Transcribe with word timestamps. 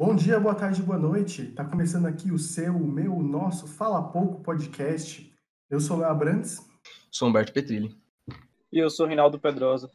Bom 0.00 0.16
dia, 0.16 0.40
boa 0.40 0.54
tarde, 0.54 0.82
boa 0.82 0.98
noite. 0.98 1.44
Tá 1.48 1.62
começando 1.62 2.06
aqui 2.06 2.32
o 2.32 2.38
seu, 2.38 2.74
o 2.74 2.90
meu, 2.90 3.14
o 3.14 3.22
nosso 3.22 3.66
Fala 3.66 4.02
Pouco 4.02 4.40
podcast. 4.40 5.30
Eu 5.68 5.78
sou 5.78 5.98
Léo 5.98 6.08
Abrantes. 6.08 6.66
Sou 7.10 7.28
Humberto 7.28 7.52
Petrilli. 7.52 7.94
E 8.72 8.78
eu 8.78 8.88
sou 8.88 9.06
Rinaldo 9.06 9.38
Pedrosa. 9.38 9.90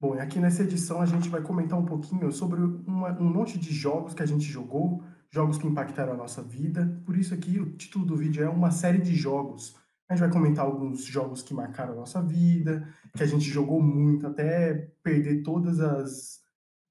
Bom, 0.00 0.16
e 0.16 0.18
aqui 0.18 0.40
nessa 0.40 0.64
edição 0.64 1.00
a 1.00 1.06
gente 1.06 1.28
vai 1.28 1.40
comentar 1.40 1.78
um 1.78 1.86
pouquinho 1.86 2.32
sobre 2.32 2.60
uma, 2.60 3.12
um 3.12 3.32
monte 3.32 3.56
de 3.56 3.72
jogos 3.72 4.12
que 4.12 4.24
a 4.24 4.26
gente 4.26 4.42
jogou, 4.42 5.04
jogos 5.30 5.56
que 5.56 5.68
impactaram 5.68 6.14
a 6.14 6.16
nossa 6.16 6.42
vida. 6.42 7.00
Por 7.06 7.16
isso 7.16 7.32
aqui 7.32 7.60
o 7.60 7.76
título 7.76 8.04
do 8.04 8.16
vídeo 8.16 8.42
é 8.42 8.48
uma 8.48 8.72
série 8.72 8.98
de 8.98 9.14
jogos. 9.14 9.76
A 10.08 10.16
gente 10.16 10.24
vai 10.24 10.32
comentar 10.32 10.64
alguns 10.64 11.04
jogos 11.04 11.42
que 11.42 11.54
marcaram 11.54 11.92
a 11.92 11.96
nossa 11.96 12.20
vida, 12.20 12.92
que 13.16 13.22
a 13.22 13.26
gente 13.26 13.48
jogou 13.48 13.80
muito 13.80 14.26
até 14.26 14.90
perder 15.00 15.44
todas 15.44 15.78
as 15.78 16.40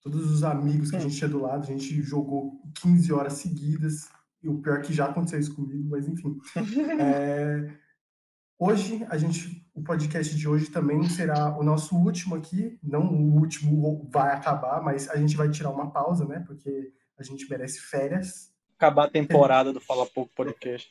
todos 0.10 0.32
os 0.32 0.44
amigos 0.44 0.89
que 0.89 0.96
a 0.96 1.00
gente 1.00 1.18
tinha 1.18 1.30
do 1.30 1.42
lado, 1.42 1.64
a 1.64 1.66
gente 1.66 2.02
jogou 2.02 2.62
15 2.82 3.12
horas 3.12 3.34
seguidas, 3.34 4.07
e 4.42 4.48
o 4.48 4.61
pior 4.61 4.79
é 4.79 4.82
que 4.82 4.93
já 4.93 5.06
aconteceu 5.06 5.39
isso 5.39 5.54
comigo, 5.54 5.89
mas 5.89 6.07
enfim. 6.07 6.38
É, 7.00 7.70
hoje, 8.57 9.06
a 9.10 9.18
gente, 9.18 9.68
o 9.75 9.84
podcast 9.84 10.34
de 10.36 10.48
hoje 10.48 10.68
também 10.68 11.04
será 11.10 11.57
o 11.57 11.64
nosso 11.64 11.96
último 11.96 12.36
aqui, 12.36 12.79
não 12.82 13.06
o 13.06 13.36
último 13.36 14.10
vai 14.12 14.34
acabar, 14.34 14.82
mas 14.82 15.10
a 15.10 15.18
gente 15.18 15.36
vai 15.36 15.50
tirar 15.50 15.71
uma 15.71 15.92
pausa, 15.92 16.26
né, 16.26 16.42
porque 16.48 16.93
a 17.18 17.24
gente 17.24 17.50
merece 17.50 17.79
férias. 17.82 18.54
Acabar 18.78 19.06
a 19.06 19.10
temporada 19.10 19.74
do 19.74 19.82
Fala 19.82 20.06
Pouco 20.06 20.32
Podcast. 20.34 20.89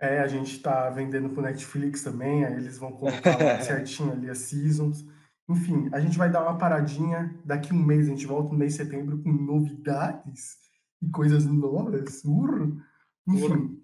É, 0.00 0.20
a 0.20 0.26
gente 0.26 0.58
tá 0.60 0.88
vendendo 0.88 1.28
pro 1.28 1.42
Netflix 1.42 2.02
também, 2.02 2.44
aí 2.44 2.54
eles 2.54 2.78
vão 2.78 2.92
colocar 2.92 3.60
certinho 3.62 4.12
ali 4.12 4.30
as 4.30 4.38
seasons. 4.38 5.04
Enfim, 5.48 5.88
a 5.92 6.00
gente 6.00 6.16
vai 6.16 6.30
dar 6.30 6.42
uma 6.42 6.58
paradinha. 6.58 7.38
Daqui 7.44 7.72
um 7.72 7.82
mês, 7.82 8.06
a 8.06 8.10
gente 8.10 8.26
volta 8.26 8.52
no 8.52 8.58
mês 8.58 8.72
de 8.72 8.78
setembro 8.78 9.18
com 9.22 9.30
novidades 9.30 10.56
e 11.02 11.08
coisas 11.10 11.44
novas. 11.44 12.24
Urro. 12.24 12.80
Enfim, 13.26 13.78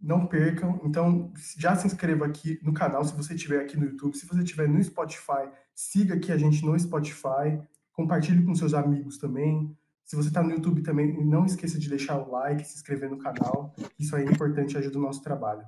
não 0.00 0.26
percam. 0.26 0.80
Então, 0.84 1.32
já 1.56 1.74
se 1.76 1.86
inscreva 1.86 2.26
aqui 2.26 2.58
no 2.62 2.72
canal 2.72 3.04
se 3.04 3.14
você 3.14 3.34
estiver 3.34 3.60
aqui 3.60 3.76
no 3.76 3.86
YouTube. 3.86 4.16
Se 4.16 4.26
você 4.26 4.42
estiver 4.42 4.68
no 4.68 4.82
Spotify, 4.82 5.48
siga 5.74 6.14
aqui 6.14 6.32
a 6.32 6.36
gente 6.36 6.64
no 6.64 6.78
Spotify. 6.78 7.60
Compartilhe 7.92 8.44
com 8.44 8.54
seus 8.54 8.74
amigos 8.74 9.18
também. 9.18 9.76
Se 10.04 10.16
você 10.16 10.28
está 10.28 10.42
no 10.42 10.50
YouTube 10.50 10.82
também, 10.82 11.24
não 11.24 11.46
esqueça 11.46 11.78
de 11.78 11.88
deixar 11.88 12.18
o 12.18 12.30
like, 12.30 12.64
se 12.64 12.74
inscrever 12.74 13.08
no 13.08 13.18
canal. 13.18 13.74
Isso 13.98 14.14
aí 14.14 14.26
é 14.26 14.30
importante, 14.30 14.76
ajuda 14.76 14.98
o 14.98 15.02
nosso 15.02 15.22
trabalho. 15.22 15.64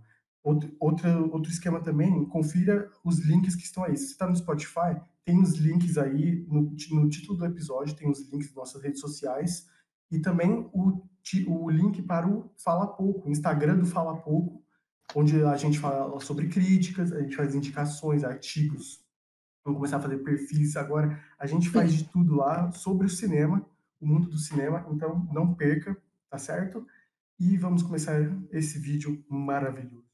Outro, 0.47 0.71
outro, 0.79 1.51
esquema 1.51 1.81
também, 1.81 2.25
confira 2.27 2.89
os 3.05 3.19
links 3.19 3.57
que 3.57 3.65
estão 3.65 3.83
aí. 3.83 3.97
Se 3.97 4.07
você 4.07 4.13
está 4.13 4.29
no 4.29 4.37
Spotify, 4.37 4.97
tem 5.25 5.43
os 5.43 5.57
links 5.57 5.99
aí 5.99 6.47
no, 6.49 6.73
no, 6.93 7.09
título 7.09 7.37
do 7.37 7.47
episódio, 7.47 7.97
tem 7.97 8.09
os 8.09 8.31
links 8.31 8.47
das 8.47 8.55
nossas 8.55 8.81
redes 8.81 9.01
sociais 9.01 9.67
e 10.09 10.21
também 10.21 10.71
o, 10.73 11.03
o 11.49 11.69
link 11.69 12.01
para 12.01 12.29
o 12.29 12.49
Fala 12.59 12.87
Pouco, 12.87 13.27
o 13.27 13.33
Instagram 13.33 13.79
do 13.79 13.87
Fala 13.87 14.19
Pouco, 14.19 14.63
onde 15.17 15.43
a 15.43 15.57
gente 15.57 15.81
fala 15.81 16.21
sobre 16.21 16.47
críticas, 16.47 17.11
a 17.13 17.21
gente 17.21 17.35
faz 17.35 17.53
indicações, 17.53 18.23
artigos. 18.23 19.05
Vamos 19.65 19.79
começar 19.79 19.97
a 19.97 20.01
fazer 20.01 20.19
perfis 20.19 20.77
agora. 20.77 21.21
A 21.41 21.47
gente 21.49 21.69
faz 21.71 21.93
de 21.93 22.05
tudo 22.05 22.37
lá 22.37 22.71
sobre 22.71 23.09
o 23.09 23.11
cinema, 23.11 23.69
o 24.01 24.07
mundo 24.07 24.29
do 24.29 24.39
cinema, 24.39 24.87
então 24.93 25.29
não 25.33 25.53
perca, 25.57 26.01
tá 26.31 26.39
certo? 26.39 26.87
E 27.37 27.57
vamos 27.57 27.83
começar 27.83 28.15
esse 28.53 28.79
vídeo 28.79 29.25
maravilhoso. 29.29 30.06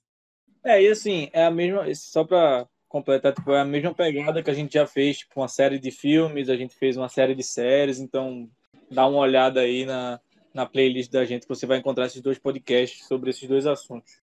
É, 0.64 0.80
e 0.82 0.88
assim, 0.88 1.28
é 1.32 1.44
a 1.44 1.50
mesma, 1.50 1.92
só 1.94 2.24
para 2.24 2.68
completar, 2.88 3.34
tipo, 3.34 3.50
é 3.52 3.60
a 3.60 3.64
mesma 3.64 3.94
pegada 3.94 4.42
que 4.42 4.50
a 4.50 4.54
gente 4.54 4.74
já 4.74 4.86
fez, 4.86 5.18
tipo, 5.18 5.40
uma 5.40 5.48
série 5.48 5.78
de 5.78 5.90
filmes, 5.90 6.48
a 6.48 6.56
gente 6.56 6.74
fez 6.74 6.96
uma 6.96 7.08
série 7.08 7.34
de 7.34 7.42
séries, 7.42 7.98
então 7.98 8.48
dá 8.90 9.06
uma 9.06 9.18
olhada 9.18 9.60
aí 9.60 9.84
na, 9.84 10.20
na 10.54 10.66
playlist 10.66 11.10
da 11.10 11.24
gente 11.24 11.42
que 11.42 11.48
você 11.48 11.66
vai 11.66 11.78
encontrar 11.78 12.06
esses 12.06 12.20
dois 12.20 12.38
podcasts 12.38 13.06
sobre 13.06 13.30
esses 13.30 13.48
dois 13.48 13.66
assuntos. 13.66 14.22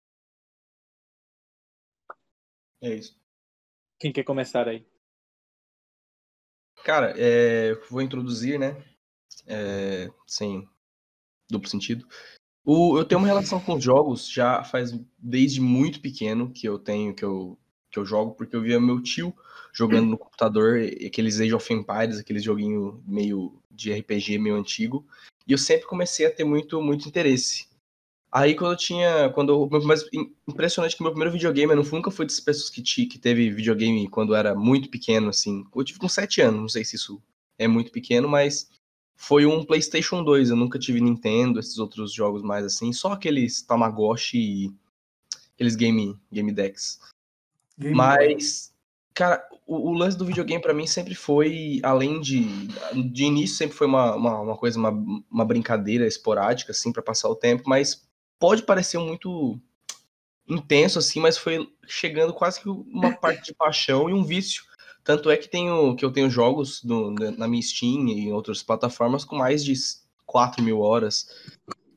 É 2.82 2.94
isso. 2.94 3.18
Quem 3.98 4.12
quer 4.12 4.24
começar 4.24 4.68
aí? 4.68 4.86
Cara, 6.84 7.14
é, 7.18 7.74
vou 7.90 8.00
introduzir, 8.00 8.58
né? 8.58 8.82
É, 9.46 10.10
sem 10.26 10.68
duplo 11.50 11.68
sentido. 11.68 12.06
O, 12.64 12.98
eu 12.98 13.04
tenho 13.04 13.18
uma 13.18 13.26
relação 13.26 13.58
com 13.58 13.74
os 13.74 13.82
jogos 13.82 14.28
já 14.28 14.62
faz 14.62 14.98
desde 15.18 15.60
muito 15.60 16.00
pequeno 16.00 16.50
que 16.50 16.68
eu 16.68 16.78
tenho, 16.78 17.14
que 17.14 17.24
eu 17.24 17.58
que 17.90 17.98
eu 17.98 18.06
jogo, 18.06 18.34
porque 18.34 18.54
eu 18.54 18.62
via 18.62 18.80
meu 18.80 19.02
tio 19.02 19.34
jogando 19.72 20.06
no 20.08 20.18
computador 20.18 20.80
aqueles 21.04 21.40
Age 21.40 21.54
of 21.54 21.72
Empires, 21.72 22.18
aqueles 22.18 22.42
joguinho 22.42 23.02
meio 23.06 23.60
de 23.70 23.92
RPG 23.92 24.38
meio 24.38 24.56
antigo, 24.56 25.04
e 25.46 25.52
eu 25.52 25.58
sempre 25.58 25.86
comecei 25.86 26.26
a 26.26 26.30
ter 26.30 26.44
muito 26.44 26.80
muito 26.80 27.08
interesse. 27.08 27.68
Aí 28.32 28.54
quando 28.54 28.72
eu 28.72 28.76
tinha, 28.76 29.28
quando 29.30 29.50
eu, 29.52 29.82
mas 29.82 30.04
impressionante 30.46 30.96
que 30.96 31.02
meu 31.02 31.10
primeiro 31.10 31.32
videogame, 31.32 31.72
eu 31.72 31.82
nunca 31.82 32.12
fui 32.12 32.24
dessas 32.24 32.40
pessoas 32.40 32.70
que, 32.70 32.82
que 32.82 33.18
teve 33.18 33.50
videogame 33.50 34.08
quando 34.08 34.36
era 34.36 34.54
muito 34.54 34.88
pequeno, 34.88 35.30
assim. 35.30 35.64
Eu 35.74 35.84
tive 35.84 35.98
com 35.98 36.08
7 36.08 36.40
anos, 36.40 36.60
não 36.60 36.68
sei 36.68 36.84
se 36.84 36.94
isso 36.94 37.20
é 37.58 37.66
muito 37.66 37.90
pequeno, 37.90 38.28
mas 38.28 38.70
foi 39.20 39.44
um 39.44 39.62
PlayStation 39.62 40.24
2. 40.24 40.48
Eu 40.48 40.56
nunca 40.56 40.78
tive 40.78 40.98
Nintendo, 40.98 41.60
esses 41.60 41.78
outros 41.78 42.10
jogos 42.10 42.42
mais 42.42 42.64
assim, 42.64 42.90
só 42.90 43.12
aqueles 43.12 43.60
Tamagotchi 43.60 44.38
e 44.38 44.74
aqueles 45.54 45.76
game, 45.76 46.18
game 46.32 46.50
decks. 46.50 46.98
Game 47.78 47.94
Mas, 47.94 48.72
cara, 49.12 49.46
o, 49.66 49.90
o, 49.90 49.92
lance 49.92 50.16
do 50.16 50.24
videogame 50.24 50.62
para 50.62 50.72
mim 50.72 50.86
sempre 50.86 51.14
foi, 51.14 51.80
além 51.82 52.18
de. 52.18 52.46
De 53.12 53.24
início, 53.24 53.56
sempre 53.56 53.76
foi 53.76 53.86
uma, 53.86 54.16
uma, 54.16 54.40
uma 54.40 54.56
coisa, 54.56 54.78
uma, 54.78 54.90
uma 55.30 55.44
brincadeira 55.44 56.06
esporádica, 56.06 56.72
assim, 56.72 56.90
para 56.90 57.02
passar 57.02 57.28
o 57.28 57.36
tempo, 57.36 57.64
mas 57.66 58.08
pode 58.38 58.62
parecer 58.62 58.96
muito 58.96 59.60
intenso, 60.48 60.98
assim, 60.98 61.20
mas 61.20 61.36
foi 61.36 61.70
chegando 61.86 62.32
quase 62.32 62.58
que 62.58 62.70
uma 62.70 63.12
parte 63.12 63.44
de 63.44 63.54
paixão 63.54 64.08
e 64.08 64.14
um 64.14 64.24
vício. 64.24 64.64
Tanto 65.10 65.30
é 65.30 65.36
que, 65.36 65.48
tenho, 65.48 65.96
que 65.96 66.04
eu 66.04 66.12
tenho 66.12 66.30
jogos 66.30 66.84
no, 66.84 67.10
na 67.10 67.48
minha 67.48 67.62
Steam 67.62 68.08
e 68.08 68.20
em 68.20 68.32
outras 68.32 68.62
plataformas 68.62 69.24
com 69.24 69.36
mais 69.36 69.64
de 69.64 69.74
4 70.24 70.62
mil 70.62 70.80
horas. 70.80 71.28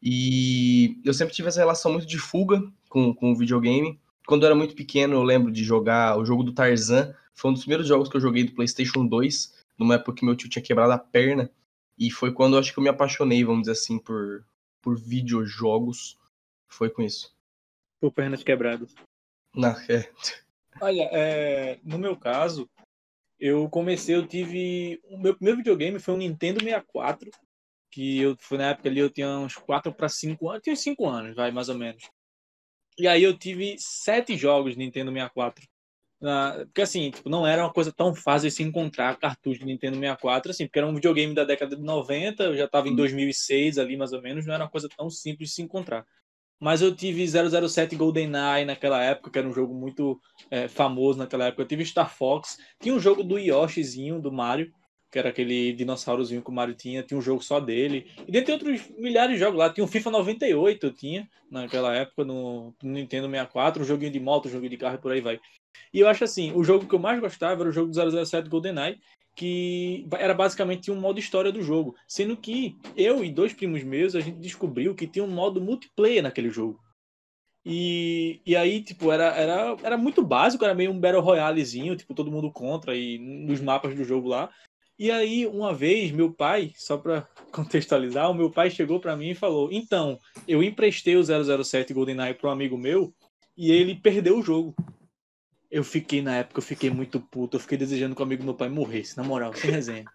E 0.01 0.99
eu 1.05 1.13
sempre 1.13 1.33
tive 1.33 1.47
essa 1.47 1.59
relação 1.59 1.91
muito 1.91 2.07
de 2.07 2.17
fuga 2.17 2.63
com, 2.89 3.13
com 3.13 3.31
o 3.31 3.35
videogame 3.35 3.99
quando 4.25 4.43
eu 4.43 4.47
era 4.47 4.55
muito 4.55 4.75
pequeno, 4.75 5.15
eu 5.15 5.23
lembro 5.23 5.51
de 5.51 5.63
jogar 5.63 6.17
o 6.17 6.25
jogo 6.25 6.43
do 6.43 6.53
Tarzan. 6.53 7.13
Foi 7.33 7.51
um 7.51 7.53
dos 7.53 7.63
primeiros 7.63 7.87
jogos 7.87 8.09
que 8.09 8.15
eu 8.15 8.21
joguei 8.21 8.43
do 8.43 8.53
PlayStation 8.53 9.05
2, 9.05 9.63
numa 9.77 9.95
época 9.95 10.13
que 10.13 10.25
meu 10.25 10.35
tio 10.35 10.49
tinha 10.49 10.63
quebrado 10.63 10.93
a 10.93 10.97
perna. 10.97 11.51
E 11.97 12.09
foi 12.09 12.31
quando 12.31 12.53
eu 12.53 12.59
acho 12.59 12.73
que 12.73 12.79
eu 12.79 12.83
me 12.83 12.89
apaixonei, 12.89 13.43
vamos 13.43 13.63
dizer 13.63 13.73
assim, 13.73 13.99
por, 13.99 14.45
por 14.81 14.97
videojogos. 14.97 16.17
Foi 16.67 16.89
com 16.89 17.01
isso. 17.01 17.35
Por 17.99 18.11
pernas 18.11 18.43
quebradas. 18.43 18.95
Não, 19.53 19.75
é. 19.89 20.09
Olha, 20.81 21.09
é, 21.11 21.79
no 21.83 21.99
meu 21.99 22.15
caso, 22.15 22.67
eu 23.43 23.69
comecei, 23.69 24.15
eu 24.15 24.25
tive. 24.25 25.01
O 25.03 25.17
meu 25.17 25.35
primeiro 25.35 25.57
videogame 25.57 25.99
foi 25.99 26.13
um 26.13 26.17
Nintendo 26.17 26.61
64. 26.63 27.29
Que 27.91 28.19
eu 28.21 28.37
foi 28.39 28.57
na 28.57 28.69
época 28.69 28.89
ali, 28.89 28.99
eu 28.99 29.09
tinha 29.09 29.27
uns 29.37 29.55
4 29.55 29.93
para 29.93 30.07
5 30.07 30.49
anos. 30.49 30.63
Tinha 30.63 30.75
5 30.75 31.05
anos, 31.07 31.35
vai, 31.35 31.51
mais 31.51 31.67
ou 31.67 31.75
menos. 31.75 32.03
E 32.97 33.07
aí 33.07 33.23
eu 33.23 33.37
tive 33.37 33.75
sete 33.79 34.37
jogos 34.37 34.77
Nintendo 34.77 35.11
64. 35.11 35.67
Na, 36.21 36.53
porque 36.65 36.81
assim, 36.81 37.11
tipo, 37.11 37.29
não 37.29 37.45
era 37.45 37.63
uma 37.63 37.73
coisa 37.73 37.91
tão 37.91 38.15
fácil 38.15 38.47
de 38.49 38.55
se 38.55 38.63
encontrar 38.63 39.17
cartucho 39.19 39.59
de 39.59 39.65
Nintendo 39.65 39.97
64, 39.97 40.51
assim, 40.51 40.65
porque 40.65 40.79
era 40.79 40.87
um 40.87 40.95
videogame 40.95 41.35
da 41.35 41.43
década 41.43 41.75
de 41.75 41.81
90, 41.83 42.43
eu 42.45 42.55
já 42.55 42.65
estava 42.65 42.87
em 42.87 42.95
2006 42.95 43.77
ali 43.77 43.97
mais 43.97 44.13
ou 44.13 44.21
menos, 44.21 44.45
não 44.45 44.53
era 44.53 44.63
uma 44.63 44.69
coisa 44.69 44.87
tão 44.95 45.09
simples 45.09 45.49
de 45.49 45.55
se 45.55 45.61
encontrar. 45.61 46.05
Mas 46.63 46.81
eu 46.81 46.95
tive 46.95 47.27
007 47.27 47.93
GoldenEye 47.97 48.63
naquela 48.63 49.03
época, 49.03 49.29
que 49.29 49.37
era 49.37 49.45
um 49.45 49.51
jogo 49.51 49.73
muito 49.73 50.17
é, 50.49 50.69
famoso 50.69 51.19
naquela 51.19 51.47
época. 51.47 51.63
Eu 51.63 51.67
tive 51.67 51.85
Star 51.85 52.09
Fox, 52.09 52.57
tinha 52.81 52.95
um 52.95 52.99
jogo 53.01 53.21
do 53.21 53.37
Yoshizinho, 53.37 54.21
do 54.21 54.31
Mario, 54.31 54.71
que 55.11 55.19
era 55.19 55.27
aquele 55.27 55.73
dinossaurozinho 55.73 56.41
que 56.41 56.49
o 56.49 56.53
Mario 56.53 56.73
tinha, 56.73 57.03
tinha 57.03 57.17
um 57.17 57.21
jogo 57.21 57.43
só 57.43 57.59
dele. 57.59 58.09
E 58.25 58.31
dentre 58.31 58.53
outros 58.53 58.89
milhares 58.97 59.33
de 59.33 59.39
jogos 59.39 59.59
lá, 59.59 59.69
tinha 59.69 59.83
o 59.83 59.89
FIFA 59.89 60.11
98, 60.11 60.85
eu 60.85 60.93
tinha, 60.93 61.29
naquela 61.51 61.93
época, 61.93 62.23
no, 62.23 62.73
no 62.81 62.91
Nintendo 62.93 63.27
64, 63.27 63.81
um 63.81 63.85
joguinho 63.85 64.13
de 64.13 64.21
moto, 64.21 64.47
um 64.47 64.51
joguinho 64.51 64.71
de 64.71 64.77
carro 64.77 64.95
e 64.95 64.99
por 64.99 65.11
aí 65.11 65.19
vai. 65.19 65.41
E 65.93 65.99
eu 65.99 66.07
acho 66.07 66.23
assim, 66.23 66.53
o 66.55 66.63
jogo 66.63 66.87
que 66.87 66.95
eu 66.95 66.99
mais 66.99 67.19
gostava 67.19 67.61
era 67.61 67.69
o 67.69 67.73
jogo 67.73 67.91
do 67.91 68.25
007 68.25 68.47
GoldenEye, 68.47 68.99
que 69.35 70.07
era 70.17 70.33
basicamente 70.33 70.91
um 70.91 70.99
modo 70.99 71.19
história 71.19 71.51
do 71.51 71.61
jogo. 71.61 71.95
Sendo 72.07 72.37
que 72.37 72.77
eu 72.95 73.23
e 73.23 73.31
dois 73.31 73.53
primos 73.53 73.83
meus, 73.83 74.15
a 74.15 74.19
gente 74.19 74.39
descobriu 74.39 74.95
que 74.95 75.07
tinha 75.07 75.25
um 75.25 75.31
modo 75.31 75.61
multiplayer 75.61 76.21
naquele 76.21 76.49
jogo. 76.49 76.79
E, 77.65 78.41
e 78.45 78.55
aí, 78.55 78.81
tipo, 78.81 79.11
era, 79.11 79.27
era, 79.35 79.77
era 79.81 79.97
muito 79.97 80.21
básico, 80.21 80.65
era 80.65 80.75
meio 80.75 80.91
um 80.91 80.99
Battle 80.99 81.21
Royalezinho, 81.21 81.95
tipo, 81.95 82.13
todo 82.13 82.31
mundo 82.31 82.51
contra 82.51 82.95
e 82.95 83.17
nos 83.17 83.61
mapas 83.61 83.95
do 83.95 84.03
jogo 84.03 84.27
lá. 84.27 84.49
E 84.99 85.09
aí, 85.09 85.47
uma 85.47 85.73
vez, 85.73 86.11
meu 86.11 86.31
pai, 86.31 86.71
só 86.75 86.97
para 86.97 87.27
contextualizar, 87.51 88.29
o 88.29 88.33
meu 88.33 88.51
pai 88.51 88.69
chegou 88.69 88.99
para 88.99 89.15
mim 89.15 89.29
e 89.29 89.35
falou: 89.35 89.69
Então, 89.71 90.19
eu 90.47 90.61
emprestei 90.61 91.15
o 91.15 91.23
007 91.23 91.93
GoldenEye 91.93 92.33
para 92.33 92.49
um 92.49 92.53
amigo 92.53 92.77
meu 92.77 93.13
e 93.57 93.71
ele 93.71 93.95
perdeu 93.95 94.37
o 94.37 94.43
jogo. 94.43 94.75
Eu 95.73 95.83
fiquei, 95.83 96.21
na 96.21 96.35
época, 96.35 96.59
eu 96.59 96.63
fiquei 96.63 96.89
muito 96.89 97.19
puto. 97.19 97.57
Eu 97.57 97.61
fiquei 97.61 97.77
desejando 97.77 98.15
que 98.15 98.21
o 98.21 98.25
amigo 98.25 98.43
do 98.43 98.45
meu 98.45 98.53
pai 98.53 98.69
morresse, 98.69 99.17
na 99.17 99.23
moral, 99.23 99.53
sem 99.55 99.71
resenha. 99.71 100.05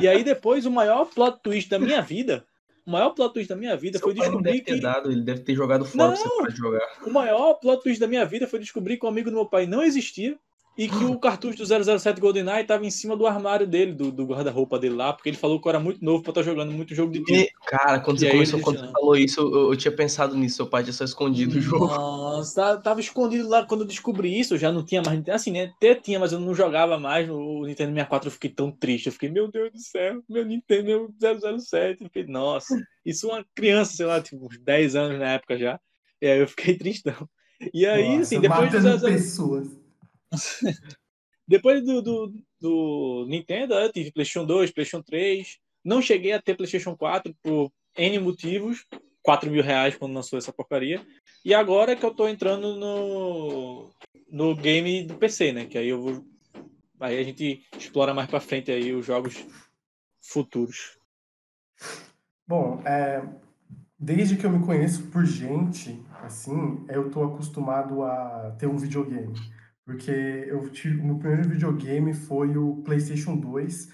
E 0.00 0.06
aí, 0.06 0.22
depois, 0.22 0.66
o 0.66 0.70
maior 0.70 1.06
plot 1.06 1.40
twist 1.42 1.70
da 1.70 1.78
minha 1.78 2.02
vida 2.02 2.44
o 2.88 2.90
maior 2.90 3.10
plot 3.10 3.34
twist 3.34 3.50
da 3.50 3.54
minha 3.54 3.76
vida 3.76 3.98
Seu 3.98 4.06
foi 4.06 4.14
descobrir 4.14 4.62
que. 4.62 4.80
dado, 4.80 5.12
ele 5.12 5.20
deve 5.20 5.40
ter 5.40 5.54
jogado 5.54 5.84
fora 5.84 6.16
pra 6.16 6.24
Não! 6.24 6.36
parar 6.38 6.48
de 6.50 6.56
jogar. 6.56 6.88
O 7.06 7.10
maior 7.10 7.54
plot 7.54 7.82
twist 7.82 8.00
da 8.00 8.06
minha 8.06 8.24
vida 8.24 8.46
foi 8.46 8.58
descobrir 8.58 8.96
que 8.96 9.04
o 9.04 9.08
amigo 9.10 9.28
do 9.30 9.36
meu 9.36 9.44
pai 9.44 9.66
não 9.66 9.82
existia 9.82 10.38
e 10.78 10.88
que 10.88 11.04
o 11.04 11.18
cartucho 11.18 11.58
do 11.58 11.66
007 11.98 12.20
GoldenEye 12.20 12.62
estava 12.62 12.86
em 12.86 12.90
cima 12.90 13.16
do 13.16 13.26
armário 13.26 13.66
dele, 13.66 13.92
do, 13.92 14.12
do 14.12 14.24
guarda-roupa 14.24 14.78
dele 14.78 14.94
lá, 14.94 15.12
porque 15.12 15.28
ele 15.28 15.36
falou 15.36 15.60
que 15.60 15.66
eu 15.66 15.70
era 15.70 15.80
muito 15.80 16.04
novo 16.04 16.22
pra 16.22 16.30
estar 16.30 16.42
jogando 16.44 16.70
muito 16.70 16.94
jogo 16.94 17.10
de 17.10 17.24
tiro. 17.24 17.48
Cara, 17.66 17.98
quando 17.98 18.20
você 18.20 18.30
começou, 18.30 18.60
quando 18.60 18.78
você 18.78 18.92
falou 18.92 19.16
isso, 19.16 19.40
eu, 19.40 19.72
eu 19.72 19.76
tinha 19.76 19.90
pensado 19.90 20.36
nisso. 20.36 20.54
Seu 20.54 20.68
pai 20.68 20.84
tinha 20.84 20.92
só 20.92 21.02
escondido 21.02 21.58
o 21.58 21.60
jogo. 21.60 21.88
Nossa, 21.88 22.54
tá- 22.54 22.76
tava 22.76 23.00
escondido 23.00 23.48
lá 23.48 23.66
quando 23.66 23.80
eu 23.80 23.86
descobri 23.88 24.38
isso, 24.38 24.54
eu 24.54 24.58
já 24.58 24.70
não 24.70 24.84
tinha 24.84 25.02
mais. 25.02 25.28
Assim, 25.28 25.50
né? 25.50 25.72
Até 25.76 25.96
tinha, 25.96 26.20
mas 26.20 26.32
eu 26.32 26.38
não 26.38 26.54
jogava 26.54 26.96
mais 26.96 27.26
no 27.26 27.66
Nintendo 27.66 27.90
64. 27.90 28.28
Eu 28.28 28.32
fiquei 28.32 28.50
tão 28.50 28.70
triste. 28.70 29.06
Eu 29.06 29.12
fiquei, 29.12 29.28
meu 29.28 29.50
Deus 29.50 29.72
do 29.72 29.80
céu, 29.80 30.22
meu 30.28 30.44
Nintendo 30.44 31.12
007. 31.20 32.02
Eu 32.02 32.06
fiquei, 32.06 32.24
nossa, 32.24 32.80
isso 33.04 33.26
uma 33.26 33.44
criança, 33.52 33.96
sei 33.96 34.06
lá, 34.06 34.20
tipo, 34.22 34.46
uns 34.46 34.58
10 34.60 34.94
anos 34.94 35.18
na 35.18 35.32
época 35.32 35.58
já. 35.58 35.80
E 36.22 36.26
aí 36.28 36.38
eu 36.38 36.46
fiquei 36.46 36.76
tristão. 36.78 37.28
E 37.74 37.84
aí, 37.84 38.10
Nossa, 38.10 38.20
assim, 38.22 38.40
depois 38.40 38.70
do 38.70 38.76
matando 38.76 38.98
007 39.00 39.12
pessoas. 39.12 39.87
Depois 41.46 41.84
do, 41.84 42.02
do, 42.02 42.34
do 42.60 43.26
Nintendo, 43.28 43.74
eu 43.74 43.90
tive 43.90 44.12
PlayStation 44.12 44.44
2, 44.44 44.70
PlayStation 44.70 45.02
3. 45.02 45.58
Não 45.84 46.02
cheguei 46.02 46.32
a 46.32 46.42
ter 46.42 46.54
PlayStation 46.54 46.94
4 46.96 47.34
por 47.42 47.72
N 47.96 48.18
motivos. 48.18 48.86
4 49.22 49.50
mil 49.50 49.62
reais 49.62 49.96
quando 49.96 50.14
lançou 50.14 50.38
essa 50.38 50.52
porcaria. 50.52 51.04
E 51.44 51.52
agora 51.52 51.92
é 51.92 51.96
que 51.96 52.04
eu 52.04 52.14
tô 52.14 52.26
entrando 52.28 52.76
no, 52.76 53.90
no 54.30 54.54
game 54.54 55.02
do 55.02 55.16
PC, 55.16 55.52
né? 55.52 55.66
Que 55.66 55.76
aí 55.76 55.88
eu 55.88 56.00
vou. 56.00 56.24
Aí 57.00 57.18
a 57.18 57.22
gente 57.22 57.62
explora 57.76 58.14
mais 58.14 58.28
pra 58.28 58.40
frente 58.40 58.70
aí 58.70 58.92
os 58.92 59.04
jogos 59.04 59.46
futuros. 60.20 60.98
Bom, 62.46 62.82
é, 62.86 63.22
desde 63.98 64.36
que 64.36 64.46
eu 64.46 64.50
me 64.50 64.64
conheço 64.64 65.06
por 65.08 65.24
gente, 65.24 66.02
assim, 66.22 66.84
eu 66.88 67.10
tô 67.10 67.22
acostumado 67.24 68.02
a 68.02 68.56
ter 68.58 68.66
um 68.66 68.76
videogame. 68.76 69.34
Porque 69.88 70.10
eu 70.10 70.68
tive, 70.68 71.00
o 71.00 71.04
meu 71.06 71.16
primeiro 71.16 71.48
videogame 71.48 72.12
foi 72.12 72.54
o 72.58 72.82
PlayStation 72.82 73.34
2. 73.34 73.88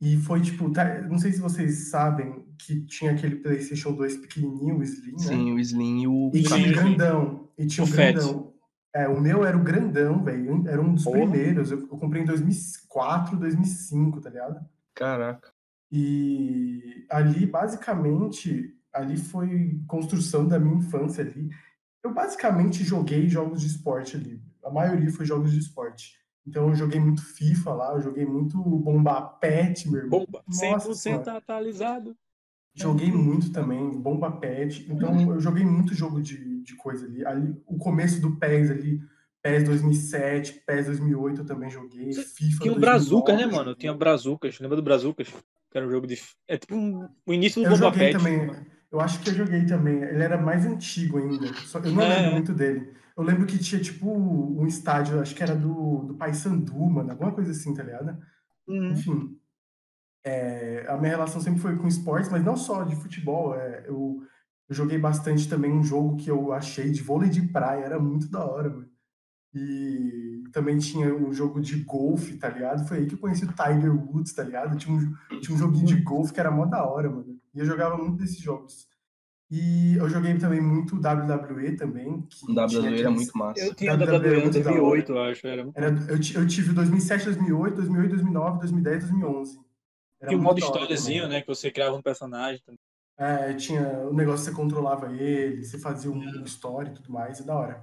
E 0.00 0.16
foi 0.16 0.40
tipo, 0.40 0.70
tá- 0.70 1.02
não 1.02 1.18
sei 1.18 1.32
se 1.32 1.38
vocês 1.38 1.90
sabem 1.90 2.46
que 2.58 2.80
tinha 2.86 3.10
aquele 3.10 3.36
PlayStation 3.36 3.92
2 3.92 4.16
pequenininho, 4.16 4.78
o 4.78 4.82
Slim, 4.82 5.12
né? 5.12 5.18
Sim, 5.18 5.52
o 5.52 5.58
Slim 5.60 6.00
e 6.00 6.08
o. 6.08 6.30
E 6.32 6.42
tinha 6.42 6.70
o 6.70 6.72
grandão. 6.72 7.48
E 7.58 7.66
tinha 7.66 7.84
O 7.84 7.88
o 7.88 7.92
grandão. 7.92 8.54
É, 8.94 9.06
o 9.06 9.20
meu 9.20 9.44
era 9.44 9.54
o 9.54 9.62
grandão, 9.62 10.24
velho. 10.24 10.66
Era 10.66 10.80
um 10.80 10.94
dos 10.94 11.04
Porra. 11.04 11.18
primeiros. 11.18 11.70
Eu, 11.70 11.80
eu 11.80 11.88
comprei 11.88 12.22
em 12.22 12.24
2004, 12.24 13.36
2005, 13.36 14.22
tá 14.22 14.30
ligado? 14.30 14.64
Caraca. 14.94 15.52
E 15.92 17.04
ali, 17.10 17.44
basicamente, 17.44 18.74
ali 18.94 19.18
foi 19.18 19.78
construção 19.86 20.48
da 20.48 20.58
minha 20.58 20.76
infância 20.78 21.22
ali. 21.22 21.50
Eu 22.02 22.14
basicamente 22.14 22.82
joguei 22.82 23.28
jogos 23.28 23.60
de 23.60 23.66
esporte 23.66 24.16
ali. 24.16 24.40
A 24.64 24.70
maioria 24.70 25.10
foi 25.10 25.24
jogos 25.26 25.52
de 25.52 25.58
esporte. 25.58 26.16
Então 26.46 26.68
eu 26.68 26.74
joguei 26.74 26.98
muito 26.98 27.22
FIFA 27.22 27.74
lá, 27.74 27.92
eu 27.92 28.00
joguei 28.00 28.24
muito 28.24 28.56
Bomba 28.58 29.20
Pet, 29.20 29.88
meu 29.90 30.00
irmão. 30.04 30.20
Bomba, 30.20 30.42
Nossa 30.46 30.90
100% 30.90 30.94
senhora. 30.94 31.32
atualizado. 31.36 32.16
Joguei 32.74 33.10
muito 33.10 33.50
também, 33.52 33.90
Bomba 33.90 34.30
Pet. 34.30 34.86
Então 34.90 35.32
eu 35.34 35.40
joguei 35.40 35.64
muito 35.64 35.94
jogo 35.94 36.22
de, 36.22 36.62
de 36.62 36.76
coisa 36.76 37.06
ali. 37.06 37.24
ali. 37.26 37.56
O 37.66 37.76
começo 37.76 38.20
do 38.20 38.36
PES 38.36 38.70
ali, 38.70 39.00
PES 39.42 39.64
2007, 39.64 40.62
PES 40.66 40.86
2008 40.86 41.40
eu 41.40 41.44
também 41.44 41.68
joguei. 41.70 42.12
FIFA 42.12 42.62
Tinha 42.62 42.72
o 42.72 42.78
2009 42.78 42.80
Brazucas, 42.80 43.36
né, 43.36 43.46
mano? 43.46 43.74
Tinha 43.74 43.92
Brazucas. 43.94 44.58
Lembra 44.60 44.76
do 44.76 44.82
Brazucas? 44.82 45.28
Que 45.70 45.76
era 45.76 45.86
um 45.86 45.90
jogo 45.90 46.06
de. 46.06 46.18
É 46.46 46.56
tipo 46.56 46.74
um- 46.76 47.08
o 47.26 47.32
início 47.34 47.60
do 47.60 47.66
Eu 47.66 47.72
Bomba 47.72 47.84
joguei 47.90 48.12
Pet. 48.12 48.16
também. 48.18 48.50
Eu 48.90 49.00
acho 49.00 49.20
que 49.20 49.28
eu 49.30 49.34
joguei 49.34 49.66
também. 49.66 49.96
Ele 50.02 50.22
era 50.22 50.38
mais 50.40 50.64
antigo 50.64 51.18
ainda. 51.18 51.46
Só, 51.66 51.78
eu 51.80 51.92
não 51.92 52.02
É. 52.02 52.16
lembro 52.16 52.32
muito 52.32 52.54
dele. 52.54 52.90
Eu 53.18 53.24
lembro 53.24 53.46
que 53.46 53.58
tinha, 53.58 53.80
tipo, 53.80 54.08
um 54.08 54.64
estádio, 54.64 55.20
acho 55.20 55.34
que 55.34 55.42
era 55.42 55.56
do, 55.56 56.04
do 56.04 56.14
Paysandu, 56.14 56.88
mano. 56.88 57.10
Alguma 57.10 57.32
coisa 57.32 57.50
assim, 57.50 57.74
tá 57.74 57.82
ligado? 57.82 58.16
Uhum. 58.68 58.92
Enfim. 58.92 59.36
é, 60.24 60.86
a 60.88 60.96
minha 60.96 61.10
relação 61.10 61.40
sempre 61.40 61.60
foi 61.60 61.76
com 61.76 61.88
esportes, 61.88 62.30
mas 62.30 62.44
não 62.44 62.56
só 62.56 62.84
de 62.84 62.94
futebol. 62.94 63.56
é, 63.56 63.84
eu, 63.88 64.22
eu 64.68 64.74
joguei 64.74 64.98
bastante 64.98 65.48
também 65.48 65.72
um 65.72 65.82
jogo 65.82 66.16
que 66.16 66.30
eu 66.30 66.52
achei 66.52 66.92
de 66.92 67.02
vôlei 67.02 67.28
de 67.28 67.42
praia. 67.42 67.84
Era 67.84 67.98
muito 67.98 68.30
da 68.30 68.44
hora, 68.46 68.70
mano. 68.70 68.88
E 69.52 70.44
também 70.52 70.78
tinha 70.78 71.12
um 71.12 71.32
jogo 71.32 71.60
de 71.60 71.82
golfe, 71.82 72.36
tá 72.36 72.48
ligado? 72.48 72.86
Foi 72.86 72.98
aí 72.98 73.06
que 73.06 73.14
eu 73.14 73.18
conheci 73.18 73.44
o 73.44 73.52
Tiger 73.52 73.92
Woods, 73.92 74.32
tá 74.32 74.44
ligado? 74.44 74.78
Tinha 74.78 74.94
um, 74.94 75.40
tinha 75.40 75.56
um 75.56 75.58
joguinho 75.58 75.86
de 75.86 76.00
golfe 76.02 76.32
que 76.32 76.38
era 76.38 76.52
mó 76.52 76.66
da 76.66 76.86
hora, 76.86 77.10
mano. 77.10 77.36
E 77.52 77.58
eu 77.58 77.66
jogava 77.66 77.96
muito 77.98 78.18
desses 78.18 78.38
jogos. 78.38 78.87
E 79.50 79.96
eu 79.96 80.08
joguei 80.10 80.36
também 80.36 80.60
muito 80.60 80.96
WWE 80.96 81.74
também. 81.76 82.20
Que 82.22 82.44
O 82.44 82.54
WWE 82.54 82.66
tinha 82.68 82.80
era 82.82 82.90
aqueles- 82.96 83.14
muito 83.14 83.38
massa. 83.38 83.60
Eu 83.64 83.74
tinha 83.74 83.92
WWE 83.96 84.06
WWE 84.18 84.36
em 84.36 84.42
muito 84.42 84.58
da 84.58 84.70
2008, 84.70 85.12
eu 85.12 85.22
acho. 85.22 85.46
Era... 85.46 85.70
Era, 85.74 85.88
eu, 86.10 86.20
ti- 86.20 86.34
eu 86.34 86.46
tive 86.46 86.72
2007, 86.74 87.24
2008, 87.24 87.76
2008, 87.76 88.10
2009, 88.10 88.58
2010, 88.58 89.00
2011. 89.04 89.58
Era 90.20 90.28
Tinha 90.30 90.38
o 90.40 90.42
muito 90.44 90.60
modo 90.60 90.88
também. 90.88 91.28
né? 91.28 91.40
Que 91.40 91.46
você 91.46 91.70
criava 91.70 91.96
um 91.96 92.02
personagem. 92.02 92.60
também. 92.64 92.78
É, 93.20 93.52
tinha 93.54 93.82
o 94.08 94.14
negócio 94.14 94.44
que 94.44 94.50
você 94.50 94.56
controlava 94.56 95.12
ele, 95.12 95.64
você 95.64 95.78
fazia 95.78 96.10
um 96.10 96.22
É. 96.22 96.42
story 96.44 96.90
e 96.90 96.94
tudo 96.94 97.10
mais, 97.12 97.40
é 97.40 97.44
da 97.44 97.54
hora. 97.56 97.82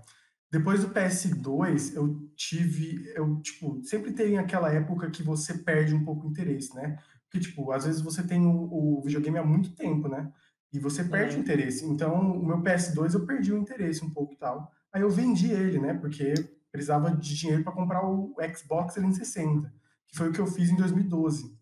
Depois 0.51 0.81
do 0.81 0.89
PS2, 0.93 1.93
eu 1.95 2.15
tive, 2.35 3.11
eu, 3.15 3.41
tipo, 3.41 3.81
sempre 3.83 4.13
tem 4.13 4.37
aquela 4.37 4.71
época 4.71 5.09
que 5.09 5.23
você 5.23 5.57
perde 5.57 5.93
um 5.95 6.05
pouco 6.05 6.25
o 6.27 6.29
interesse, 6.29 6.73
né? 6.75 6.97
Porque, 7.29 7.39
tipo, 7.49 7.71
às 7.71 7.85
vezes 7.85 8.01
você 8.01 8.23
tem 8.23 8.45
o, 8.45 8.51
o 8.99 9.01
videogame 9.03 9.37
há 9.39 9.43
muito 9.43 9.71
tempo, 9.75 10.07
né? 10.07 10.31
E 10.73 10.79
você 10.79 11.03
perde 11.03 11.37
o 11.37 11.39
interesse. 11.39 11.85
Então, 11.85 12.31
o 12.31 12.45
meu 12.45 12.61
PS2 12.61 13.13
eu 13.13 13.25
perdi 13.25 13.53
o 13.53 13.57
interesse 13.57 14.03
um 14.03 14.09
pouco 14.09 14.33
e 14.33 14.37
tal. 14.37 14.71
Aí 14.91 15.01
eu 15.01 15.09
vendi 15.09 15.51
ele, 15.51 15.79
né? 15.79 15.93
Porque 15.93 16.33
precisava 16.71 17.11
de 17.11 17.35
dinheiro 17.35 17.63
para 17.63 17.71
comprar 17.71 18.05
o 18.05 18.35
Xbox 18.55 18.93
360, 18.93 19.73
que 20.07 20.17
foi 20.17 20.29
o 20.29 20.31
que 20.33 20.39
eu 20.39 20.47
fiz 20.47 20.69
em 20.69 20.75
2012. 20.75 21.57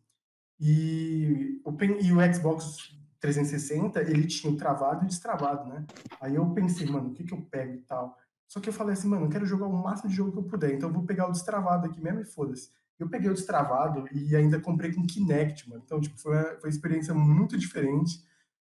E 0.59 1.61
o, 1.63 1.71
e 2.01 2.11
o 2.11 2.33
Xbox 2.33 2.93
360, 3.19 4.01
ele 4.01 4.27
tinha 4.27 4.51
o 4.51 4.57
travado 4.57 5.03
e 5.03 5.05
o 5.05 5.07
destravado, 5.07 5.69
né? 5.69 5.85
Aí 6.19 6.35
eu 6.35 6.49
pensei, 6.51 6.87
mano, 6.87 7.09
o 7.09 7.13
que 7.13 7.23
que 7.23 7.33
eu 7.33 7.41
pego 7.41 7.75
e 7.75 7.81
tal? 7.81 8.17
Só 8.47 8.59
que 8.59 8.69
eu 8.69 8.73
falei 8.73 8.93
assim, 8.93 9.07
mano, 9.07 9.25
eu 9.25 9.29
quero 9.29 9.45
jogar 9.45 9.67
o 9.67 9.83
máximo 9.83 10.09
de 10.09 10.15
jogo 10.15 10.31
que 10.31 10.37
eu 10.37 10.43
puder, 10.43 10.73
então 10.73 10.89
eu 10.89 10.93
vou 10.93 11.05
pegar 11.05 11.27
o 11.27 11.31
destravado 11.31 11.87
aqui 11.87 12.01
mesmo 12.01 12.21
e 12.21 12.25
foda-se. 12.25 12.69
Eu 12.99 13.09
peguei 13.09 13.29
o 13.29 13.33
destravado 13.33 14.05
e 14.11 14.35
ainda 14.35 14.59
comprei 14.59 14.93
com 14.93 15.05
Kinect, 15.05 15.69
mano. 15.69 15.81
Então, 15.85 15.99
tipo, 15.99 16.19
foi 16.19 16.35
uma, 16.35 16.43
foi 16.43 16.69
uma 16.69 16.69
experiência 16.69 17.13
muito 17.13 17.57
diferente. 17.57 18.23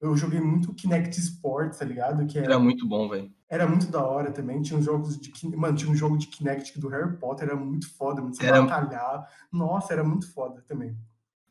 Eu 0.02 0.16
joguei 0.16 0.40
muito 0.40 0.74
Kinect 0.74 1.16
Sports, 1.20 1.78
tá 1.78 1.84
ligado? 1.84 2.26
Que 2.26 2.36
Era 2.38 2.58
muito 2.58 2.86
bom, 2.88 3.08
velho. 3.08 3.30
era 3.48 3.68
muito 3.68 3.86
da 3.86 4.04
hora 4.04 4.32
também. 4.32 4.60
Tinha 4.60 4.76
uns 4.78 4.84
jogos 4.84 5.16
de. 5.18 5.32
Mano, 5.56 5.76
tinha 5.76 5.90
um 5.90 5.94
jogo 5.94 6.18
de 6.18 6.26
Kinect 6.26 6.78
do 6.80 6.88
Harry 6.88 7.16
Potter, 7.16 7.46
era 7.48 7.56
muito 7.56 7.88
foda, 7.94 8.20
mano. 8.20 8.34
Você 8.34 8.44
Era- 8.44 8.60
batalhar. 8.62 9.28
Nossa, 9.52 9.92
era 9.92 10.02
muito 10.02 10.30
foda 10.32 10.60
também. 10.66 10.96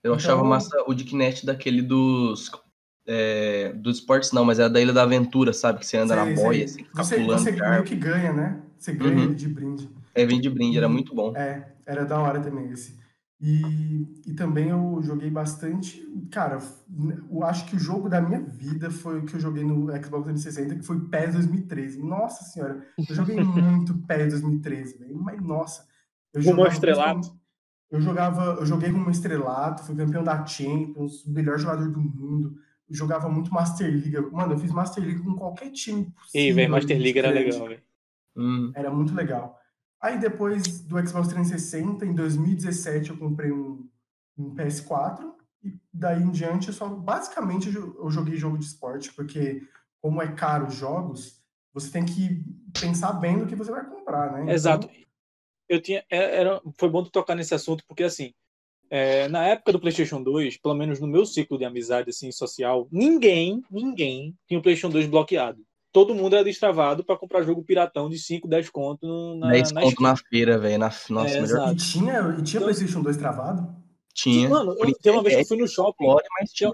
Eu 0.04 0.14
achava 0.14 0.40
Então- 0.40 0.50
massa 0.50 0.84
o 0.86 0.94
de 0.94 1.06
Kinect 1.06 1.46
daquele 1.46 1.82
dos. 1.82 2.52
É, 3.08 3.74
dos 3.74 3.98
esportes 3.98 4.32
não, 4.32 4.46
mas 4.46 4.60
era 4.60 4.70
da 4.70 4.80
Ilha 4.80 4.94
da 4.94 5.04
Aventura, 5.04 5.54
sabe? 5.54 5.80
Que 5.80 5.88
você 5.88 5.98
anda 5.98 6.16
na 6.16 6.26
Sei, 6.26 6.36
boia, 6.36 6.68
sei. 6.68 6.82
assim, 6.84 6.92
Você, 6.94 7.16
pulando 7.20 7.40
você 7.40 7.52
meio 7.52 7.84
que 7.84 7.96
ganha, 7.96 8.32
né? 8.32 8.62
Você 8.78 8.94
ganha 8.94 9.28
Uhum. 9.28 9.34
de 9.34 9.48
brinde. 9.48 9.90
É, 10.14 10.26
vem 10.26 10.40
de 10.40 10.50
brinde, 10.50 10.78
era 10.78 10.88
muito 10.90 11.16
bom. 11.16 11.36
É, 11.36 11.72
era 11.86 12.06
da 12.06 12.20
hora 12.20 12.40
também 12.40 12.70
esse. 12.70 13.00
E, 13.44 14.22
e 14.28 14.34
também 14.36 14.70
eu 14.70 15.00
joguei 15.02 15.32
bastante. 15.32 16.00
Cara, 16.30 16.60
eu 17.30 17.44
acho 17.44 17.66
que 17.66 17.76
o 17.76 17.80
jogo 17.80 18.08
da 18.08 18.22
minha 18.22 18.40
vida 18.40 18.92
foi 18.92 19.20
o 19.20 19.26
que 19.26 19.36
eu 19.36 19.40
joguei 19.40 19.64
no 19.64 19.88
Xbox 19.88 20.26
360, 20.26 20.76
que 20.76 20.86
foi 20.86 21.00
PES 21.00 21.34
2013. 21.34 22.04
Nossa 22.04 22.44
senhora, 22.44 22.86
eu 22.98 23.16
joguei 23.16 23.38
muito 23.44 23.98
PES 23.98 24.34
2013, 24.34 25.00
velho. 25.00 25.18
Mas 25.18 25.42
nossa, 25.42 25.88
eu 26.32 26.42
Rumo 26.42 26.52
ao 26.52 26.56
jogava 26.58 26.74
estrelato. 26.74 27.42
Eu 27.90 28.00
jogava, 28.00 28.44
eu 28.60 28.66
joguei 28.66 28.92
como 28.92 29.10
estrelato, 29.10 29.84
fui 29.84 29.96
campeão 29.96 30.24
da 30.24 30.46
Champions, 30.46 31.26
o 31.26 31.32
melhor 31.32 31.58
jogador 31.58 31.90
do 31.90 32.00
mundo. 32.00 32.56
Eu 32.88 32.96
jogava 32.96 33.28
muito 33.28 33.52
Master 33.52 33.90
League. 33.90 34.20
Mano, 34.32 34.54
eu 34.54 34.60
fiz 34.60 34.72
Master 34.72 35.04
League 35.04 35.20
com 35.24 35.36
qualquer 35.36 35.72
time 35.72 36.06
possível. 36.06 36.42
Ei, 36.42 36.54
velho, 36.54 36.72
Master 36.72 36.98
League 36.98 37.18
era 37.18 37.32
legal, 37.32 37.68
velho. 37.68 37.82
Hum, 38.36 38.72
Era 38.76 38.92
muito 38.92 39.14
legal. 39.16 39.60
Aí 40.02 40.20
depois 40.20 40.82
do 40.82 40.98
Xbox 41.08 41.28
360, 41.28 42.06
em 42.06 42.14
2017, 42.14 43.12
eu 43.12 43.18
comprei 43.18 43.52
um, 43.52 43.88
um 44.38 44.56
PS4 44.56 45.32
e 45.64 45.74
daí 45.94 46.22
em 46.24 46.32
diante 46.32 46.70
eu 46.70 46.74
só 46.74 46.88
basicamente 46.90 47.68
eu 47.68 47.74
jo- 47.74 47.96
eu 48.00 48.10
joguei 48.10 48.36
jogo 48.36 48.58
de 48.58 48.66
esporte, 48.66 49.14
porque 49.14 49.62
como 50.02 50.22
é 50.22 50.32
caro 50.34 50.68
os 50.68 50.74
jogos, 50.76 51.40
você 51.74 51.92
tem 51.92 52.04
que 52.04 52.44
pensar 52.80 53.14
bem 53.14 53.38
no 53.38 53.46
que 53.46 53.56
você 53.56 53.70
vai 53.72 53.86
comprar, 53.86 54.32
né? 54.32 54.42
Então, 54.42 54.54
Exato. 54.54 54.90
Eu 55.70 55.80
tinha. 55.82 56.04
é- 56.10 56.40
Era, 56.40 56.60
foi 56.78 56.90
bom 56.90 57.04
tu 57.04 57.12
tocar 57.12 57.36
nesse 57.36 57.54
assunto, 57.54 57.84
porque 57.88 58.04
assim. 58.04 58.34
é, 58.90 59.28
na 59.30 59.46
época 59.48 59.72
do 59.72 59.80
PlayStation 59.80 60.22
2, 60.22 60.58
pelo 60.58 60.74
menos 60.76 61.00
no 61.00 61.08
meu 61.08 61.26
ciclo 61.26 61.58
de 61.58 61.64
amizade 61.64 62.10
assim, 62.10 62.30
social, 62.32 62.90
ninguém, 62.92 63.64
ninguém 63.72 64.36
tinha 64.48 64.60
o 64.60 64.64
PlayStation 64.64 64.90
2 64.92 65.08
bloqueado. 65.08 65.64
Todo 65.92 66.16
mundo 66.16 66.36
era 66.36 66.44
destravado 66.46 67.04
para 67.04 67.18
comprar 67.18 67.44
jogo 67.44 67.64
piratão 67.64 68.10
de 68.10 68.18
5, 68.18 68.48
10 68.48 68.70
conto 68.70 69.06
no- 69.06 69.36
na, 69.40 69.50
10 69.50 69.72
na 69.74 69.82
conto 69.82 70.02
na 70.02 70.16
feira, 70.16 70.58
velho. 70.58 70.80
Na... 70.80 70.86
Nossa, 71.10 71.36
É, 71.38 71.42
melhor. 71.42 71.74
E 71.74 71.76
tinha, 71.76 72.14
e 72.38 72.42
tinha 72.42 72.60
Então- 72.60 72.62
PlayStation 72.64 73.02
2 73.02 73.18
travado? 73.18 73.76
tinha. 74.14 74.50
Mano, 74.50 74.76
eu, 74.78 74.94
tem 75.02 75.12
uma 75.12 75.22
vez 75.24 75.36
que 75.36 75.42
eu 75.42 75.48
fui 75.48 75.58
no 75.58 75.68
shopping. 75.68 76.06
Glória, 76.06 76.28
mas 76.40 76.52
tinha. 76.52 76.72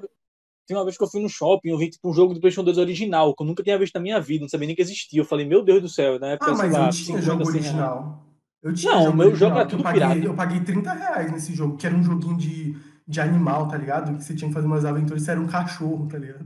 Tem 0.68 0.76
uma 0.76 0.84
vez 0.84 0.98
que 0.98 1.04
eu 1.04 1.08
fui 1.08 1.22
no 1.22 1.30
shopping, 1.30 1.70
eu 1.70 1.78
vi 1.78 1.90
tipo, 1.90 2.10
um 2.10 2.14
jogo 2.14 2.34
do 2.34 2.42
PlayStation 2.42 2.66
2 2.66 2.78
original, 2.78 3.34
que 3.34 3.42
eu 3.42 3.48
nunca 3.48 3.64
tinha 3.64 3.78
visto 3.80 3.96
na 3.96 4.02
minha 4.02 4.20
vida, 4.20 4.42
não 4.42 4.50
sabia 4.50 4.68
nem 4.68 4.76
que 4.76 4.82
existia. 4.82 5.22
Eu 5.22 5.26
falei, 5.26 5.46
meu 5.48 5.64
Deus 5.64 5.82
do 5.82 5.88
céu, 5.88 6.20
na 6.20 6.28
época, 6.32 6.52
Ah, 6.52 6.56
mas 6.56 6.74
lá, 6.74 6.80
eu 6.88 6.90
tinha 6.92 7.22
50, 7.22 7.22
jogo 7.22 7.46
100 7.46 7.54
reais. 7.54 7.66
original. 7.68 8.24
Eu 8.62 8.74
tinha 8.74 8.92
Não, 8.94 9.04
jogo 9.06 9.18
meu 9.18 9.28
original, 9.28 9.50
jogo 9.50 9.60
era 9.60 9.68
que 9.70 9.74
eu 9.76 9.78
tudo 9.78 9.84
paguei, 9.86 10.02
pirata. 10.02 10.26
eu 10.26 10.34
paguei 10.36 10.60
30 10.62 10.94
reais 10.94 11.32
nesse 11.32 11.56
jogo, 11.56 11.78
que 11.78 11.88
era 11.88 11.96
um 11.96 12.04
joguinho 12.04 12.36
de, 12.38 12.76
de 13.08 13.22
animal, 13.22 13.68
tá 13.70 13.78
ligado? 13.78 14.18
Que 14.18 14.24
você 14.24 14.36
tinha 14.36 14.50
que 14.50 14.54
fazer 14.54 14.68
umas 14.68 14.84
aventuras, 14.84 15.22
você 15.24 15.32
era 15.32 15.40
um 15.40 15.48
cachorro, 15.48 16.06
tá 16.08 16.18
ligado? 16.18 16.46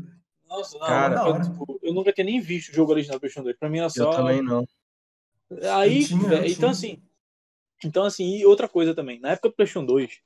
Nossa, 0.51 0.77
não, 0.77 0.85
Cara, 0.85 1.15
da 1.15 1.29
eu, 1.29 1.41
tipo, 1.41 1.79
eu 1.81 1.93
nunca 1.93 2.11
tinha 2.11 2.25
nem 2.25 2.41
visto 2.41 2.71
o 2.71 2.75
jogo 2.75 2.91
original 2.91 3.15
do 3.17 3.21
PlayStation 3.21 3.45
2. 3.45 3.57
Pra 3.57 3.69
mim 3.69 3.77
era 3.77 3.87
Eu 3.87 3.89
só. 3.89 4.11
também 4.11 4.41
não. 4.41 4.67
Aí, 5.73 6.01
Eu 6.01 6.01
eu 6.01 6.07
tinha. 6.07 6.47
então 6.47 6.69
assim. 6.69 7.01
Então, 7.83 8.03
assim, 8.03 8.35
e 8.37 8.45
outra 8.45 8.67
coisa 8.67 8.93
também. 8.93 9.19
Na 9.19 9.31
época 9.31 9.47
do 9.49 9.55
PlayStation 9.55 9.85
2, 9.85 10.19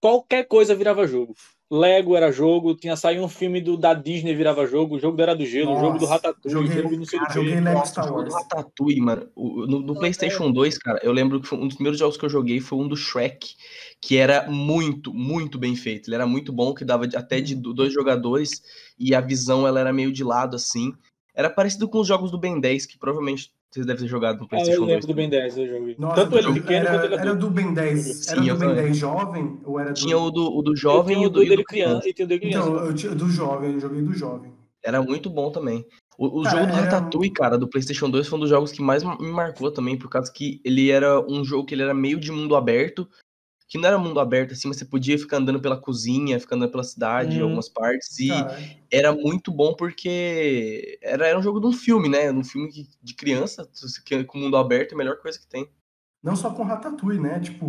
qualquer 0.00 0.44
coisa 0.44 0.74
virava 0.74 1.06
jogo. 1.06 1.36
Lego 1.70 2.16
era 2.16 2.32
jogo, 2.32 2.74
tinha 2.74 2.96
saído 2.96 3.22
um 3.22 3.28
filme 3.28 3.60
do, 3.60 3.76
da 3.76 3.92
Disney 3.92 4.34
virava 4.34 4.66
jogo, 4.66 4.96
o 4.96 4.98
jogo 4.98 5.20
Era 5.20 5.36
do 5.36 5.44
Gelo, 5.44 5.76
o 5.76 5.80
jogo 5.80 5.98
do 5.98 6.06
Ratatouille, 6.06 6.56
o 6.56 6.62
joguei- 6.62 6.76
jogo 6.82 6.88
do 6.94 6.96
não 6.98 7.04
sei 7.04 7.18
o 7.18 7.22
cara, 7.22 7.32
quê. 7.34 7.38
joguei 7.40 7.60
Lego 7.60 7.86
Star 7.86 8.06
jogo 8.08 8.22
do 8.22 8.30
Wars. 8.32 8.42
Ratatouille, 8.42 9.00
mano. 9.02 9.28
o- 9.36 9.66
No, 9.66 9.80
no 9.80 9.94
PlayStation 9.98 10.50
2, 10.50 10.78
cara, 10.78 10.98
eu 11.02 11.12
lembro 11.12 11.40
que 11.40 11.46
foi 11.46 11.58
um 11.58 11.66
dos 11.66 11.74
primeiros 11.74 11.98
jogos 11.98 12.16
que 12.16 12.24
eu 12.24 12.30
joguei 12.30 12.58
foi 12.60 12.78
um 12.78 12.88
do 12.88 12.96
Shrek, 12.96 13.54
que 14.00 14.16
era 14.16 14.48
muito, 14.50 15.12
muito 15.12 15.58
bem 15.58 15.76
feito. 15.76 16.08
Ele 16.08 16.14
era 16.14 16.26
muito 16.26 16.52
bom, 16.54 16.72
que 16.72 16.84
dava 16.86 17.04
até 17.14 17.40
de 17.40 17.54
do- 17.54 17.74
dois 17.74 17.92
jogadores 17.92 18.62
e 18.98 19.14
a 19.14 19.20
visão 19.20 19.66
ela 19.66 19.78
era 19.80 19.92
meio 19.92 20.10
de 20.10 20.24
lado 20.24 20.56
assim. 20.56 20.94
Era 21.34 21.50
parecido 21.50 21.86
com 21.86 22.00
os 22.00 22.08
jogos 22.08 22.30
do 22.30 22.38
Ben 22.38 22.58
10, 22.58 22.86
que 22.86 22.98
provavelmente 22.98 23.52
vocês 23.70 23.84
devem 23.86 24.02
ter 24.02 24.08
jogado 24.08 24.36
no 24.38 24.42
Ah, 24.42 24.44
eu 24.44 24.48
PlayStation 24.48 24.80
2. 24.80 24.90
lembro 24.92 25.06
do 25.06 25.14
Ben 25.14 25.28
10, 25.28 25.58
eu 25.58 25.66
joguei. 25.68 25.96
Nossa, 25.98 26.14
Tanto 26.16 26.38
ele 26.38 26.52
pequeno 26.54 26.86
era, 26.86 26.90
quanto 26.92 27.04
ele 27.04 27.14
era 27.14 27.22
adulto. 27.30 27.38
do 27.46 27.50
Ben 27.50 27.74
10, 27.74 28.28
era 28.28 28.40
Sim, 28.42 28.48
do 28.48 28.56
Ben 28.56 28.68
também. 28.68 28.74
10 28.84 28.96
jovem 28.96 29.60
ou 29.64 29.78
era 29.80 29.90
do... 29.90 29.94
Tinha 29.94 30.18
o 30.18 30.30
do, 30.30 30.56
o 30.56 30.62
do 30.62 30.76
jovem 30.76 31.22
e 31.22 31.26
o 31.26 31.30
do, 31.30 31.42
e 31.42 31.48
dele 31.48 31.64
criança. 31.64 32.08
e 32.08 32.10
o 32.22 32.26
dele 32.26 32.40
criança. 32.40 32.68
Então, 32.68 32.86
eu 32.86 32.94
tinha 32.94 33.14
do 33.14 33.28
jovem, 33.28 33.72
eu 33.74 33.80
joguei 33.80 34.02
do 34.02 34.12
jovem. 34.14 34.52
Era 34.82 35.02
muito 35.02 35.28
bom 35.28 35.50
também. 35.50 35.84
O, 36.16 36.40
o 36.40 36.42
Cara, 36.42 36.56
jogo 36.56 36.66
do 36.72 36.78
era- 36.78 36.82
Ratatouille, 36.90 37.30
cara, 37.32 37.58
do 37.58 37.68
PlayStation 37.68 38.08
2 38.10 38.26
foi 38.26 38.38
um 38.38 38.40
dos 38.40 38.50
jogos 38.50 38.72
que 38.72 38.80
mais 38.82 39.04
me 39.04 39.30
marcou 39.30 39.70
também, 39.70 39.96
por 39.98 40.08
causa 40.08 40.32
que 40.32 40.60
ele 40.64 40.90
era 40.90 41.20
um 41.30 41.44
jogo 41.44 41.64
que 41.66 41.74
ele 41.74 41.82
era 41.82 41.94
meio 41.94 42.18
de 42.18 42.32
mundo 42.32 42.56
aberto, 42.56 43.08
que 43.68 43.76
não 43.78 43.86
era 43.86 43.98
mundo 43.98 44.18
aberto 44.18 44.52
assim, 44.52 44.66
mas 44.66 44.78
você 44.78 44.84
podia 44.86 45.18
ficar 45.18 45.36
andando 45.36 45.60
pela 45.60 45.76
cozinha, 45.78 46.40
ficar 46.40 46.56
andando 46.56 46.70
pela 46.70 46.82
cidade, 46.82 47.36
em 47.36 47.40
Hum. 47.40 47.44
algumas 47.44 47.68
partes, 47.68 48.18
e 48.18 48.28
Cara, 48.28 48.58
era 48.90 49.12
muito 49.12 49.52
bom 49.52 49.74
porque 49.74 50.98
era, 51.02 51.26
era 51.26 51.38
um 51.38 51.42
jogo 51.42 51.60
de 51.60 51.66
um 51.66 51.72
filme, 51.72 52.08
né? 52.08 52.32
Um 52.32 52.42
filme 52.42 52.70
de 53.02 53.14
criança, 53.14 53.68
com 54.26 54.38
mundo 54.38 54.56
aberto 54.56 54.92
é 54.92 54.94
a 54.94 54.98
melhor 54.98 55.18
coisa 55.18 55.38
que 55.38 55.46
tem. 55.46 55.68
não 56.22 56.34
só 56.34 56.50
com 56.50 56.62
Ratatouille, 56.64 57.20
né? 57.20 57.38
Tipo, 57.40 57.66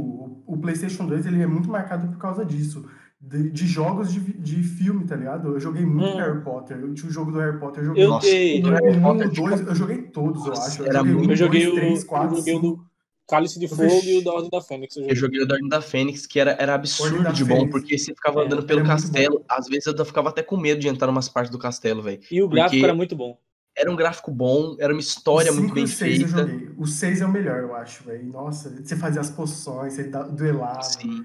o, 0.47 0.57
PlayStation 0.57 1.05
2 1.05 1.25
ele 1.25 1.41
é 1.41 1.47
muito 1.47 1.69
marcado 1.69 2.07
por 2.07 2.17
causa 2.17 2.45
disso. 2.45 2.89
De, 3.21 3.49
de 3.51 3.67
jogos 3.67 4.13
de, 4.13 4.21
de 4.21 4.63
filme, 4.63 5.05
tá 5.05 5.13
ligado? 5.17 5.49
Eu 5.49 5.59
joguei 5.59 5.85
muito 5.85 6.15
Hum. 6.15 6.17
Harry 6.17 6.41
Potter. 6.41 6.77
Eu 6.79 6.93
tinha 6.93 7.09
o 7.09 7.13
jogo 7.13 7.33
do 7.33 7.37
Harry 7.39 7.59
Potter, 7.59 7.81
eu 7.83 7.87
joguei. 7.87 8.03
Eu 8.05 8.09
Nossa, 8.09 8.27
dei. 8.27 8.59
o 8.59 8.63
do 8.63 8.69
Harry 8.69 9.01
Potter, 9.01 9.27
o 9.27 9.31
dois, 9.33 9.59
eu 9.67 9.75
joguei 9.75 10.01
todos, 10.03 10.45
eu 10.45 10.51
Nossa, 10.51 10.67
acho. 10.69 10.81
Eu 10.83 10.85
era 10.87 10.99
joguei 10.99 11.13
muito- 11.13 11.27
um, 11.27 11.31
Eu 11.31 11.35
joguei 11.35 11.59
dois, 11.65 11.73
o, 11.73 11.75
três, 11.75 12.01
eu 12.03 12.07
quatro, 12.07 12.35
joguei 12.37 12.55
o 12.55 12.88
Cálice 13.29 13.59
de 13.59 13.67
Fogo 13.67 14.03
e 14.05 14.17
o 14.17 14.23
da 14.23 14.31
Ordem 14.33 14.49
da 14.49 14.61
Fênix. 14.61 14.95
Eu 14.97 15.03
Eu 15.03 15.15
joguei. 15.15 15.15
joguei 15.21 15.41
o 15.43 15.47
da 15.47 15.53
Ordem 15.55 15.69
da 15.69 15.81
Fênix, 15.81 16.25
que 16.25 16.39
era, 16.39 16.51
era 16.59 16.73
absurdo 16.75 17.31
de 17.31 17.45
bom, 17.45 17.55
Fênix. 17.57 17.71
porque 17.71 17.97
você 17.97 18.13
ficava 18.13 18.41
É, 18.41 18.45
andando 18.45 18.63
pelo 18.63 18.83
castelo. 18.83 19.43
Às 19.47 19.67
vezes 19.67 19.85
eu 19.85 20.05
ficava 20.05 20.29
até 20.29 20.41
com 20.41 20.57
medo 20.57 20.81
de 20.81 20.87
entrar 20.87 21.07
em 21.07 21.11
umas 21.11 21.29
partes 21.29 21.51
do 21.51 21.59
castelo, 21.59 22.01
velho. 22.01 22.19
E 22.31 22.41
o 22.41 22.49
gráfico 22.49 22.83
era 22.83 22.93
muito 22.93 23.15
bom. 23.15 23.37
Era 23.77 23.89
um 23.91 23.95
gráfico 23.95 24.29
bom, 24.31 24.75
era 24.79 24.91
uma 24.93 24.99
história 24.99 25.51
muito 25.53 25.67
5 25.67 25.71
e 25.71 25.75
bem 25.75 25.83
o 25.83 25.87
6 25.87 26.21
eu 26.21 26.27
feita. 26.27 26.47
joguei. 26.51 26.69
O 26.77 26.85
6 26.87 27.21
é 27.21 27.25
o 27.25 27.31
melhor, 27.31 27.59
eu 27.61 27.75
acho, 27.75 28.03
velho. 28.03 28.25
Nossa, 28.25 28.69
você 28.83 28.95
fazia 28.97 29.21
as 29.21 29.29
poções, 29.29 29.93
você 29.93 30.03
duelava. 30.31 30.81
Sim. 30.83 31.23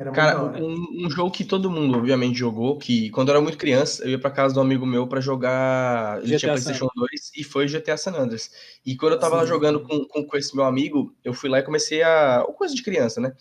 Era 0.00 0.12
Cara, 0.12 0.42
um, 0.58 1.04
um 1.04 1.10
jogo 1.10 1.30
que 1.30 1.44
todo 1.44 1.70
mundo, 1.70 1.98
obviamente, 1.98 2.38
jogou, 2.38 2.78
que 2.78 3.10
quando 3.10 3.28
eu 3.28 3.34
era 3.34 3.42
muito 3.42 3.58
criança, 3.58 4.02
eu 4.02 4.08
ia 4.08 4.18
pra 4.18 4.30
casa 4.30 4.54
de 4.54 4.58
um 4.58 4.62
amigo 4.62 4.86
meu 4.86 5.06
pra 5.06 5.20
jogar. 5.20 6.16
Ele 6.22 6.28
GTA 6.28 6.38
tinha 6.38 6.52
PlayStation 6.52 6.88
2 6.96 7.30
e 7.36 7.44
foi 7.44 7.68
GTA 7.68 7.98
San 7.98 8.12
Andreas. 8.12 8.50
E 8.84 8.96
quando 8.96 9.12
eu 9.12 9.18
tava 9.18 9.36
lá 9.36 9.44
jogando 9.44 9.80
com, 9.80 10.06
com, 10.06 10.24
com 10.24 10.36
esse 10.38 10.56
meu 10.56 10.64
amigo, 10.64 11.14
eu 11.22 11.34
fui 11.34 11.50
lá 11.50 11.58
e 11.58 11.62
comecei 11.62 12.02
a. 12.02 12.42
Coisa 12.56 12.74
de 12.74 12.82
criança, 12.82 13.20
né? 13.20 13.34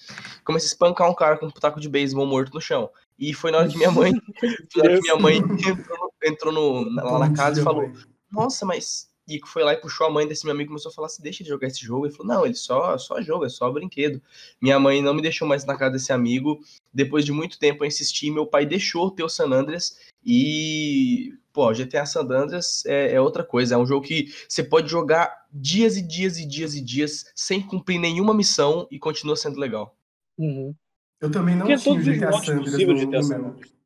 Comecei 0.44 0.68
a 0.68 0.72
espancar 0.72 1.10
um 1.10 1.16
cara 1.16 1.38
com 1.38 1.46
um 1.46 1.52
taco 1.52 1.80
de 1.80 1.88
beisebol 1.88 2.26
morto 2.26 2.54
no 2.54 2.60
chão. 2.60 2.90
E 3.18 3.34
foi 3.34 3.52
na 3.52 3.60
hora 3.60 3.68
que 3.70 3.78
minha 3.78 3.92
mãe. 3.92 4.12
na 4.76 4.84
hora 4.84 4.96
que 4.96 5.02
minha 5.02 5.16
mãe 5.18 5.38
entrou, 5.66 5.98
no- 5.98 6.12
entrou 6.26 6.54
no- 6.54 6.92
na- 6.92 7.04
lá 7.04 7.20
na 7.20 7.30
casa 7.34 7.62
e 7.62 7.64
falou: 7.64 7.90
nossa, 8.30 8.66
mas. 8.66 9.09
E 9.30 9.40
foi 9.46 9.64
lá 9.64 9.74
e 9.74 9.78
puxou 9.78 10.08
a 10.08 10.10
mãe 10.10 10.28
desse 10.28 10.46
meu 10.46 10.54
amigo 10.54 10.68
e 10.68 10.70
começou 10.70 10.92
a 10.92 10.94
falar 10.94 11.08
assim: 11.08 11.22
deixa 11.22 11.44
ele 11.44 11.50
jogar 11.50 11.68
esse 11.68 11.80
jogo. 11.86 12.06
Ele 12.06 12.16
falou: 12.16 12.34
não, 12.34 12.46
ele 12.46 12.56
só, 12.56 12.98
só 12.98 13.22
jogo, 13.22 13.46
é 13.46 13.50
só 13.50 13.70
brinquedo. 13.72 14.22
Minha 14.62 14.80
mãe 14.80 15.02
não 15.02 15.14
me 15.14 15.22
deixou 15.22 15.48
mais 15.48 15.66
na 15.66 15.78
casa 15.78 15.94
desse 15.94 16.12
amigo. 16.12 16.60
Depois 16.94 17.24
de 17.24 17.32
muito 17.32 17.60
tempo 17.60 17.84
eu 17.84 17.88
insisti, 17.88 18.32
meu 18.32 18.46
pai 18.46 18.66
deixou 18.66 19.12
ter 19.12 19.24
o 19.24 19.30
San 19.30 19.52
Andreas. 19.52 20.00
E, 20.26 21.34
pô, 21.54 21.72
GTA 21.72 22.06
San 22.06 22.22
Andreas 22.22 22.86
é, 22.86 23.14
é 23.14 23.22
outra 23.22 23.44
coisa. 23.44 23.76
É 23.76 23.78
um 23.78 23.86
jogo 23.86 24.06
que 24.06 24.34
você 24.48 24.64
pode 24.64 24.90
jogar 24.90 25.46
dias 25.52 25.98
e 25.98 26.02
dias 26.02 26.38
e 26.38 26.46
dias 26.46 26.76
e 26.76 26.82
dias 26.82 27.32
sem 27.36 27.62
cumprir 27.62 28.00
nenhuma 28.00 28.34
missão 28.34 28.88
e 28.92 28.98
continua 29.00 29.36
sendo 29.36 29.60
legal. 29.60 29.96
Uhum. 30.38 30.74
Eu 31.22 31.30
também 31.30 31.56
não 31.56 31.66
Tinha 31.66 31.78
tinha 31.78 31.94
o 31.94 31.98
todos 31.98 32.16
GTA 32.16 32.32
San 32.32 32.54
Andreas 32.58 32.88
no, 32.88 32.96
GTA 32.96 33.18
no 33.18 33.24
San 33.24 33.38
meu. 33.38 33.48
Andreas. 33.50 33.80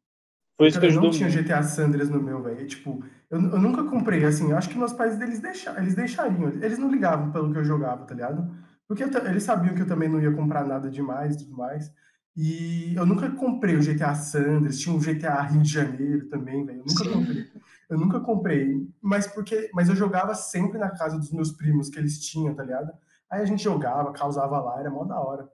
Foi 0.56 0.68
isso 0.68 0.80
que 0.80 0.86
eu 0.86 0.94
não 0.94 1.10
tinha. 1.10 1.30
GTA 1.30 1.64
San 1.64 1.86
Andreas 1.86 2.10
no 2.10 2.22
meu, 2.22 2.42
velho. 2.42 2.68
Tipo, 2.68 3.04
eu, 3.34 3.42
eu 3.42 3.60
nunca 3.60 3.84
comprei, 3.84 4.24
assim, 4.26 4.52
eu 4.52 4.58
acho 4.58 4.70
que 4.70 4.78
meus 4.78 4.94
pais 4.94 5.20
eles, 5.20 5.40
deixa, 5.40 5.76
eles 5.80 5.96
deixariam, 5.96 6.50
eles 6.50 6.78
não 6.78 6.92
ligavam 6.92 7.32
pelo 7.32 7.52
que 7.52 7.58
eu 7.58 7.66
jogava, 7.66 8.06
tá 8.06 8.14
ligado? 8.14 8.56
Porque 8.88 9.04
eu 9.04 9.10
eles 9.26 9.42
sabiam 9.42 9.74
que 9.74 9.82
eu 9.82 9.88
também 9.88 10.08
não 10.08 10.22
ia 10.22 10.32
comprar 10.32 10.64
nada 10.64 10.88
demais 10.88 11.34
e 11.34 11.40
tudo 11.40 11.58
mais. 11.58 11.92
E 12.38 12.94
eu 12.96 13.06
nunca 13.08 13.32
comprei 13.32 13.76
o 13.76 13.82
GTA 13.82 14.14
San 14.14 14.58
Andreas, 14.58 14.80
tinha 14.80 14.96
o 14.96 15.00
GTA 15.00 15.42
Rio 15.42 15.64
de 15.64 15.70
Janeiro 15.70 16.28
também, 16.30 16.64
velho. 16.64 16.80
Eu 16.80 16.86
nunca 16.86 17.04
Sim. 17.04 17.14
comprei. 17.14 17.46
Eu 17.90 17.98
nunca 17.98 18.20
comprei, 18.20 18.88
mas 19.02 19.28
porque, 19.28 19.70
mas 19.74 19.90
eu 19.90 19.96
jogava 19.96 20.36
sempre 20.36 20.78
na 20.78 20.92
casa 20.92 21.18
dos 21.18 21.32
meus 21.32 21.52
primos 21.52 21.90
que 21.90 21.98
eles 21.98 22.20
tinham, 22.20 22.54
tá 22.54 22.64
ligado? 22.64 22.92
Aí 23.30 23.42
a 23.42 23.46
gente 23.46 23.64
jogava, 23.64 24.14
causava 24.14 24.60
lá, 24.60 24.80
era 24.80 24.92
mó 24.92 25.04
da 25.06 25.20
hora. 25.20 25.50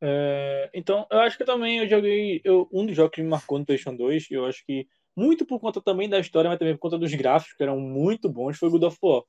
É, 0.00 0.70
então, 0.72 1.04
eu 1.10 1.18
acho 1.20 1.36
que 1.36 1.44
também 1.44 1.78
eu 1.78 1.88
joguei. 1.88 2.40
Eu, 2.44 2.68
um 2.72 2.86
dos 2.86 2.94
jogos 2.94 3.14
que 3.14 3.22
me 3.22 3.28
marcou 3.28 3.58
no 3.58 3.66
PlayStation 3.66 3.96
2, 3.96 4.28
eu 4.30 4.46
acho 4.46 4.64
que 4.64 4.86
muito 5.18 5.44
por 5.44 5.58
conta 5.58 5.80
também 5.80 6.08
da 6.08 6.20
história, 6.20 6.48
mas 6.48 6.58
também 6.58 6.74
por 6.74 6.80
conta 6.82 6.98
dos 6.98 7.12
gráficos, 7.14 7.54
que 7.56 7.62
eram 7.62 7.80
muito 7.80 8.28
bons, 8.28 8.56
foi 8.56 8.68
o 8.68 8.72
God 8.72 8.84
of 8.84 8.96
War. 9.02 9.22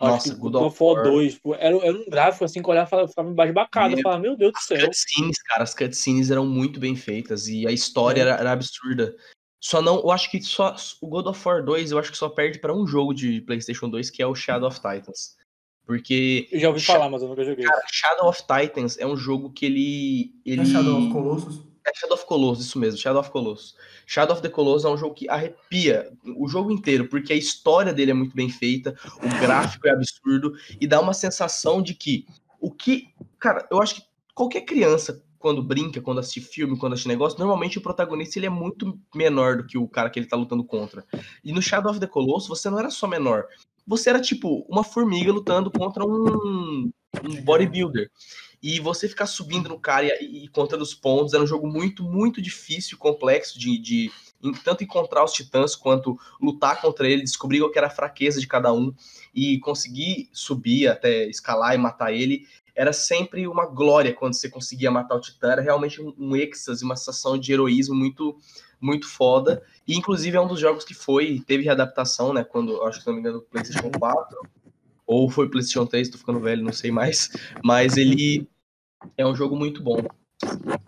Acho 0.00 0.12
Nossa, 0.12 0.34
que 0.34 0.40
God 0.40 0.52
God 0.52 0.62
of 0.66 0.82
War 0.82 0.94
War. 0.94 1.04
2, 1.04 1.38
pô, 1.38 1.54
era, 1.54 1.76
era 1.76 1.96
um 1.96 2.08
gráfico 2.08 2.44
assim 2.44 2.62
que 2.62 2.68
eu 2.68 2.72
olhava 2.72 3.02
e 3.04 3.08
ficava 3.08 3.30
embasbacado. 3.30 3.92
Eu 3.92 3.96
Meu 3.96 4.02
falava, 4.02 4.22
meu 4.22 4.36
Deus 4.36 4.52
do 4.52 4.56
As 4.58 4.64
céu. 4.64 4.80
cutscenes, 4.80 5.42
cara, 5.42 5.62
as 5.62 5.74
cutscenes 5.74 6.30
eram 6.30 6.46
muito 6.46 6.78
bem 6.80 6.94
feitas 6.96 7.48
e 7.48 7.66
a 7.66 7.72
história 7.72 8.20
É. 8.20 8.22
era, 8.22 8.34
era 8.36 8.52
absurda. 8.52 9.16
Só 9.60 9.82
não, 9.82 9.96
eu 9.98 10.10
acho 10.12 10.30
que 10.30 10.40
só 10.40 10.74
o 11.02 11.08
God 11.08 11.26
of 11.26 11.48
War 11.48 11.64
2, 11.64 11.90
eu 11.90 11.98
acho 11.98 12.12
que 12.12 12.18
só 12.18 12.28
perde 12.28 12.60
pra 12.60 12.72
um 12.72 12.86
jogo 12.86 13.12
de 13.12 13.40
PlayStation 13.40 13.88
2, 13.88 14.08
que 14.08 14.22
é 14.22 14.26
o 14.26 14.34
Shadow 14.34 14.68
of 14.68 14.76
Titans. 14.76 15.36
Porque 15.84 16.48
Eu 16.52 16.60
já 16.60 16.68
ouvi 16.68 16.80
Sha- 16.80 16.92
falar, 16.92 17.10
mas 17.10 17.22
eu 17.22 17.28
nunca 17.28 17.42
joguei. 17.44 17.64
cara, 17.64 17.82
Shadow 17.90 18.28
of 18.28 18.42
Titans 18.42 18.98
é 18.98 19.06
um 19.06 19.16
jogo 19.16 19.50
que 19.52 19.66
ele 19.66 20.32
ele 20.44 20.62
É 20.62 20.64
Shadow 20.64 20.98
of 20.98 21.10
Colossus? 21.12 21.67
É 21.88 21.92
Shadow 21.94 22.14
of 22.14 22.26
Colossus, 22.26 22.66
isso 22.66 22.78
mesmo, 22.78 22.98
Shadow 22.98 23.20
of 23.20 23.30
Colossus. 23.30 23.76
Shadow 24.06 24.34
of 24.34 24.42
the 24.42 24.48
Colossus 24.48 24.84
é 24.84 24.88
um 24.88 24.96
jogo 24.96 25.14
que 25.14 25.28
arrepia 25.28 26.10
o 26.36 26.48
jogo 26.48 26.70
inteiro, 26.70 27.08
porque 27.08 27.32
a 27.32 27.36
história 27.36 27.92
dele 27.92 28.10
é 28.10 28.14
muito 28.14 28.34
bem 28.34 28.48
feita, 28.48 28.94
o 29.16 29.40
gráfico 29.40 29.86
é 29.86 29.90
absurdo 29.90 30.52
e 30.80 30.86
dá 30.86 31.00
uma 31.00 31.14
sensação 31.14 31.82
de 31.82 31.94
que 31.94 32.26
o 32.60 32.70
que, 32.70 33.08
cara, 33.38 33.66
eu 33.70 33.80
acho 33.80 33.96
que 33.96 34.02
qualquer 34.34 34.62
criança 34.62 35.24
quando 35.38 35.62
brinca, 35.62 36.00
quando 36.00 36.18
assiste 36.18 36.40
filme, 36.40 36.76
quando 36.76 36.94
assiste 36.94 37.06
negócio, 37.06 37.38
normalmente 37.38 37.78
o 37.78 37.80
protagonista 37.80 38.38
ele 38.38 38.46
é 38.46 38.50
muito 38.50 38.98
menor 39.14 39.58
do 39.58 39.66
que 39.66 39.78
o 39.78 39.86
cara 39.86 40.10
que 40.10 40.18
ele 40.18 40.26
tá 40.26 40.36
lutando 40.36 40.64
contra. 40.64 41.04
E 41.44 41.52
no 41.52 41.62
Shadow 41.62 41.90
of 41.90 42.00
the 42.00 42.06
Colossus 42.06 42.48
você 42.48 42.68
não 42.68 42.78
era 42.78 42.90
só 42.90 43.06
menor, 43.06 43.46
você 43.86 44.10
era 44.10 44.20
tipo 44.20 44.66
uma 44.68 44.84
formiga 44.84 45.32
lutando 45.32 45.70
contra 45.70 46.04
um, 46.04 46.90
um 47.24 47.42
bodybuilder. 47.42 48.10
E 48.62 48.80
você 48.80 49.08
ficar 49.08 49.26
subindo 49.26 49.68
no 49.68 49.78
cara 49.78 50.06
e, 50.22 50.44
e 50.44 50.48
contando 50.48 50.82
os 50.82 50.94
pontos 50.94 51.32
era 51.34 51.42
um 51.42 51.46
jogo 51.46 51.66
muito, 51.66 52.02
muito 52.02 52.42
difícil 52.42 52.96
e 52.96 52.98
complexo 52.98 53.58
de, 53.58 53.78
de 53.78 54.10
em- 54.42 54.52
tanto 54.52 54.82
encontrar 54.82 55.24
os 55.24 55.32
titãs 55.32 55.76
quanto 55.76 56.18
lutar 56.40 56.80
contra 56.80 57.08
ele, 57.08 57.22
descobrir 57.22 57.60
qual 57.60 57.70
que 57.70 57.78
era 57.78 57.86
a 57.86 57.90
fraqueza 57.90 58.40
de 58.40 58.46
cada 58.46 58.72
um 58.72 58.92
e 59.34 59.58
conseguir 59.60 60.28
subir 60.32 60.88
até 60.88 61.26
escalar 61.26 61.74
e 61.74 61.78
matar 61.78 62.12
ele. 62.12 62.46
Era 62.74 62.92
sempre 62.92 63.46
uma 63.48 63.66
glória 63.66 64.12
quando 64.14 64.34
você 64.34 64.48
conseguia 64.48 64.90
matar 64.90 65.16
o 65.16 65.20
titã. 65.20 65.50
Era 65.52 65.62
realmente 65.62 66.00
um, 66.00 66.14
um 66.16 66.36
êxtase, 66.36 66.84
uma 66.84 66.96
sensação 66.96 67.36
de 67.36 67.52
heroísmo 67.52 67.94
muito, 67.94 68.36
muito 68.80 69.08
foda. 69.08 69.62
E 69.86 69.96
inclusive 69.96 70.36
é 70.36 70.40
um 70.40 70.46
dos 70.46 70.60
jogos 70.60 70.84
que 70.84 70.94
foi, 70.94 71.42
teve 71.46 71.64
readaptação, 71.64 72.32
né? 72.32 72.44
Quando, 72.44 72.80
acho 72.84 72.98
que 72.98 73.04
se 73.04 73.08
não 73.08 73.14
me 73.14 73.20
engano, 73.20 73.42
PlayStation 73.42 73.90
4 73.90 74.38
ou 75.08 75.30
foi 75.30 75.48
PlayStation 75.48 75.86
3, 75.86 76.10
tô 76.10 76.18
ficando 76.18 76.38
velho, 76.38 76.62
não 76.62 76.72
sei 76.72 76.90
mais. 76.90 77.30
Mas 77.64 77.96
ele 77.96 78.46
é 79.16 79.26
um 79.26 79.34
jogo 79.34 79.56
muito 79.56 79.82
bom. 79.82 79.96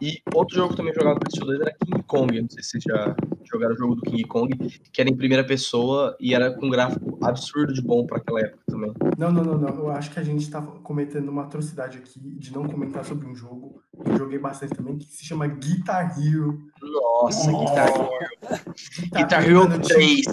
E 0.01 0.21
outro 0.33 0.55
jogo 0.55 0.71
que 0.71 0.77
também 0.77 0.93
jogava 0.95 1.15
no 1.15 1.21
PlayStation 1.21 1.47
2 1.47 1.61
era 1.61 1.77
King 1.85 2.03
Kong. 2.05 2.43
Não 2.43 2.49
sei 2.51 2.63
se 2.63 2.71
vocês 2.71 2.85
já 2.85 3.17
jogaram 3.51 3.75
o 3.75 3.79
jogo 3.79 3.95
do 3.97 4.03
King 4.03 4.23
Kong, 4.25 4.57
que 4.93 5.01
era 5.01 5.11
em 5.11 5.17
primeira 5.17 5.43
pessoa 5.43 6.17
e 6.21 6.35
era 6.35 6.53
com 6.53 6.67
um 6.67 6.71
gráfico 6.71 7.19
absurdo 7.23 7.73
de 7.73 7.81
bom 7.81 8.07
para 8.07 8.19
aquela 8.19 8.41
época 8.41 8.63
também. 8.67 8.93
Não, 9.19 9.33
não, 9.33 9.43
não, 9.43 9.59
não. 9.59 9.69
Eu 9.69 9.91
acho 9.91 10.11
que 10.11 10.21
a 10.21 10.23
gente 10.23 10.49
tá 10.51 10.61
cometendo 10.63 11.31
uma 11.31 11.43
atrocidade 11.45 11.99
aqui 11.99 12.21
de 12.21 12.53
não 12.53 12.69
comentar 12.69 13.05
sobre 13.05 13.27
um 13.27 13.35
jogo 13.35 13.81
eu 14.07 14.17
joguei 14.17 14.39
bastante 14.39 14.75
também, 14.75 14.97
que 14.97 15.07
se 15.07 15.25
chama 15.27 15.47
Guitar 15.47 16.19
Hero. 16.19 16.59
Nossa. 16.81 17.51
Guitar 17.53 17.89
Hero. 17.89 18.09
Guitar, 18.41 19.23
Guitar 19.23 19.45
Hero 19.47 19.59
mano, 19.61 19.75
eu 19.75 19.81
tinha- 19.81 19.97
3. 19.97 20.27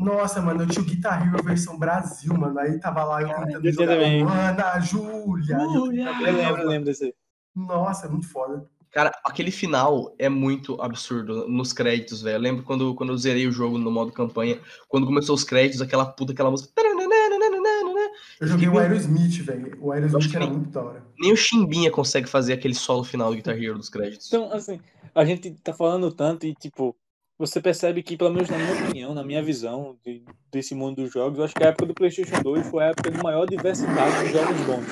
Nossa, 0.00 0.40
mano, 0.40 0.62
eu 0.62 0.66
tinha 0.66 0.82
o 0.82 0.86
Guitar 0.86 1.26
Hero 1.26 1.42
versão 1.44 1.78
Brasil, 1.78 2.32
mano. 2.34 2.58
Aí 2.58 2.78
tava 2.80 3.04
lá 3.04 3.22
eu 3.22 3.28
tentando 3.28 3.66
eu 3.66 3.72
jogar 3.72 3.86
também. 3.94 4.22
Ana, 4.22 4.80
Júlia. 4.80 5.58
e 5.58 5.74
eu 5.74 5.84
lembro, 5.86 6.62
eu 6.62 6.68
lembro 6.68 6.84
desse 6.86 7.04
aí. 7.04 7.14
Nossa, 7.54 8.06
é 8.06 8.08
muito 8.08 8.28
foda. 8.28 8.66
Cara, 8.90 9.12
aquele 9.24 9.52
final 9.52 10.12
é 10.18 10.28
muito 10.28 10.80
absurdo 10.82 11.46
nos 11.48 11.72
créditos, 11.72 12.22
velho. 12.22 12.36
Eu 12.36 12.40
lembro 12.40 12.64
quando, 12.64 12.92
quando 12.96 13.12
eu 13.12 13.18
zerei 13.18 13.46
o 13.46 13.52
jogo 13.52 13.78
no 13.78 13.90
modo 13.90 14.10
campanha, 14.10 14.58
quando 14.88 15.06
começou 15.06 15.34
os 15.36 15.44
créditos, 15.44 15.80
aquela 15.80 16.04
puta, 16.04 16.32
aquela 16.32 16.50
música. 16.50 16.72
Eu 18.40 18.46
joguei 18.46 18.68
o 18.68 18.78
Aerosmith, 18.78 19.42
velho. 19.42 19.76
O 19.80 19.92
Aerosmith 19.92 20.34
era 20.34 20.40
nem- 20.44 20.52
muito 20.54 20.70
da 20.70 20.82
hora. 20.82 21.04
Nem 21.18 21.32
o 21.32 21.36
Chimbinha 21.36 21.90
consegue 21.90 22.28
fazer 22.28 22.54
aquele 22.54 22.74
solo 22.74 23.04
final 23.04 23.30
do 23.30 23.36
Guitar 23.36 23.56
Hero 23.56 23.78
dos 23.78 23.88
créditos. 23.88 24.26
Então, 24.26 24.52
assim, 24.52 24.80
a 25.14 25.24
gente 25.24 25.52
tá 25.62 25.72
falando 25.72 26.10
tanto 26.10 26.46
e, 26.46 26.54
tipo, 26.54 26.96
você 27.40 27.58
percebe 27.60 28.02
que, 28.02 28.18
pelo 28.18 28.34
menos 28.34 28.50
na 28.50 28.58
minha 28.58 28.72
opinião, 28.74 29.14
na 29.14 29.24
minha 29.24 29.42
visão 29.42 29.96
de- 30.04 30.22
desse 30.52 30.74
mundo 30.74 31.02
dos 31.02 31.10
jogos, 31.10 31.38
eu 31.38 31.44
acho 31.46 31.54
que 31.54 31.64
a 31.64 31.68
época 31.68 31.86
do 31.86 31.94
PlayStation 31.94 32.40
2 32.42 32.66
foi 32.68 32.84
a 32.84 32.88
época 32.88 33.10
de 33.10 33.22
maior 33.22 33.46
diversidade 33.46 34.26
de 34.26 34.32
jogos 34.32 34.60
bons. 34.66 34.86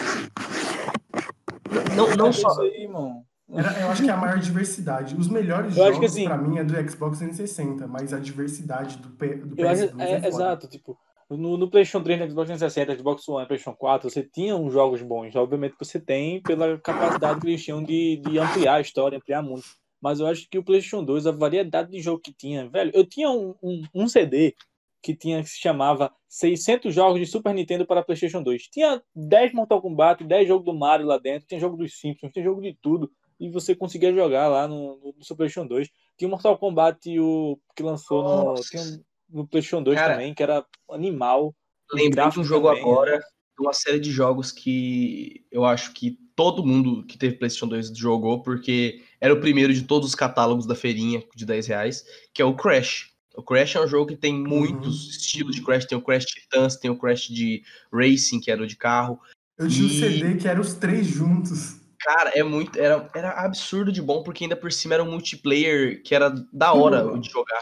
não, 1.94 2.16
não 2.16 2.26
É 2.28 2.32
só. 2.32 2.60
Aí, 2.62 2.84
irmão. 2.84 3.22
Era- 3.52 3.80
eu 3.80 3.88
acho 3.88 4.02
que 4.02 4.08
é 4.10 4.12
a 4.12 4.16
maior 4.16 4.38
diversidade. 4.38 5.14
Os 5.16 5.28
melhores 5.28 5.76
Eu 5.76 5.84
acho 5.84 5.94
jogos, 5.94 5.98
que 6.00 6.06
assim- 6.20 6.24
pra 6.24 6.38
mim, 6.38 6.58
é 6.58 6.64
do 6.64 6.90
Xbox 6.90 7.18
360, 7.18 7.86
mas 7.86 8.12
a 8.12 8.18
diversidade 8.18 8.96
do, 8.98 9.10
P, 9.10 9.34
do 9.36 9.60
Eu 9.60 9.68
acho, 9.68 9.82
PS2 9.88 10.00
é, 10.00 10.12
é, 10.24 10.28
exato, 10.28 10.68
tipo, 10.68 10.98
no, 11.30 11.56
no 11.58 11.70
PlayStation 11.70 12.02
3, 12.02 12.18
no 12.20 12.28
Xbox 12.30 12.46
360, 12.48 12.96
Xbox 12.96 13.28
One, 13.28 13.46
PlayStation 13.46 13.76
4, 13.76 14.08
você 14.10 14.22
tinha 14.22 14.56
uns 14.56 14.72
jogos 14.72 15.02
bons. 15.02 15.34
Obviamente 15.36 15.76
que 15.76 15.84
você 15.84 16.00
tem 16.00 16.40
pela 16.42 16.78
capacidade 16.78 17.40
que 17.40 17.46
eles 17.48 17.62
tinham 17.62 17.82
de, 17.82 18.16
de 18.24 18.38
ampliar 18.38 18.74
a 18.76 18.80
história, 18.80 19.16
ampliar 19.18 19.42
muito. 19.42 19.64
Mas 20.00 20.20
eu 20.20 20.26
acho 20.26 20.48
que 20.48 20.58
o 20.58 20.62
PlayStation 20.62 21.04
2, 21.04 21.26
a 21.26 21.32
variedade 21.32 21.90
de 21.90 22.00
jogo 22.00 22.20
que 22.20 22.32
tinha, 22.32 22.68
velho, 22.68 22.90
eu 22.94 23.04
tinha 23.04 23.30
um, 23.30 23.54
um, 23.62 23.82
um 23.94 24.08
CD 24.08 24.54
que 25.02 25.14
tinha 25.14 25.42
que 25.42 25.48
se 25.48 25.58
chamava 25.58 26.12
600 26.28 26.92
jogos 26.94 27.20
de 27.20 27.26
Super 27.26 27.54
Nintendo 27.54 27.86
para 27.86 28.02
PlayStation 28.02 28.42
2. 28.42 28.64
Tinha 28.68 29.02
10 29.14 29.52
Mortal 29.52 29.80
Kombat, 29.80 30.24
10 30.24 30.48
jogos 30.48 30.64
do 30.64 30.74
Mario 30.74 31.06
lá 31.06 31.18
dentro, 31.18 31.46
tinha 31.46 31.60
jogo 31.60 31.76
dos 31.76 31.98
Simpsons, 31.98 32.32
tinha 32.32 32.44
jogo 32.44 32.60
de 32.60 32.76
tudo. 32.80 33.10
E 33.38 33.48
você 33.48 33.74
conseguia 33.74 34.12
jogar 34.12 34.48
lá 34.48 34.66
no, 34.66 34.96
no, 34.96 35.14
no 35.16 35.24
Super 35.24 35.44
PlayStation 35.44 35.66
2. 35.66 35.88
Tinha 36.16 36.26
o 36.26 36.30
Mortal 36.30 36.58
Kombat 36.58 37.18
o, 37.20 37.58
que 37.76 37.82
lançou 37.82 38.22
no, 38.24 38.52
um- 38.54 39.02
no 39.28 39.46
PlayStation 39.46 39.82
2 39.82 39.96
Cara, 39.96 40.14
também, 40.14 40.34
que 40.34 40.42
era 40.42 40.66
animal. 40.90 41.54
Lembrei 41.92 42.28
de 42.28 42.40
um 42.40 42.44
jogo 42.44 42.68
também, 42.68 42.82
agora, 42.82 43.18
de 43.18 43.24
uma 43.60 43.72
série 43.72 43.98
de 44.00 44.10
jogos 44.10 44.52
que 44.52 45.44
eu 45.50 45.64
acho 45.64 45.92
que 45.92 46.18
todo 46.36 46.64
mundo 46.64 47.04
que 47.04 47.18
teve 47.18 47.36
PlayStation 47.36 47.66
2 47.66 47.88
jogou, 47.96 48.42
porque 48.42 49.02
era 49.20 49.34
o 49.34 49.40
primeiro 49.40 49.72
de 49.74 49.82
todos 49.82 50.08
os 50.08 50.14
catálogos 50.14 50.66
da 50.66 50.74
feirinha 50.74 51.22
de 51.34 51.44
10 51.44 51.66
reais, 51.66 52.04
que 52.32 52.40
é 52.40 52.44
o 52.44 52.54
Crash. 52.54 53.10
O 53.36 53.42
Crash 53.42 53.76
é 53.76 53.80
um 53.84 53.88
jogo 53.88 54.06
que 54.08 54.16
tem 54.16 54.32
muitos 54.34 55.08
estilos 55.10 55.54
de 55.54 55.62
Crash. 55.62 55.84
Tem 55.86 55.96
o 55.98 56.02
Crash 56.02 56.24
Titans, 56.24 56.76
tem 56.76 56.90
o 56.90 56.96
Crash 56.98 57.28
de 57.28 57.62
Racing, 57.92 58.40
que 58.40 58.50
era 58.50 58.62
o 58.62 58.66
de 58.66 58.76
carro. 58.76 59.20
Eu 59.56 59.68
tinha 59.68 59.86
E- 59.86 59.90
CD 59.90 60.36
que 60.36 60.48
era 60.48 60.60
os 60.60 60.74
três 60.74 61.06
juntos. 61.06 61.76
Cara, 62.00 62.30
é 62.30 62.42
muito. 62.44 62.78
Era, 62.78 63.08
era 63.14 63.30
absurdo 63.44 63.90
de 63.92 64.00
bom, 64.00 64.22
porque 64.22 64.44
ainda 64.44 64.56
por 64.56 64.70
cima 64.72 64.94
era 64.94 65.02
um 65.04 65.10
multiplayer 65.10 66.00
que 66.02 66.14
era 66.14 66.30
da 66.52 66.72
hora 66.72 67.04
Uhum. 67.04 67.20
de 67.20 67.28
jogar. 67.30 67.60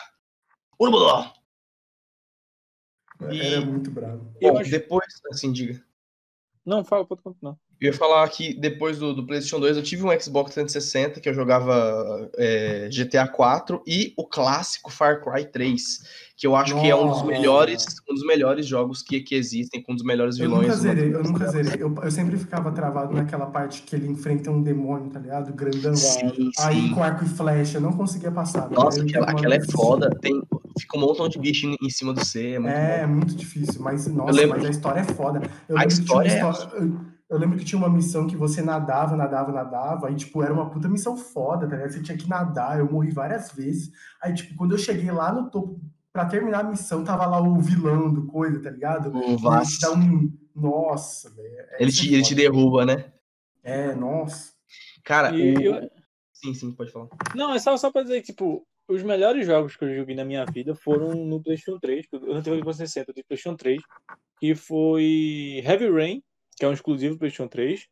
Urubuló! 0.78 1.30
E- 3.30 3.40
Era 3.40 3.60
muito 3.64 3.90
bravo. 3.90 4.26
Eu 4.40 4.52
Bom, 4.54 4.60
acho- 4.60 4.70
depois, 4.70 5.06
assim, 5.32 5.52
diga. 5.52 5.80
Não, 6.64 6.84
fala, 6.84 7.04
pode 7.04 7.22
continuar. 7.22 7.56
Eu 7.78 7.88
ia 7.88 7.92
falar 7.92 8.26
que 8.30 8.54
depois 8.58 8.98
do, 8.98 9.12
do 9.14 9.26
PlayStation 9.26 9.60
2 9.60 9.76
eu 9.76 9.82
tive 9.82 10.02
um 10.02 10.20
Xbox 10.20 10.54
360 10.54 11.20
que 11.20 11.28
eu 11.28 11.34
jogava 11.34 12.28
é, 12.38 12.88
GTA 12.90 13.28
4 13.28 13.82
e 13.86 14.14
o 14.16 14.26
clássico 14.26 14.90
Far 14.90 15.22
Cry 15.22 15.44
3, 15.44 16.02
que 16.38 16.46
eu 16.46 16.56
acho 16.56 16.74
que 16.80 16.88
é 16.90 16.96
um 16.96 17.06
dos 17.06 17.18
Nossa. 17.18 17.26
melhores, 17.26 17.84
um 18.10 18.14
dos 18.14 18.24
melhores 18.26 18.64
jogos 18.66 19.02
que, 19.02 19.20
que 19.20 19.34
existem, 19.34 19.82
com 19.82 19.92
um 19.92 19.94
dos 19.94 20.04
melhores 20.04 20.38
Eu 20.38 20.48
vilões. 20.48 20.62
nunca 20.68 20.76
do 20.76 20.82
zerei, 20.82 21.14
eu 21.14 21.22
nunca 21.22 21.46
zerei. 21.48 21.82
Eu, 21.82 21.94
eu 22.02 22.10
sempre 22.10 22.38
ficava 22.38 22.72
travado 22.72 23.14
naquela 23.14 23.44
parte 23.46 23.82
que 23.82 23.94
ele 23.94 24.08
enfrenta 24.08 24.50
um 24.50 24.62
demônio, 24.62 25.10
tá 25.10 25.20
ligado? 25.20 25.52
Grandão. 25.52 25.94
Sim, 25.94 26.50
Aí 26.60 26.80
sim. 26.88 26.94
com 26.94 27.02
arco 27.02 27.24
e 27.24 27.28
flecha, 27.28 27.76
eu 27.76 27.82
não 27.82 27.92
conseguia 27.92 28.32
passar. 28.32 28.70
Nossa, 28.70 29.00
Eu 29.00 29.04
aquela, 29.04 29.26
aquela 29.30 29.54
é 29.54 29.60
foda. 29.70 30.08
Tem, 30.22 30.42
fica 30.78 30.96
um 30.96 31.00
montão 31.00 31.28
de 31.28 31.38
bicho 31.38 31.66
em, 31.66 31.76
em 31.82 31.90
cima 31.90 32.12
do 32.12 32.24
C, 32.24 32.52
é 32.52 32.58
muito 32.58 32.74
É, 32.76 33.06
muito 33.06 33.34
difícil, 33.34 33.80
mas 33.82 34.06
nossa, 34.06 34.32
lembro- 34.32 34.56
mas 34.56 34.66
a 34.66 34.70
história 34.70 35.00
é 35.00 35.04
foda. 35.04 35.40
Eu 35.68 35.76
A 35.76 35.80
lembro 35.80 35.96
que 35.96 36.04
tinha 36.04 36.16
uma 36.18 36.26
história 36.26 36.58
é 36.84 37.16
eu, 37.28 37.38
lembro 37.38 37.58
que 37.58 37.64
tinha 37.64 37.78
uma 37.78 37.88
missão 37.90 38.26
que 38.28 38.36
você 38.36 38.62
nadava, 38.62 39.16
nadava, 39.16 39.50
nadava, 39.50 40.06
aí, 40.06 40.14
tipo, 40.14 40.42
era 40.44 40.52
uma 40.52 40.70
puta 40.70 40.88
missão 40.88 41.16
foda, 41.16 41.66
tá 41.68 41.74
ligado? 41.74 41.90
Você 41.90 42.00
tinha 42.02 42.16
que 42.16 42.28
nadar, 42.28 42.78
eu 42.78 42.88
morri 42.90 43.10
várias 43.10 43.50
vezes. 43.50 43.90
Aí, 44.22 44.32
tipo, 44.32 44.54
quando 44.54 44.72
eu 44.72 44.78
cheguei 44.78 45.10
lá 45.10 45.32
no 45.32 45.50
topo, 45.50 45.80
pra 46.12 46.24
terminar 46.26 46.60
a 46.60 46.70
missão, 46.70 47.02
tava 47.02 47.26
lá 47.26 47.40
o 47.40 47.58
vilão 47.58 48.12
do 48.14 48.26
coisa, 48.26 48.60
tá 48.62 48.70
ligado? 48.70 49.08
O 49.14 49.36
te 49.36 49.80
dá 49.80 49.92
um. 49.92 50.32
Nossa, 50.54 51.28
velho. 51.30 51.48
é- 51.48 51.76
ele 51.80 51.90
isso 51.90 52.02
te, 52.02 52.08
é 52.10 52.12
ele 52.14 52.22
te 52.22 52.34
derruba, 52.34 52.86
né? 52.86 53.12
É, 53.64 53.92
nossa. 53.94 54.52
Cara, 55.04 55.34
E 55.34 55.56
o... 55.56 55.62
eu- 55.62 55.90
Sim, 56.32 56.54
sim, 56.54 56.70
pode 56.72 56.92
falar. 56.92 57.08
Não, 57.34 57.52
é 57.54 57.58
só, 57.58 57.76
só 57.76 57.90
pra 57.90 58.02
dizer 58.02 58.20
que, 58.20 58.26
tipo, 58.28 58.64
os 58.88 59.02
melhores 59.02 59.46
jogos 59.46 59.76
que 59.76 59.84
eu 59.84 59.94
joguei 59.94 60.14
na 60.14 60.24
minha 60.24 60.44
vida 60.44 60.74
foram 60.74 61.14
no 61.14 61.42
PlayStation 61.42 61.78
3, 61.78 62.06
porque 62.08 62.28
eu 62.28 62.34
não 62.34 62.42
tive 62.42 62.56
o 62.56 62.58
Xbox 62.60 62.76
360, 62.78 63.10
eu 63.10 63.14
tive 63.14 63.26
PlayStation 63.26 63.56
3, 63.56 63.82
que 64.38 64.54
foi 64.54 65.62
Heavy 65.64 65.90
Rain, 65.90 66.22
que 66.56 66.64
é 66.64 66.68
um 66.68 66.72
exclusivo 66.72 67.14
do 67.14 67.18
PlayStation 67.18 67.48
3, 67.48 67.88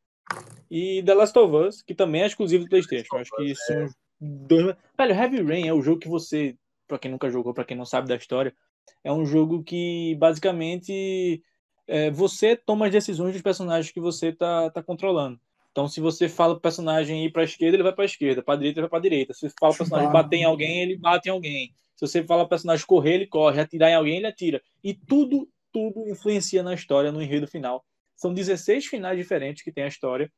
e 0.71 1.03
The 1.03 1.15
Last 1.15 1.39
of 1.39 1.55
Us, 1.55 1.83
que 1.83 1.95
também 1.95 2.23
é 2.23 2.27
exclusivo 2.27 2.65
do 2.65 2.71
PlayStation. 2.71 3.17
Eu 3.17 3.21
acho 3.21 3.37
que 3.37 3.55
são 3.55 3.85
os 3.85 3.93
dois. 4.21 4.77
Velho, 4.97 5.15
Heavy 5.15 5.43
Rain 5.43 5.69
é 5.69 5.75
o 5.75 5.83
jogo 5.83 6.01
que 6.01 6.09
você, 6.09 6.57
pra 6.87 6.99
quem 6.99 7.11
nunca 7.11 7.31
jogou, 7.31 7.53
pra 7.53 7.65
quem 7.65 7.77
não 7.77 7.85
sabe 7.85 8.09
da 8.09 8.17
história, 8.17 8.55
é 9.03 9.13
um 9.13 9.25
jogo 9.25 9.63
que 9.63 10.15
basicamente 10.17 11.43
é, 11.87 12.11
você 12.11 12.57
toma 12.57 12.87
as 12.87 12.93
decisões 12.93 13.33
dos 13.33 13.43
personagens 13.43 13.93
que 13.93 14.01
você 14.01 14.33
tá, 14.33 14.71
tá 14.71 14.83
controlando. 14.83 15.39
Então, 15.75 15.89
se 15.89 16.01
você 16.01 16.29
fala 16.29 16.55
pro 16.55 16.63
personagem 16.63 17.25
ir 17.27 17.33
pra 17.33 17.43
esquerda, 17.43 17.75
ele 17.75 17.83
vai 17.83 17.93
pra 17.93 18.05
esquerda, 18.05 18.41
pra 18.45 18.55
direita, 18.55 18.79
ele 18.79 18.83
vai 18.83 18.91
pra 18.91 19.01
direita. 19.01 19.35
Se 19.35 19.41
você 19.41 19.55
fala 19.59 19.73
pro 19.73 19.79
personagem 19.79 20.13
bater 20.13 20.37
em 20.37 20.45
alguém, 20.45 20.83
ele 20.83 20.97
bate 20.97 21.29
em 21.29 21.33
alguém. 21.33 21.75
Se 21.97 22.07
você 22.07 22.23
fala 22.23 22.45
pro 22.45 22.51
personagem 22.51 22.87
correr, 22.87 23.15
ele 23.15 23.27
corre, 23.27 23.61
atirar 23.61 23.91
em 23.91 23.97
alguém, 23.97 24.19
ele 24.19 24.27
atira. 24.29 24.63
E 24.85 24.95
tudo, 24.95 25.49
tudo 25.73 26.09
influencia 26.09 26.63
na 26.63 26.75
história, 26.75 27.11
no 27.11 27.21
enredo 27.21 27.49
final. 27.49 27.85
São 28.15 28.33
16 28.33 28.87
finais 28.87 29.19
diferentes 29.19 29.65
que 29.65 29.73
tem 29.73 29.83
a 29.83 29.89
história. 29.89 30.33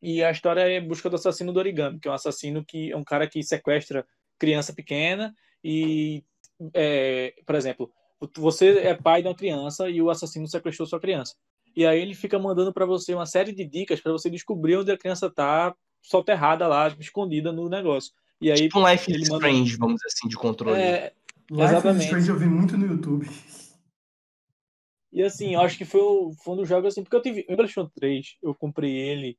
E 0.00 0.22
a 0.22 0.30
história 0.30 0.60
é 0.60 0.78
em 0.78 0.86
busca 0.86 1.10
do 1.10 1.16
assassino 1.16 1.52
do 1.52 1.58
origami, 1.58 1.98
que 1.98 2.06
é 2.06 2.10
um 2.12 2.14
assassino 2.14 2.64
que 2.64 2.92
é 2.92 2.96
um 2.96 3.02
cara 3.02 3.26
que 3.26 3.42
sequestra 3.42 4.06
criança 4.38 4.72
pequena 4.72 5.34
e, 5.64 6.22
é, 6.72 7.34
por 7.44 7.56
exemplo, 7.56 7.92
você 8.36 8.78
é 8.78 8.94
pai 8.94 9.22
de 9.22 9.28
uma 9.28 9.34
criança 9.34 9.90
e 9.90 10.00
o 10.00 10.08
assassino 10.08 10.46
sequestrou 10.46 10.86
sua 10.86 11.00
criança. 11.00 11.34
E 11.78 11.86
aí 11.86 12.00
ele 12.02 12.12
fica 12.12 12.36
mandando 12.40 12.72
para 12.72 12.84
você 12.84 13.14
uma 13.14 13.24
série 13.24 13.52
de 13.52 13.64
dicas 13.64 14.00
para 14.00 14.10
você 14.10 14.28
descobrir 14.28 14.76
onde 14.78 14.90
a 14.90 14.98
criança 14.98 15.30
tá 15.30 15.72
soterrada 16.02 16.66
lá, 16.66 16.88
escondida 16.98 17.52
no 17.52 17.68
negócio. 17.68 18.12
E 18.40 18.50
aí 18.50 18.62
Tipo 18.62 18.80
um 18.80 18.90
Life 18.90 19.08
ele 19.12 19.22
is 19.22 19.28
manda- 19.28 19.46
Strange, 19.46 19.76
vamos 19.76 19.94
dizer 19.94 20.08
assim, 20.08 20.28
de 20.28 20.36
controle. 20.36 20.76
é, 20.80 21.12
Life 21.48 21.62
is 21.62 21.70
Exatamente. 21.70 22.04
Strange 22.06 22.28
eu 22.30 22.36
vi 22.36 22.46
muito 22.46 22.76
no 22.76 22.84
YouTube. 22.84 23.28
E 25.12 25.22
assim, 25.22 25.54
eu 25.54 25.60
acho 25.60 25.78
que 25.78 25.84
foi, 25.84 26.00
o- 26.00 26.32
foi 26.42 26.54
um 26.54 26.56
dos 26.56 26.68
jogos 26.68 26.88
assim, 26.88 27.04
porque 27.04 27.14
eu 27.14 27.22
tive 27.22 27.42
o 27.42 27.56
PlayStation 27.56 27.88
3, 27.94 28.36
eu 28.42 28.52
comprei 28.56 28.90
ele 28.96 29.38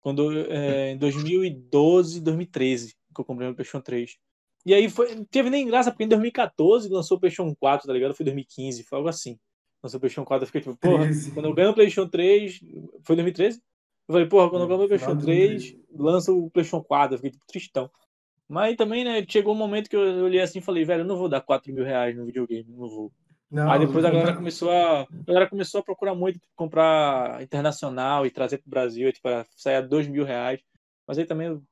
quando 0.00 0.30
é, 0.48 0.92
em 0.92 0.96
2012, 0.96 2.20
2013, 2.20 2.94
que 3.12 3.20
eu 3.20 3.24
comprei 3.24 3.48
o 3.48 3.54
PlayStation 3.54 3.82
3. 3.82 4.16
E 4.64 4.72
aí 4.72 4.88
foi, 4.88 5.12
não 5.16 5.24
teve 5.24 5.50
nem 5.50 5.66
graça, 5.66 5.90
porque 5.90 6.04
em 6.04 6.08
2014 6.08 6.88
lançou 6.88 7.16
o 7.16 7.20
PlayStation 7.20 7.52
4, 7.56 7.88
tá 7.88 7.92
ligado? 7.92 8.14
Foi 8.14 8.22
2015, 8.24 8.84
foi 8.84 8.96
algo 8.96 9.08
assim. 9.08 9.36
Lançou 9.82 9.98
o 9.98 10.00
PlayStation 10.00 10.24
4, 10.24 10.42
eu 10.42 10.46
fiquei 10.46 10.60
tipo, 10.60 10.76
porra, 10.76 11.04
13. 11.04 11.30
quando 11.32 11.46
eu 11.46 11.54
ganho 11.54 11.70
o 11.70 11.74
PlayStation 11.74 12.08
3, 12.08 12.60
foi 13.02 13.16
2013? 13.16 13.58
Eu 14.08 14.12
falei, 14.12 14.26
porra, 14.28 14.50
quando 14.50 14.62
eu 14.62 14.68
ganho 14.68 14.82
o 14.84 14.86
PlayStation 14.88 15.16
de 15.16 15.22
3, 15.22 15.76
lança 15.94 16.32
o 16.32 16.50
PlayStation 16.50 16.84
4, 16.84 17.14
eu 17.14 17.18
fiquei 17.18 17.30
tipo, 17.30 17.46
tristão. 17.46 17.90
Mas 18.48 18.76
também, 18.76 19.04
né, 19.04 19.24
chegou 19.28 19.54
um 19.54 19.56
momento 19.56 19.88
que 19.88 19.96
eu 19.96 20.00
olhei 20.24 20.40
assim 20.40 20.58
e 20.58 20.62
falei, 20.62 20.84
velho, 20.84 21.02
eu 21.02 21.06
não 21.06 21.16
vou 21.16 21.28
dar 21.28 21.40
4 21.40 21.72
mil 21.72 21.84
reais 21.84 22.16
no 22.16 22.26
videogame, 22.26 22.66
não 22.68 22.88
vou. 22.88 23.12
Não, 23.50 23.70
Aí 23.70 23.78
depois 23.80 24.04
a 24.04 24.10
galera 24.10 24.28
compra- 24.28 24.36
começou 24.38 24.70
a, 24.70 25.00
a 25.02 25.06
galera 25.26 25.48
começou 25.48 25.80
a 25.80 25.84
procurar 25.84 26.14
muito 26.14 26.34
tipo, 26.38 26.52
comprar 26.56 27.42
internacional 27.42 28.26
e 28.26 28.30
trazer 28.30 28.58
pro 28.58 28.70
Brasil, 28.70 29.08
e, 29.08 29.12
tipo, 29.12 29.28
sair 29.56 29.76
a 29.76 29.80
dois 29.80 30.06
mil 30.06 30.24
reais. 30.24 30.60
Mas 31.06 31.18
aí 31.18 31.24
também 31.24 31.48
eu 31.48 31.62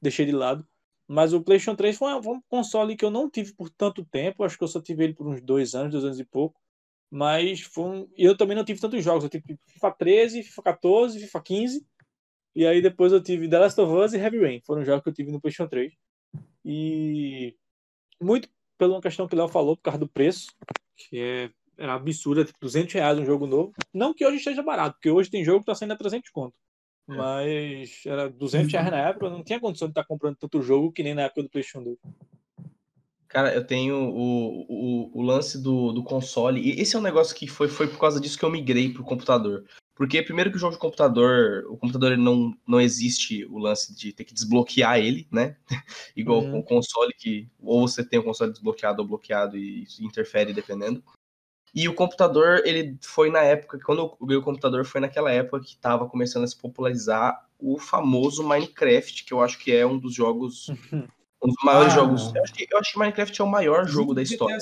deixei 0.00 0.24
de 0.26 0.32
lado. 0.32 0.66
Mas 1.06 1.32
o 1.32 1.40
PlayStation 1.42 1.74
3 1.76 1.96
foi 1.96 2.12
um, 2.14 2.22
foi 2.22 2.34
um 2.34 2.42
console 2.48 2.96
que 2.96 3.04
eu 3.04 3.10
não 3.10 3.28
tive 3.30 3.52
por 3.54 3.70
tanto 3.70 4.04
tempo. 4.04 4.44
Acho 4.44 4.56
que 4.58 4.64
eu 4.64 4.68
só 4.68 4.80
tive 4.80 5.04
ele 5.04 5.14
por 5.14 5.26
uns 5.26 5.40
dois 5.40 5.74
anos, 5.74 5.92
dois 5.92 6.04
anos 6.04 6.20
e 6.20 6.24
pouco. 6.24 6.60
Mas 7.10 7.60
foi 7.60 7.84
um... 7.84 8.08
eu 8.16 8.36
também 8.36 8.56
não 8.56 8.64
tive 8.64 8.80
tantos 8.80 9.02
jogos. 9.02 9.24
Eu 9.24 9.30
tive 9.30 9.58
FIFA 9.66 9.90
13, 9.92 10.42
FIFA 10.42 10.62
14, 10.62 11.20
FIFA 11.20 11.42
15. 11.42 11.86
E 12.54 12.66
aí 12.66 12.82
depois 12.82 13.12
eu 13.12 13.22
tive 13.22 13.48
The 13.48 13.58
Last 13.58 13.80
of 13.80 13.92
Us 13.92 14.12
e 14.12 14.18
Heavy 14.18 14.38
Rain. 14.38 14.60
Foram 14.66 14.84
jogos 14.84 15.02
que 15.02 15.08
eu 15.08 15.14
tive 15.14 15.30
no 15.30 15.40
PlayStation 15.40 15.68
3. 15.68 15.92
E 16.64 17.56
muito 18.20 18.48
pela 18.76 18.94
uma 18.94 19.00
questão 19.00 19.26
que 19.26 19.34
o 19.34 19.38
Léo 19.38 19.48
falou, 19.48 19.76
por 19.76 19.82
causa 19.82 19.98
do 19.98 20.08
preço, 20.08 20.52
que 20.96 21.18
é, 21.18 21.50
era 21.76 21.94
absurda, 21.94 22.44
tipo, 22.44 22.58
200 22.60 22.92
reais 22.94 23.18
um 23.18 23.24
jogo 23.24 23.46
novo. 23.46 23.72
Não 23.92 24.14
que 24.14 24.24
hoje 24.24 24.36
esteja 24.36 24.62
barato, 24.62 24.94
porque 24.94 25.10
hoje 25.10 25.30
tem 25.30 25.44
jogo 25.44 25.60
que 25.60 25.66
tá 25.66 25.74
saindo 25.74 25.92
a 25.92 25.96
300 25.96 26.30
conto. 26.30 26.54
Mas 27.16 28.02
era 28.04 28.28
200 28.28 28.70
reais 28.70 28.90
na 28.90 29.08
época, 29.08 29.30
não 29.30 29.42
tinha 29.42 29.58
condição 29.58 29.88
de 29.88 29.92
estar 29.92 30.04
comprando 30.04 30.36
tanto 30.36 30.60
jogo 30.60 30.92
que 30.92 31.02
nem 31.02 31.14
na 31.14 31.22
época 31.22 31.42
do 31.42 31.48
PlayStation 31.48 31.82
2. 31.82 31.98
Cara, 33.28 33.54
eu 33.54 33.64
tenho 33.64 33.94
o, 33.94 34.64
o, 34.68 35.20
o 35.20 35.22
lance 35.22 35.62
do, 35.62 35.92
do 35.92 36.02
console, 36.02 36.60
e 36.60 36.80
esse 36.80 36.96
é 36.96 36.98
um 36.98 37.02
negócio 37.02 37.36
que 37.36 37.46
foi, 37.46 37.68
foi 37.68 37.86
por 37.86 37.98
causa 37.98 38.18
disso 38.18 38.38
que 38.38 38.44
eu 38.44 38.50
migrei 38.50 38.90
pro 38.90 39.04
computador. 39.04 39.64
Porque, 39.94 40.22
primeiro, 40.22 40.50
que 40.50 40.56
o 40.56 40.60
jogo 40.60 40.74
de 40.74 40.78
computador, 40.78 41.64
o 41.68 41.76
computador 41.76 42.16
não, 42.16 42.56
não 42.66 42.80
existe 42.80 43.44
o 43.46 43.58
lance 43.58 43.94
de 43.94 44.12
ter 44.12 44.24
que 44.24 44.32
desbloquear 44.32 44.98
ele, 44.98 45.26
né? 45.30 45.56
Igual 46.16 46.42
Uhum. 46.42 46.50
com 46.52 46.58
o 46.60 46.64
console, 46.64 47.12
que 47.12 47.48
ou 47.60 47.86
você 47.86 48.04
tem 48.04 48.18
o 48.18 48.22
console 48.22 48.52
desbloqueado 48.52 49.02
ou 49.02 49.08
bloqueado 49.08 49.56
e 49.56 49.82
isso 49.82 50.02
interfere 50.04 50.52
dependendo. 50.52 51.02
E 51.74 51.88
o 51.88 51.94
computador, 51.94 52.62
ele 52.64 52.96
foi 53.02 53.30
na 53.30 53.42
época, 53.42 53.78
quando 53.84 54.02
eu 54.02 54.26
ganhei 54.26 54.40
o 54.40 54.44
computador, 54.44 54.84
foi 54.84 55.00
naquela 55.00 55.30
época 55.30 55.60
que 55.60 55.74
estava 55.74 56.08
começando 56.08 56.44
a 56.44 56.46
se 56.46 56.56
popularizar 56.56 57.46
o 57.58 57.78
famoso 57.78 58.42
Minecraft, 58.42 59.24
que 59.24 59.34
eu 59.34 59.42
acho 59.42 59.58
que 59.58 59.72
é 59.72 59.84
um 59.84 59.98
dos 59.98 60.14
jogos, 60.14 60.68
um 61.42 61.48
dos 61.48 61.56
maiores 61.62 61.92
Ah, 61.92 61.96
jogos. 61.96 62.34
Eu 62.34 62.42
acho, 62.42 62.52
que, 62.52 62.66
eu 62.70 62.78
acho 62.78 62.92
que 62.92 62.98
Minecraft 62.98 63.40
é 63.40 63.44
o 63.44 63.48
maior 63.48 63.86
jogo 63.86 64.14
da 64.14 64.22
história. 64.22 64.58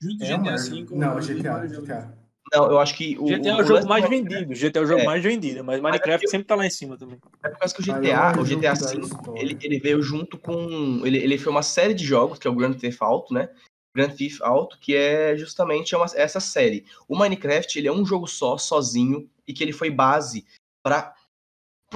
Junto 0.00 0.18
do 0.18 0.24
É 0.24 0.34
uma... 0.36 0.56
Não, 0.92 1.20
GTA, 1.20 1.66
GTA. 1.66 2.20
Não, 2.52 2.68
eu 2.68 2.80
acho 2.80 2.96
que 2.96 3.16
o, 3.18 3.26
GTA 3.26 3.50
é 3.50 3.54
o 3.54 3.60
o 3.60 3.64
jogo 3.64 3.86
mais 3.86 4.02
do- 4.02 4.10
vendido. 4.10 4.54
GTA 4.54 4.80
é 4.80 4.82
o 4.82 4.86
jogo 4.86 5.00
É. 5.02 5.04
mais 5.04 5.22
vendido, 5.22 5.62
mas 5.62 5.80
Minecraft 5.80 6.28
sempre 6.28 6.46
tá 6.48 6.56
lá 6.56 6.66
em 6.66 6.70
cima 6.70 6.96
também. 6.98 7.18
É 7.44 7.48
por 7.48 7.58
causa 7.58 7.74
que 7.74 7.80
o 7.80 7.84
GTA, 7.84 8.40
o 8.40 8.44
GTA 8.44 8.74
V, 8.74 9.00
ele, 9.36 9.58
ele 9.62 9.78
veio 9.78 10.02
junto 10.02 10.36
com. 10.36 11.02
Ele, 11.04 11.18
ele 11.18 11.38
foi 11.38 11.52
uma 11.52 11.62
série 11.62 11.94
de 11.94 12.04
jogos, 12.04 12.38
que 12.38 12.48
é 12.48 12.50
o 12.50 12.54
Grand 12.54 12.72
Theft 12.72 13.00
Auto, 13.00 13.32
né? 13.32 13.50
Grand 13.94 14.10
Theft 14.10 14.40
Auto, 14.40 14.78
que 14.80 14.96
é 14.96 15.36
justamente 15.36 15.94
uma, 15.94 16.06
essa 16.14 16.40
série. 16.40 16.84
O 17.06 17.16
Minecraft, 17.16 17.78
ele 17.78 17.86
é 17.88 17.92
um 17.92 18.04
jogo 18.04 18.26
só, 18.26 18.56
sozinho, 18.58 19.28
e 19.46 19.52
que 19.52 19.62
ele 19.62 19.72
foi 19.72 19.90
base 19.90 20.44
para 20.82 21.14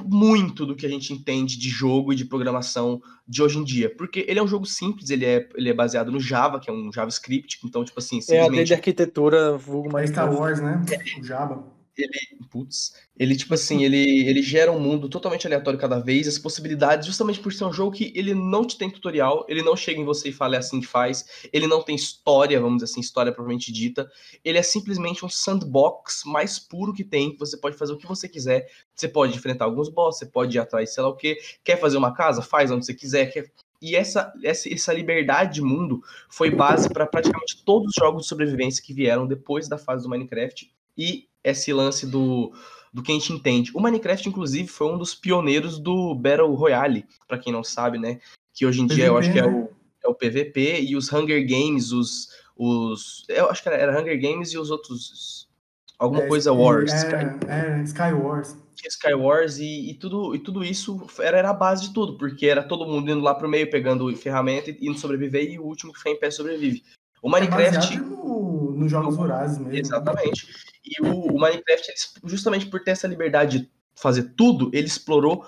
muito 0.02 0.66
do 0.66 0.74
que 0.74 0.84
a 0.86 0.88
gente 0.88 1.12
entende 1.12 1.58
de 1.58 1.68
jogo 1.68 2.12
e 2.12 2.16
de 2.16 2.24
programação 2.24 3.00
de 3.26 3.42
hoje 3.42 3.58
em 3.58 3.64
dia. 3.64 3.94
Porque 3.94 4.24
ele 4.28 4.38
é 4.38 4.42
um 4.42 4.48
jogo 4.48 4.66
simples, 4.66 5.10
ele 5.10 5.24
é, 5.24 5.48
ele 5.54 5.68
é 5.70 5.74
baseado 5.74 6.10
no 6.10 6.18
Java, 6.20 6.58
que 6.58 6.68
é 6.68 6.72
um 6.72 6.92
JavaScript, 6.92 7.58
então, 7.64 7.84
tipo 7.84 7.98
assim, 7.98 8.16
É 8.16 8.18
a 8.18 8.22
simplesmente. 8.22 8.66
de 8.66 8.74
arquitetura 8.74 9.56
vulgo 9.56 9.96
É 9.98 10.06
Star 10.06 10.26
Minecraft. 10.26 10.40
Wars, 10.40 10.60
né? 10.60 10.84
O 11.20 11.24
Java. 11.24 11.73
Putz, 12.50 12.94
ele, 13.16 13.36
tipo 13.36 13.54
assim, 13.54 13.84
ele, 13.84 14.28
ele 14.28 14.42
gera 14.42 14.70
um 14.72 14.80
mundo 14.80 15.08
totalmente 15.08 15.46
aleatório 15.46 15.78
cada 15.78 16.00
vez, 16.00 16.26
as 16.26 16.38
possibilidades, 16.38 17.06
justamente 17.06 17.38
por 17.38 17.52
ser 17.52 17.64
um 17.64 17.72
jogo 17.72 17.92
que 17.92 18.12
ele 18.16 18.34
não 18.34 18.66
te 18.66 18.76
tem 18.76 18.90
tutorial, 18.90 19.44
ele 19.48 19.62
não 19.62 19.76
chega 19.76 20.00
em 20.00 20.04
você 20.04 20.28
e 20.28 20.32
fala 20.32 20.56
é 20.56 20.58
assim 20.58 20.80
que 20.80 20.86
faz, 20.86 21.48
ele 21.52 21.66
não 21.66 21.82
tem 21.82 21.94
história, 21.94 22.60
vamos 22.60 22.78
dizer 22.78 22.92
assim, 22.92 23.00
história 23.00 23.32
propriamente 23.32 23.72
dita, 23.72 24.10
ele 24.44 24.58
é 24.58 24.62
simplesmente 24.62 25.24
um 25.24 25.28
sandbox 25.28 26.22
mais 26.26 26.58
puro 26.58 26.92
que 26.92 27.04
tem, 27.04 27.36
você 27.38 27.56
pode 27.56 27.76
fazer 27.76 27.92
o 27.92 27.98
que 27.98 28.06
você 28.06 28.28
quiser, 28.28 28.68
você 28.94 29.08
pode 29.08 29.36
enfrentar 29.36 29.64
alguns 29.64 29.88
boss, 29.88 30.18
você 30.18 30.26
pode 30.26 30.56
ir 30.56 30.60
atrás, 30.60 30.92
sei 30.92 31.02
lá 31.02 31.08
o 31.08 31.16
que, 31.16 31.38
quer 31.62 31.78
fazer 31.78 31.96
uma 31.96 32.12
casa, 32.12 32.42
faz 32.42 32.70
onde 32.70 32.84
você 32.84 32.94
quiser, 32.94 33.26
quer... 33.32 33.50
E 33.80 33.94
essa, 33.94 34.32
essa, 34.42 34.72
essa 34.72 34.92
liberdade 34.94 35.54
de 35.54 35.60
mundo 35.60 36.02
foi 36.28 36.50
base 36.50 36.88
para 36.88 37.06
praticamente 37.06 37.62
todos 37.64 37.88
os 37.88 37.94
jogos 37.94 38.22
de 38.22 38.28
sobrevivência 38.28 38.82
que 38.82 38.94
vieram 38.94 39.26
depois 39.26 39.68
da 39.68 39.76
fase 39.76 40.04
do 40.04 40.08
Minecraft. 40.08 40.72
E 40.96 41.28
esse 41.44 41.72
lance 41.72 42.06
do, 42.06 42.52
do 42.92 43.02
que 43.02 43.12
a 43.12 43.14
gente 43.14 43.32
entende. 43.32 43.70
O 43.74 43.80
Minecraft, 43.80 44.28
inclusive, 44.28 44.66
foi 44.66 44.86
um 44.88 44.96
dos 44.98 45.14
pioneiros 45.14 45.78
do 45.78 46.14
Battle 46.14 46.54
Royale, 46.54 47.04
para 47.28 47.38
quem 47.38 47.52
não 47.52 47.62
sabe, 47.62 47.98
né? 47.98 48.18
Que 48.52 48.64
hoje 48.66 48.80
em 48.80 48.86
dia 48.86 49.06
eu 49.06 49.14
PVP, 49.14 49.18
acho 49.20 49.32
que 49.32 49.38
é 49.38 49.42
né? 49.46 49.48
o, 49.48 49.68
é 50.02 50.08
o 50.08 50.14
PVP 50.14 50.80
e 50.82 50.96
os 50.96 51.12
Hunger 51.12 51.46
Games, 51.46 51.92
os. 51.92 52.28
os 52.56 53.24
eu 53.28 53.50
acho 53.50 53.62
que 53.62 53.68
era, 53.68 53.76
era 53.78 54.00
Hunger 54.00 54.20
Games 54.20 54.52
e 54.52 54.58
os 54.58 54.70
outros. 54.70 55.48
Alguma 55.98 56.22
É, 56.22 56.26
coisa 56.26 56.50
e- 56.50 56.52
Wars. 56.56 56.92
É, 56.92 57.78
é, 57.78 57.82
Sky 57.84 58.12
Wars. 58.12 58.56
Sky 58.86 59.14
Wars 59.14 59.58
e, 59.58 59.90
e 59.90 59.94
tudo, 59.94 60.34
e 60.34 60.38
tudo 60.38 60.62
isso 60.64 61.06
era, 61.18 61.38
era 61.38 61.50
a 61.50 61.54
base 61.54 61.88
de 61.88 61.94
tudo, 61.94 62.18
porque 62.18 62.46
era 62.46 62.62
todo 62.62 62.84
mundo 62.86 63.10
indo 63.10 63.20
lá 63.20 63.34
pro 63.34 63.48
meio, 63.48 63.70
pegando 63.70 64.14
ferramenta 64.16 64.70
e 64.70 64.76
indo 64.88 64.98
sobreviver, 64.98 65.50
e 65.50 65.58
o 65.58 65.62
último 65.64 65.92
que 65.92 65.98
ficar 65.98 66.10
em 66.10 66.18
pé 66.18 66.30
sobrevive. 66.30 66.82
O 67.22 67.28
É 67.28 67.40
Minecraft. 67.40 67.96
no, 67.98 68.43
nos 68.74 68.90
Jogos 68.90 69.16
Vorazes 69.16 69.58
mesmo. 69.58 69.74
Exatamente. 69.76 70.46
E 70.84 71.02
o, 71.02 71.32
o 71.34 71.40
Minecraft, 71.40 71.88
ele, 71.88 72.30
justamente 72.30 72.66
por 72.66 72.82
ter 72.82 72.90
essa 72.92 73.06
liberdade 73.08 73.60
de 73.60 73.70
fazer 73.96 74.34
tudo, 74.36 74.70
ele 74.72 74.86
explorou 74.86 75.46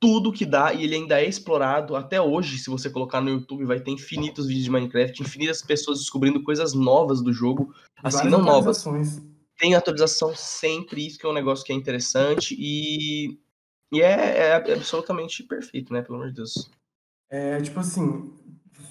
tudo 0.00 0.32
que 0.32 0.44
dá 0.44 0.74
e 0.74 0.84
ele 0.84 0.96
ainda 0.96 1.20
é 1.22 1.26
explorado 1.26 1.96
até 1.96 2.20
hoje. 2.20 2.58
Se 2.58 2.68
você 2.68 2.90
colocar 2.90 3.20
no 3.22 3.30
YouTube, 3.30 3.64
vai 3.64 3.80
ter 3.80 3.90
infinitos 3.90 4.46
vídeos 4.46 4.64
de 4.64 4.70
Minecraft, 4.70 5.22
infinitas 5.22 5.62
pessoas 5.62 6.00
descobrindo 6.00 6.42
coisas 6.42 6.74
novas 6.74 7.22
do 7.22 7.32
jogo, 7.32 7.74
assim, 8.02 8.16
Várias 8.18 8.32
não 8.32 8.42
novas. 8.42 8.78
atualizações. 8.86 9.22
Tem 9.58 9.74
atualização 9.74 10.34
sempre, 10.34 11.06
isso 11.06 11.18
que 11.18 11.24
é 11.24 11.28
um 11.28 11.32
negócio 11.32 11.64
que 11.64 11.72
é 11.72 11.76
interessante 11.76 12.54
e, 12.58 13.38
e 13.92 14.02
é, 14.02 14.48
é 14.48 14.54
absolutamente 14.74 15.42
perfeito, 15.44 15.92
né? 15.92 16.02
Pelo 16.02 16.16
amor 16.16 16.28
de 16.28 16.34
Deus. 16.34 16.68
É, 17.30 17.60
tipo 17.62 17.78
assim, 17.80 18.32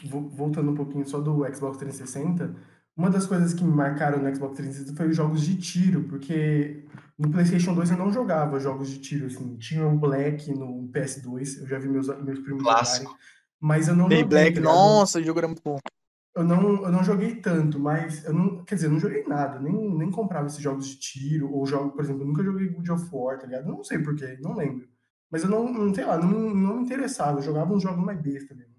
vo- 0.06 0.30
voltando 0.30 0.72
um 0.72 0.76
pouquinho 0.76 1.06
só 1.08 1.20
do 1.20 1.46
Xbox 1.54 1.78
360, 1.78 2.56
uma 2.96 3.10
das 3.10 3.26
coisas 3.26 3.54
que 3.54 3.64
me 3.64 3.72
marcaram 3.72 4.22
no 4.22 4.36
Xbox 4.36 4.56
360 4.58 4.96
foi 4.96 5.10
os 5.10 5.16
jogos 5.16 5.42
de 5.42 5.58
tiro, 5.58 6.04
porque 6.04 6.86
no 7.18 7.32
PlayStation 7.32 7.74
2 7.74 7.92
eu 7.92 7.98
não 7.98 8.12
jogava 8.12 8.60
jogos 8.60 8.90
de 8.90 9.00
tiro, 9.00 9.26
assim. 9.26 9.58
Tinha 9.58 9.88
o 9.88 9.98
Black 9.98 10.52
no 10.54 10.90
PS2, 10.92 11.62
eu 11.62 11.68
já 11.68 11.80
vi 11.80 11.90
meus, 11.90 12.08
meus 12.24 12.40
primos 12.40 12.64
Clássico. 12.64 13.06
jogarem, 13.06 13.26
mas 13.60 13.88
eu 13.88 13.96
não 13.96 14.08
Day 14.08 14.20
joguei, 14.20 14.30
Black, 14.30 14.60
nossa, 14.60 15.20
o 15.20 15.24
jogo 15.24 15.40
era 15.40 15.48
muito 15.48 15.64
bom. 15.64 15.78
Eu 16.36 16.44
não, 16.44 16.84
eu 16.84 16.92
não 16.92 17.04
joguei 17.04 17.36
tanto, 17.36 17.80
mas 17.80 18.26
eu 18.26 18.34
não, 18.34 18.64
quer 18.64 18.76
dizer, 18.76 18.88
eu 18.88 18.92
não 18.92 19.00
joguei 19.00 19.24
nada, 19.28 19.60
nem, 19.60 19.96
nem 19.98 20.10
comprava 20.10 20.48
esses 20.48 20.62
jogos 20.62 20.88
de 20.88 20.98
tiro, 20.98 21.52
ou 21.52 21.66
jogo, 21.66 21.92
por 21.92 22.04
exemplo, 22.04 22.24
eu 22.24 22.28
nunca 22.28 22.44
joguei 22.44 22.70
God 22.70 22.90
of 22.90 23.08
War, 23.12 23.40
tá 23.40 23.46
ligado? 23.46 23.68
Eu 23.68 23.76
não 23.76 23.84
sei 23.84 24.00
porquê, 24.00 24.38
não 24.42 24.56
lembro. 24.56 24.88
Mas 25.32 25.44
eu 25.44 25.50
não, 25.50 25.72
não 25.72 25.94
sei 25.94 26.06
lá, 26.06 26.18
não, 26.18 26.54
não 26.54 26.78
me 26.78 26.84
interessava, 26.84 27.40
eu 27.40 27.44
jogava 27.44 27.74
uns 27.74 27.82
jogos 27.82 28.04
mais 28.04 28.20
besta 28.20 28.54
mesmo. 28.54 28.73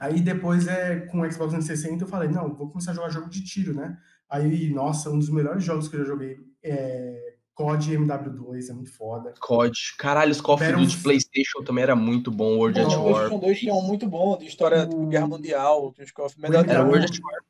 Aí 0.00 0.20
depois, 0.20 0.66
é, 0.66 1.00
com 1.00 1.20
o 1.20 1.30
Xbox 1.30 1.52
360, 1.52 2.04
eu 2.04 2.08
falei, 2.08 2.28
não, 2.28 2.54
vou 2.54 2.68
começar 2.68 2.92
a 2.92 2.94
jogar 2.94 3.10
jogo 3.10 3.28
de 3.28 3.44
tiro, 3.44 3.74
né? 3.74 3.98
Aí, 4.28 4.70
nossa, 4.72 5.10
um 5.10 5.18
dos 5.18 5.30
melhores 5.30 5.64
jogos 5.64 5.88
que 5.88 5.96
eu 5.96 6.00
já 6.00 6.06
joguei 6.06 6.36
é 6.62 7.34
COD 7.54 7.96
MW2, 7.98 8.68
é 8.70 8.72
muito 8.72 8.92
foda. 8.92 9.34
COD. 9.40 9.78
Caralho, 9.98 10.30
os 10.30 10.40
Call 10.40 10.54
of 10.54 10.72
Duty 10.72 10.98
PlayStation 10.98 11.62
também 11.64 11.82
era 11.82 11.96
muito 11.96 12.30
bom. 12.30 12.56
World 12.56 12.78
at 12.80 12.86
War. 12.86 13.02
PlayStation 13.02 13.38
2 13.40 13.58
tinha 13.58 13.74
um 13.74 13.82
muito 13.82 14.06
bom, 14.06 14.38
de 14.38 14.46
história 14.46 14.86
tipo, 14.86 15.02
O- 15.02 15.06
Guerra 15.08 15.26
Mundial, 15.26 15.92
tinha 15.92 16.04
os 16.04 16.10
Call 16.12 16.26
of 16.26 16.36
Era 16.42 16.58
Era 16.58 16.84
o- 16.84 16.88
World 16.88 17.06
at 17.06 17.18
War. 17.20 17.40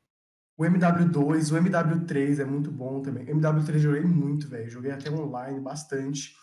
O 0.57 0.65
MW2, 0.65 1.51
o 1.51 1.57
MW3 1.57 2.39
é 2.39 2.45
muito 2.45 2.69
bom 2.71 3.01
também. 3.01 3.25
MW3 3.27 3.75
eu 3.75 3.79
joguei 3.79 4.01
muito, 4.01 4.47
velho. 4.49 4.69
Joguei 4.69 4.91
até 4.91 5.09
online 5.09 5.59
bastante. 5.61 6.33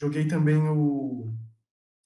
Joguei 0.00 0.26
também 0.26 0.56
o 0.68 1.32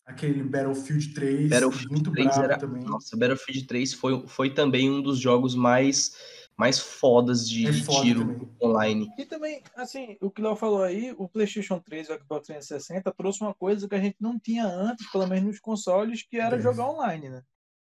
aquele 0.07 0.43
Battlefield 0.43 1.13
3, 1.13 1.51
Battlefield 1.51 1.93
muito 1.93 2.11
3 2.13 2.27
bravo 2.29 2.43
era. 2.45 2.57
também. 2.59 2.85
Nossa, 2.85 3.17
Battlefield 3.17 3.67
3 3.67 3.93
foi, 3.93 4.27
foi 4.29 4.51
também 4.55 4.89
um 4.91 5.03
dos 5.03 5.19
jogos 5.19 5.55
mais, 5.55 6.17
mais 6.57 6.79
fodas 6.79 7.49
de, 7.49 7.67
É 7.67 7.71
de 7.73 7.85
foda 7.85 8.03
tiro 8.03 8.21
também. 8.21 8.49
online. 8.63 9.09
E 9.19 9.27
também, 9.27 9.63
assim, 9.75 10.17
o 10.23 10.31
que 10.31 10.41
o 10.41 10.45
Léo 10.45 10.57
falou 10.57 10.83
aí, 10.83 11.13
o 11.19 11.29
PlayStation 11.29 11.79
3 11.81 12.09
e 12.09 12.13
o 12.13 12.19
Xbox 12.19 12.47
360 12.47 13.13
trouxe 13.13 13.43
uma 13.43 13.53
coisa 13.53 13.89
que 13.89 13.95
a 13.95 14.01
gente 14.01 14.17
não 14.21 14.39
tinha 14.39 14.65
antes, 14.65 15.11
pelo 15.11 15.27
menos 15.27 15.45
nos 15.45 15.61
consoles, 15.61 16.23
que 16.23 16.39
era 16.39 16.55
Yes. 16.57 16.63
jogar 16.63 16.89
online, 16.89 17.29
né? 17.29 17.43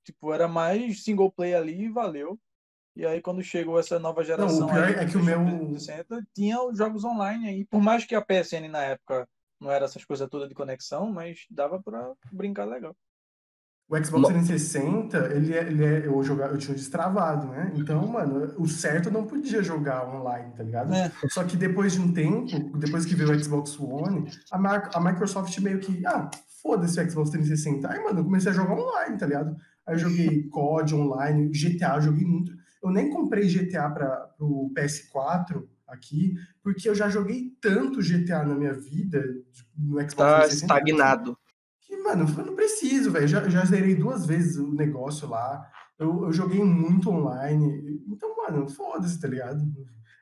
Tipo, 0.05 0.33
era 0.33 0.49
mais 0.49 1.05
single 1.05 1.31
play 1.31 1.55
ali 1.55 1.85
e 1.85 1.89
valeu. 1.89 2.39
E 2.97 3.07
aí, 3.07 3.21
quando 3.21 3.43
chegou 3.45 3.79
essa 3.79 3.97
nova 3.99 4.25
geração 4.25 4.67
pior 4.67 4.85
aí, 4.89 4.95
é 4.95 5.07
que 5.07 5.17
o 5.17 5.23
meu- 5.23 5.39
360, 5.45 6.21
tinha 6.35 6.61
os 6.61 6.77
jogos 6.77 7.05
online 7.05 7.49
aí. 7.49 7.65
Por 7.65 7.81
mais 7.81 8.05
que 8.05 8.15
a 8.15 8.21
PSN 8.21 8.69
na 8.69 8.83
época 8.83 9.29
não 9.61 9.71
era 9.71 9.85
essas 9.85 10.05
coisas 10.05 10.29
todas 10.29 10.49
de 10.49 10.55
conexão, 10.55 11.11
mas 11.13 11.47
dava 11.51 11.83
pra 11.83 12.13
brincar 12.33 12.65
legal. 12.65 12.95
O 13.91 13.97
Xbox 13.97 14.23
Não. 14.23 14.29
360, 14.29 15.17
ele, 15.35 15.55
é- 15.55 15.67
ele 15.67 15.83
é, 15.85 16.07
eu, 16.07 16.23
jogava, 16.23 16.53
eu 16.53 16.59
tinha 16.59 16.75
o 16.75 16.77
destravado, 16.77 17.47
né? 17.47 17.73
Então, 17.75 18.07
mano, 18.07 18.55
o 18.59 18.69
certo 18.69 19.07
eu 19.09 19.13
não 19.13 19.27
podia 19.27 19.63
jogar 19.63 20.07
online, 20.07 20.53
tá 20.55 20.63
ligado? 20.63 20.93
É. 20.93 21.11
Só 21.31 21.43
que 21.43 21.57
depois 21.57 21.95
de 21.95 22.01
um 22.03 22.13
tempo, 22.13 22.77
depois 22.77 23.07
que 23.07 23.15
veio 23.15 23.31
o 23.31 23.43
Xbox 23.43 23.81
One, 23.81 24.31
a, 24.51 24.59
Mar- 24.59 24.91
a 24.93 25.01
Microsoft 25.01 25.57
meio 25.61 25.79
que, 25.81 26.05
ah, 26.05 26.29
foda-se 26.61 27.01
o 27.01 27.11
Xbox 27.11 27.31
360. 27.31 27.91
Aí, 27.91 28.05
mano, 28.05 28.21
eu 28.21 28.25
comecei 28.25 28.51
a 28.53 28.55
jogar 28.55 28.75
online, 28.75 29.17
tá 29.17 29.25
ligado? 29.25 29.57
Aí 29.87 29.95
eu 29.95 29.99
joguei 29.99 30.43
COD 30.51 30.95
online, 30.95 31.51
GTA, 31.51 31.97
eu 31.97 32.03
joguei 32.03 32.27
muito. 32.27 32.53
Eu 32.83 32.91
nem 32.91 33.09
comprei 33.09 33.49
GTA 33.49 33.89
para 33.89 34.07
pro 34.37 34.71
PS4 34.77 35.67
aqui, 35.89 36.35
porque 36.63 36.89
eu 36.89 36.95
já 36.95 37.09
joguei 37.09 37.51
tanto 37.61 38.01
GTA 38.03 38.45
na 38.45 38.55
minha 38.55 38.75
vida 38.75 39.23
no 39.77 39.95
Xbox 40.01 40.15
Tá 40.15 40.39
360. 40.43 40.55
estagnado. 40.55 41.39
Que, 41.81 41.97
mano, 41.97 42.27
eu 42.39 42.45
não 42.47 42.55
preciso, 42.55 43.11
velho. 43.11 43.27
Já, 43.27 43.49
já 43.49 43.65
zerei 43.65 43.95
duas 43.95 44.27
vezes 44.27 44.57
o 44.57 44.73
negócio 44.75 45.29
lá. 45.29 45.67
Eu, 45.99 46.25
eu 46.25 46.33
joguei 46.33 46.63
muito 46.63 47.11
online. 47.11 48.03
Então, 48.07 48.37
mano, 48.37 48.69
foda-se, 48.69 49.19
tá 49.19 49.27
ligado? 49.27 49.63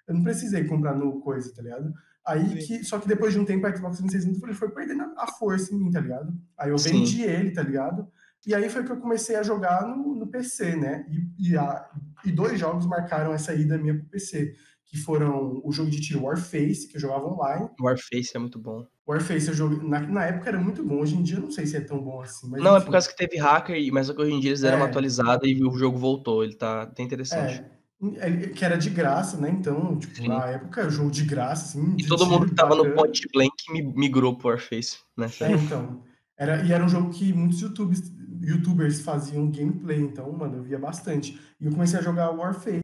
Eu 0.07 0.14
não 0.14 0.22
precisei 0.22 0.64
comprar 0.64 0.94
no 0.94 1.20
coisa, 1.20 1.52
tá 1.52 1.61
ligado? 1.62 1.92
Aí 2.24 2.61
Sim. 2.62 2.79
que. 2.79 2.85
Só 2.85 2.98
que 3.00 3.09
depois 3.09 3.33
de 3.33 3.40
um 3.40 3.44
tempo, 3.44 3.66
o 3.66 3.76
Xbox 3.76 3.98
360 3.98 4.38
foi, 4.40 4.55
foi 4.55 4.70
perdendo 4.70 5.02
a 5.02 5.24
a 5.24 5.26
força 5.26 5.74
em 5.74 5.79
mim, 5.79 5.90
tá 5.90 6.00
ligado? 6.00 6.33
Aí 6.57 6.70
eu 6.70 6.79
Sim. 6.79 6.90
vendi 6.92 7.22
ele, 7.22 7.50
tá 7.50 7.62
ligado? 7.62 8.07
E 8.46 8.55
aí 8.55 8.68
foi 8.70 8.85
que 8.85 8.92
eu 8.92 8.96
comecei 8.98 9.35
a 9.35 9.42
jogar 9.42 9.85
no, 9.88 10.14
no 10.14 10.26
PC, 10.29 10.76
né? 10.76 11.05
E, 11.09 11.50
e, 11.50 11.57
a- 11.59 11.85
e 12.24 12.31
dois 12.31 12.59
jogos 12.61 12.87
marcaram 12.87 13.33
essa 13.33 13.52
ida 13.52 13.76
minha 13.76 13.94
pro 13.96 14.05
PC. 14.07 14.55
Que 14.88 14.96
foram 14.99 15.61
o 15.64 15.72
jogo 15.72 15.90
de 15.90 16.01
tiro 16.01 16.22
Warface, 16.22 16.87
que 16.88 16.96
eu 16.96 17.01
jogava 17.01 17.27
online. 17.27 17.68
Warface 17.81 18.31
é 18.35 18.38
muito 18.38 18.59
bom. 18.59 18.87
Warface 19.07 19.49
eu 19.49 19.55
joguei. 19.55 19.79
Na, 19.88 20.01
na 20.01 20.25
época 20.27 20.49
era 20.49 20.59
muito 20.61 20.85
bom, 20.85 21.01
hoje 21.01 21.16
em 21.16 21.22
dia 21.22 21.37
eu 21.37 21.42
não 21.42 21.51
sei 21.51 21.66
se 21.66 21.77
é 21.77 21.81
tão 21.81 22.01
bom 22.01 22.20
assim. 22.20 22.49
Mas, 22.49 22.62
Não, 22.62 22.75
é 22.75 22.77
enfim. 22.77 22.87
por 22.87 22.92
causa 22.92 23.09
que 23.09 23.16
teve 23.16 23.37
hacker, 23.37 23.92
mas 23.92 24.11
que 24.11 24.20
hoje 24.20 24.33
em 24.33 24.40
dia 24.40 24.51
eles 24.51 24.61
deram 24.61 24.79
uma 24.79 24.87
É. 24.87 24.88
atualizada 24.88 25.46
e 25.46 25.61
o 25.62 25.77
jogo 25.77 25.99
voltou. 25.99 26.44
Ele 26.44 26.55
tá 26.55 26.83
até 26.83 27.03
interessante. 27.03 27.64
É, 28.18 28.29
é, 28.29 28.37
que 28.49 28.64
era 28.64 28.77
de 28.77 28.90
graça, 28.90 29.37
né? 29.38 29.49
Então, 29.51 29.99
tipo, 29.99 30.14
Sim. 30.16 30.29
na 30.29 30.46
época, 30.46 30.88
jogo 30.90 31.11
de 31.11 31.25
graça, 31.25 31.79
assim. 31.79 31.94
E 31.99 32.07
todo 32.07 32.27
mundo 32.27 32.46
que 32.46 32.55
tava 32.55 32.75
no 32.77 32.83
bacana. 32.85 32.96
Point 32.96 33.22
Blank 33.33 33.55
mi- 33.72 33.92
migrou 33.96 34.37
pro 34.37 34.49
Warface, 34.51 34.99
né? 35.16 35.29
É, 35.40 35.53
então. 35.53 36.03
Era, 36.38 36.62
e 36.64 36.70
era 36.72 36.85
um 36.85 36.88
jogo 36.88 37.11
que 37.11 37.33
muitos 37.33 37.61
YouTubers, 37.62 38.12
YouTubers 38.42 39.01
faziam 39.01 39.51
gameplay, 39.51 39.99
então, 39.99 40.31
mano, 40.33 40.59
eu 40.59 40.62
via 40.62 40.79
bastante. 40.79 41.40
E 41.61 41.64
eu 41.66 41.72
comecei 41.72 41.99
a 41.99 42.03
jogar 42.03 42.31
Warface. 42.31 42.81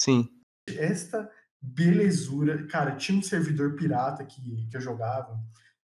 Sim. 0.00 0.28
Esta 0.66 1.30
belezura. 1.60 2.66
Cara, 2.66 2.96
tinha 2.96 3.18
um 3.18 3.22
servidor 3.22 3.74
pirata 3.76 4.24
que, 4.24 4.66
que 4.68 4.76
eu 4.76 4.80
jogava, 4.80 5.38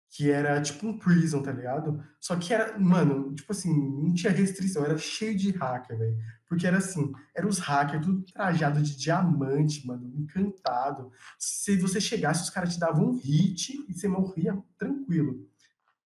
que 0.10 0.32
era 0.32 0.60
tipo 0.62 0.88
um 0.88 0.98
Prison, 0.98 1.44
tá 1.44 1.52
ligado? 1.52 2.04
Só 2.20 2.36
que 2.36 2.52
era, 2.52 2.78
mano, 2.80 3.36
tipo 3.36 3.52
assim, 3.52 3.72
não 3.72 4.12
tinha 4.14 4.34
restrição, 4.34 4.84
era 4.84 4.98
cheio 4.98 5.38
de 5.38 5.52
hacker, 5.52 5.98
velho. 5.98 6.18
Porque 6.48 6.66
era 6.66 6.78
assim, 6.80 7.12
eram 7.36 7.48
os 7.50 7.60
hackers, 7.60 8.04
tudo 8.04 8.24
trajado 8.34 8.82
de 8.82 8.98
diamante, 8.98 9.86
mano, 9.86 10.12
encantado. 10.18 11.12
Se 11.38 11.78
você 11.78 12.02
chegasse, 12.02 12.42
os 12.44 12.50
caras 12.50 12.74
te 12.74 12.80
davam 12.80 13.10
um 13.12 13.20
hit 13.20 13.86
e 13.88 13.94
você 13.94 14.08
morria 14.08 14.58
tranquilo. 14.78 15.48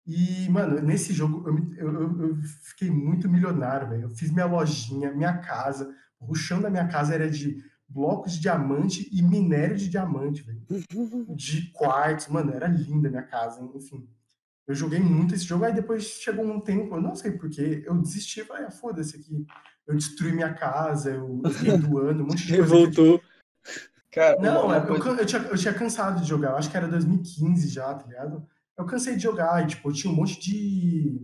E, 0.07 0.49
mano, 0.49 0.81
nesse 0.83 1.13
jogo 1.13 1.49
eu, 1.49 1.93
eu- 1.93 2.23
eu 2.23 2.37
fiquei 2.65 2.91
muito 2.91 3.29
milionário, 3.29 3.89
velho. 3.89 4.03
Eu 4.05 4.11
fiz 4.11 4.33
minha 4.33 4.47
lojinha, 4.47 5.13
minha 5.13 5.39
casa. 5.39 5.95
O 6.21 6.35
chão 6.35 6.61
da 6.61 6.69
minha 6.71 6.89
casa 6.89 7.15
era 7.15 7.31
de 7.31 7.63
blocos 7.93 8.33
de 8.33 8.41
diamante 8.41 9.09
e 9.13 9.23
minério 9.23 9.77
de 9.77 9.89
diamante, 9.89 10.43
velho. 10.43 10.63
De 11.37 11.71
quartzo, 11.73 12.33
mano, 12.33 12.53
era 12.53 12.67
linda 12.67 13.09
a 13.09 13.11
minha 13.11 13.23
casa, 13.23 13.63
enfim. 13.75 14.09
Eu 14.67 14.75
joguei 14.75 15.01
muito 15.01 15.35
esse 15.35 15.45
jogo, 15.45 15.65
aí 15.65 15.75
depois 15.75 16.05
chegou 16.05 16.45
um 16.45 16.61
tempo, 16.61 16.95
eu 16.95 17.01
não 17.01 17.15
sei 17.15 17.33
porquê, 17.33 17.83
eu 17.87 17.95
desisti, 18.01 18.45
falei, 18.45 18.65
ah, 18.65 18.71
foda-se 18.71 19.17
aqui. 19.17 19.45
Eu 19.87 19.95
destruí 19.97 20.33
minha 20.33 20.55
casa, 20.55 21.11
eu, 21.11 21.43
fiquei 21.51 21.77
doando, 21.79 22.23
um 22.23 22.27
monte 22.27 22.47
de 22.47 22.57
coisa. 22.57 22.57
que 22.57 22.61
eu 22.61 22.65
Voltou. 22.67 23.23
Cara, 24.11 24.39
não, 24.41 24.73
eu, 24.73 25.01
coisa- 25.01 25.23
eu 25.23 25.27
tinha, 25.27 25.43
eu 25.43 25.57
tinha 25.59 25.75
cansado 25.75 26.21
de 26.21 26.29
jogar, 26.29 26.51
eu 26.51 26.57
acho 26.57 26.71
que 26.71 26.77
era 26.77 26.87
2015 26.87 27.69
já, 27.69 27.93
tá 27.95 28.07
ligado? 28.07 28.47
Eu 28.79 28.85
cansei 28.87 29.17
de 29.17 29.23
jogar, 29.23 29.63
e, 29.65 29.69
tipo, 29.69 29.89
eu 29.89 29.93
tinha 29.93 30.13
um 30.13 30.17
monte 30.17 30.41
de, 30.41 31.21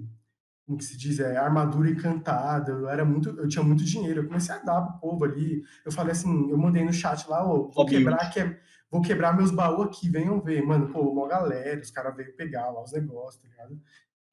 como 0.69 0.77
que 0.77 0.85
se 0.85 0.99
diz, 0.99 1.19
é, 1.19 1.35
armadura 1.35 1.89
encantada, 1.89 2.73
eu 2.73 2.91
era 2.91 3.03
muito, 3.03 3.31
eu 3.31 3.49
tinha 3.49 3.65
muito 3.65 3.83
dinheiro, 3.83 4.21
eu 4.21 4.27
comecei 4.27 4.55
a 4.55 4.59
dar 4.59 4.83
pro 4.83 5.01
povo 5.01 5.25
ali, 5.25 5.65
eu 5.83 5.91
falei 5.91 6.13
assim, 6.13 6.51
eu 6.51 6.59
mandei 6.59 6.85
no 6.85 6.93
chat 6.93 7.27
lá, 7.27 7.43
ô, 7.43 7.71
vou 7.71 7.87
quebrar, 7.87 8.31
que, 8.31 8.55
vou 8.91 9.01
quebrar 9.01 9.35
meus 9.35 9.51
baús 9.51 9.87
aqui, 9.87 10.11
venham 10.11 10.39
ver, 10.43 10.63
mano, 10.63 10.93
pô, 10.93 11.01
uma 11.01 11.27
galera, 11.27 11.81
os 11.81 11.91
caras 11.91 12.15
veio 12.15 12.37
pegar 12.37 12.71
lá 12.71 12.83
os 12.85 12.93
negócios, 12.93 13.43
tá 13.43 13.49
ligado? 13.49 13.81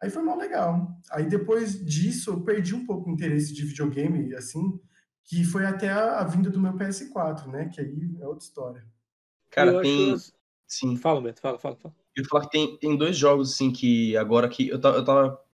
Aí 0.03 0.09
foi 0.09 0.23
mal 0.23 0.37
legal. 0.37 0.99
Aí 1.09 1.25
depois 1.25 1.83
disso, 1.85 2.31
eu 2.31 2.41
perdi 2.41 2.75
um 2.75 2.85
pouco 2.85 3.09
o 3.09 3.13
interesse 3.13 3.53
de 3.53 3.65
videogame, 3.65 4.35
assim, 4.35 4.77
que 5.23 5.45
foi 5.45 5.65
até 5.65 5.89
a, 5.89 6.19
a 6.19 6.25
vinda 6.25 6.49
do 6.49 6.59
meu 6.59 6.73
PS4, 6.73 7.47
né, 7.47 7.69
que 7.73 7.79
aí 7.79 8.17
é 8.19 8.27
outra 8.27 8.43
história. 8.43 8.85
cara, 9.49 9.71
eu 9.71 9.81
tem. 9.81 10.13
acho. 10.13 10.33
Sim. 10.67 10.97
Fala, 10.97 11.21
Beto, 11.21 11.39
fala, 11.39 11.57
fala, 11.57 11.77
fala. 11.77 11.95
Eu 12.13 12.23
ia 12.23 12.29
falar 12.29 12.43
que 12.43 12.51
tem, 12.51 12.77
tem 12.77 12.97
dois 12.97 13.15
jogos, 13.15 13.53
assim, 13.53 13.71
que 13.71 14.17
agora 14.17 14.49
que 14.49 14.67
eu 14.67 14.81
tava, 14.81 14.97
eu 14.97 15.05
tava 15.05 15.44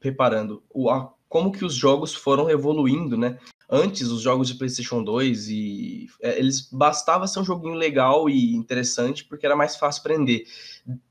reparando 0.00 0.62
o, 0.70 0.90
a- 0.90 1.12
como 1.28 1.52
que 1.52 1.64
os 1.64 1.74
jogos 1.74 2.14
foram 2.14 2.50
evoluindo, 2.50 3.16
né? 3.16 3.38
Antes, 3.72 4.08
os 4.08 4.20
jogos 4.20 4.48
de 4.48 4.54
PlayStation 4.54 5.02
2 5.04 5.48
e 5.48 6.08
é, 6.20 6.36
eles 6.38 6.68
bastava 6.72 7.28
ser 7.28 7.38
um 7.38 7.44
joguinho 7.44 7.74
legal 7.74 8.28
e 8.28 8.54
interessante 8.56 9.24
porque 9.24 9.46
era 9.46 9.54
mais 9.54 9.76
fácil 9.76 10.02
prender 10.02 10.44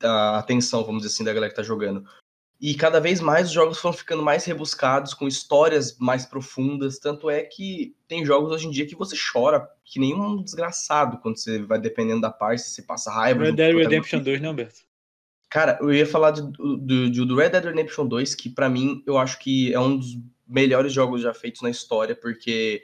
a 0.03 0.39
atenção, 0.39 0.83
vamos 0.83 1.03
dizer 1.03 1.13
assim, 1.13 1.23
da 1.23 1.33
galera 1.33 1.49
que 1.49 1.55
tá 1.55 1.63
jogando. 1.63 2.03
E 2.59 2.75
cada 2.75 2.99
vez 2.99 3.21
mais 3.21 3.47
os 3.47 3.53
jogos 3.53 3.77
foram 3.77 3.95
ficando 3.95 4.21
mais 4.21 4.43
rebuscados, 4.43 5.13
com 5.13 5.25
histórias 5.25 5.97
mais 5.97 6.25
profundas. 6.25 6.99
Tanto 6.99 7.29
é 7.29 7.43
que 7.43 7.95
tem 8.05 8.25
jogos 8.25 8.51
hoje 8.51 8.67
em 8.67 8.71
dia 8.71 8.85
que 8.85 8.97
você 8.97 9.15
chora 9.31 9.65
que 9.85 9.97
nem 9.97 10.13
um 10.13 10.43
desgraçado 10.43 11.19
quando 11.19 11.37
você 11.37 11.59
vai 11.59 11.79
dependendo 11.79 12.19
da 12.19 12.29
parte, 12.29 12.63
se 12.63 12.71
você 12.71 12.81
passa 12.81 13.09
raiva. 13.09 13.45
Red 13.45 13.53
Dead. 13.53 13.73
Redemption 13.73 14.19
2, 14.21 14.41
não, 14.41 14.53
Beto? 14.53 14.81
Cara, 15.49 15.79
eu 15.81 15.91
ia 15.91 16.05
falar 16.05 16.31
de- 16.31 16.43
do, 16.43 16.77
do, 16.77 17.25
do 17.25 17.35
Red 17.35 17.49
Dead 17.49 17.63
Redemption 17.65 18.05
2, 18.05 18.35
que 18.35 18.49
pra 18.49 18.69
mim 18.69 19.03
eu 19.05 19.17
acho 19.17 19.39
que 19.39 19.73
é 19.73 19.79
um 19.79 19.97
dos 19.97 20.17
melhores 20.47 20.93
jogos 20.93 21.21
já 21.21 21.33
feitos 21.33 21.61
na 21.61 21.69
história, 21.69 22.15
porque 22.15 22.83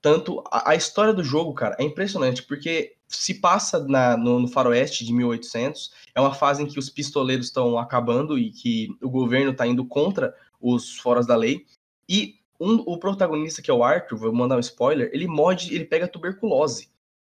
tanto 0.00 0.42
a, 0.50 0.70
a 0.70 0.74
história 0.76 1.12
do 1.12 1.24
jogo, 1.24 1.52
cara, 1.52 1.76
é 1.78 1.82
impressionante, 1.82 2.42
porque 2.44 2.94
se 3.08 3.34
passa 3.34 3.84
na, 3.86 4.16
no, 4.16 4.38
no 4.40 4.48
faroeste 4.48 5.04
de 5.04 5.12
1800, 5.12 5.92
é 6.14 6.20
uma 6.20 6.34
fase 6.34 6.62
em 6.62 6.66
que 6.66 6.78
os 6.78 6.88
pistoleiros 6.88 7.46
estão 7.46 7.78
acabando 7.78 8.38
e 8.38 8.50
que 8.50 8.88
o 9.02 9.10
governo 9.10 9.52
tá 9.54 9.66
indo 9.66 9.84
contra 9.84 10.34
os 10.60 10.96
foras 10.98 11.26
da 11.26 11.36
lei, 11.36 11.66
e 12.08 12.36
um, 12.58 12.76
o 12.86 12.98
protagonista, 12.98 13.60
que 13.60 13.70
é 13.70 13.74
o 13.74 13.82
Arthur, 13.84 14.16
vou 14.16 14.32
mandar 14.32 14.56
um 14.56 14.60
spoiler, 14.60 15.10
ele 15.12 15.26
morde, 15.26 15.74
ele 15.74 15.84
pega 15.84 16.08
tuberculose. 16.08 16.88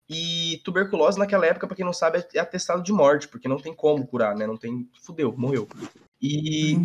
E 0.10 0.62
tuberculose 0.64 1.20
naquela 1.20 1.46
época, 1.46 1.68
pra 1.68 1.76
quem 1.76 1.86
não 1.86 1.92
sabe, 1.92 2.26
é 2.34 2.40
atestado 2.40 2.82
de 2.82 2.94
morte, 2.94 3.28
porque 3.28 3.48
não 3.48 3.58
tem 3.58 3.74
como 3.74 4.08
curar, 4.08 4.36
né? 4.36 4.48
Não 4.48 4.56
tem. 4.56 4.90
Fudeu, 5.02 5.34
morreu. 5.38 5.68
E 6.22 6.76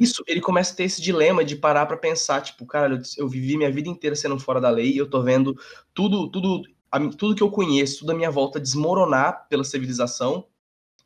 nisso 0.00 0.24
ele 0.26 0.40
começa 0.40 0.72
a 0.72 0.76
ter 0.76 0.84
esse 0.84 1.02
dilema 1.02 1.44
de 1.44 1.56
parar 1.56 1.84
pra 1.84 1.96
pensar, 1.96 2.40
tipo, 2.40 2.64
cara, 2.64 2.94
eu, 2.94 3.02
eu 3.18 3.28
vivi 3.28 3.56
minha 3.56 3.70
vida 3.70 3.88
inteira 3.88 4.16
sendo 4.16 4.38
fora 4.38 4.60
da 4.60 4.70
lei 4.70 4.92
e 4.92 4.96
eu 4.96 5.08
tô 5.08 5.22
vendo 5.22 5.54
tudo, 5.92 6.30
tudo, 6.30 6.62
a 6.90 6.98
tudo 7.10 7.34
que 7.34 7.42
eu 7.42 7.50
conheço, 7.50 7.98
tudo 8.00 8.12
à 8.12 8.14
minha 8.14 8.30
volta 8.30 8.58
desmoronar 8.58 9.46
pela 9.50 9.64
civilização 9.64 10.46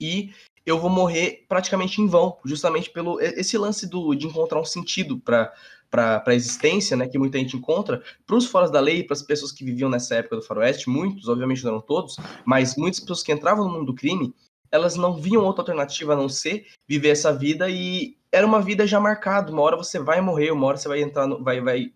e 0.00 0.30
eu 0.64 0.78
vou 0.78 0.90
morrer 0.90 1.46
praticamente 1.48 2.00
em 2.00 2.06
vão, 2.06 2.38
justamente 2.44 2.90
pelo 2.90 3.20
esse 3.20 3.56
lance 3.58 3.88
do, 3.88 4.14
de 4.14 4.26
encontrar 4.26 4.60
um 4.60 4.64
sentido 4.64 5.18
para 5.18 5.52
para 5.90 6.22
a 6.26 6.34
existência, 6.34 6.96
né, 6.96 7.08
que 7.08 7.18
muita 7.18 7.38
gente 7.38 7.56
encontra, 7.56 8.02
para 8.26 8.36
os 8.36 8.46
fora 8.46 8.70
da 8.70 8.80
lei, 8.80 9.02
para 9.02 9.14
as 9.14 9.22
pessoas 9.22 9.52
que 9.52 9.64
viviam 9.64 9.88
nessa 9.88 10.16
época 10.16 10.36
do 10.36 10.42
faroeste, 10.42 10.90
muitos, 10.90 11.28
obviamente 11.28 11.64
não 11.64 11.72
eram 11.72 11.80
todos, 11.80 12.16
mas 12.44 12.76
muitas 12.76 13.00
pessoas 13.00 13.22
que 13.22 13.32
entravam 13.32 13.64
no 13.64 13.72
mundo 13.72 13.86
do 13.86 13.94
crime, 13.94 14.34
elas 14.70 14.96
não 14.96 15.16
viam 15.16 15.44
outra 15.44 15.62
alternativa 15.62 16.12
a 16.12 16.16
não 16.16 16.28
ser 16.28 16.66
viver 16.86 17.08
essa 17.08 17.32
vida 17.32 17.68
e 17.70 18.16
era 18.30 18.46
uma 18.46 18.60
vida 18.60 18.86
já 18.86 19.00
marcada. 19.00 19.50
Uma 19.50 19.62
hora 19.62 19.76
você 19.76 19.98
vai 19.98 20.20
morrer, 20.20 20.50
uma 20.50 20.66
hora 20.66 20.76
você 20.76 20.88
vai 20.88 21.02
entrar, 21.02 21.26
no, 21.26 21.42
vai, 21.42 21.60
vai 21.60 21.90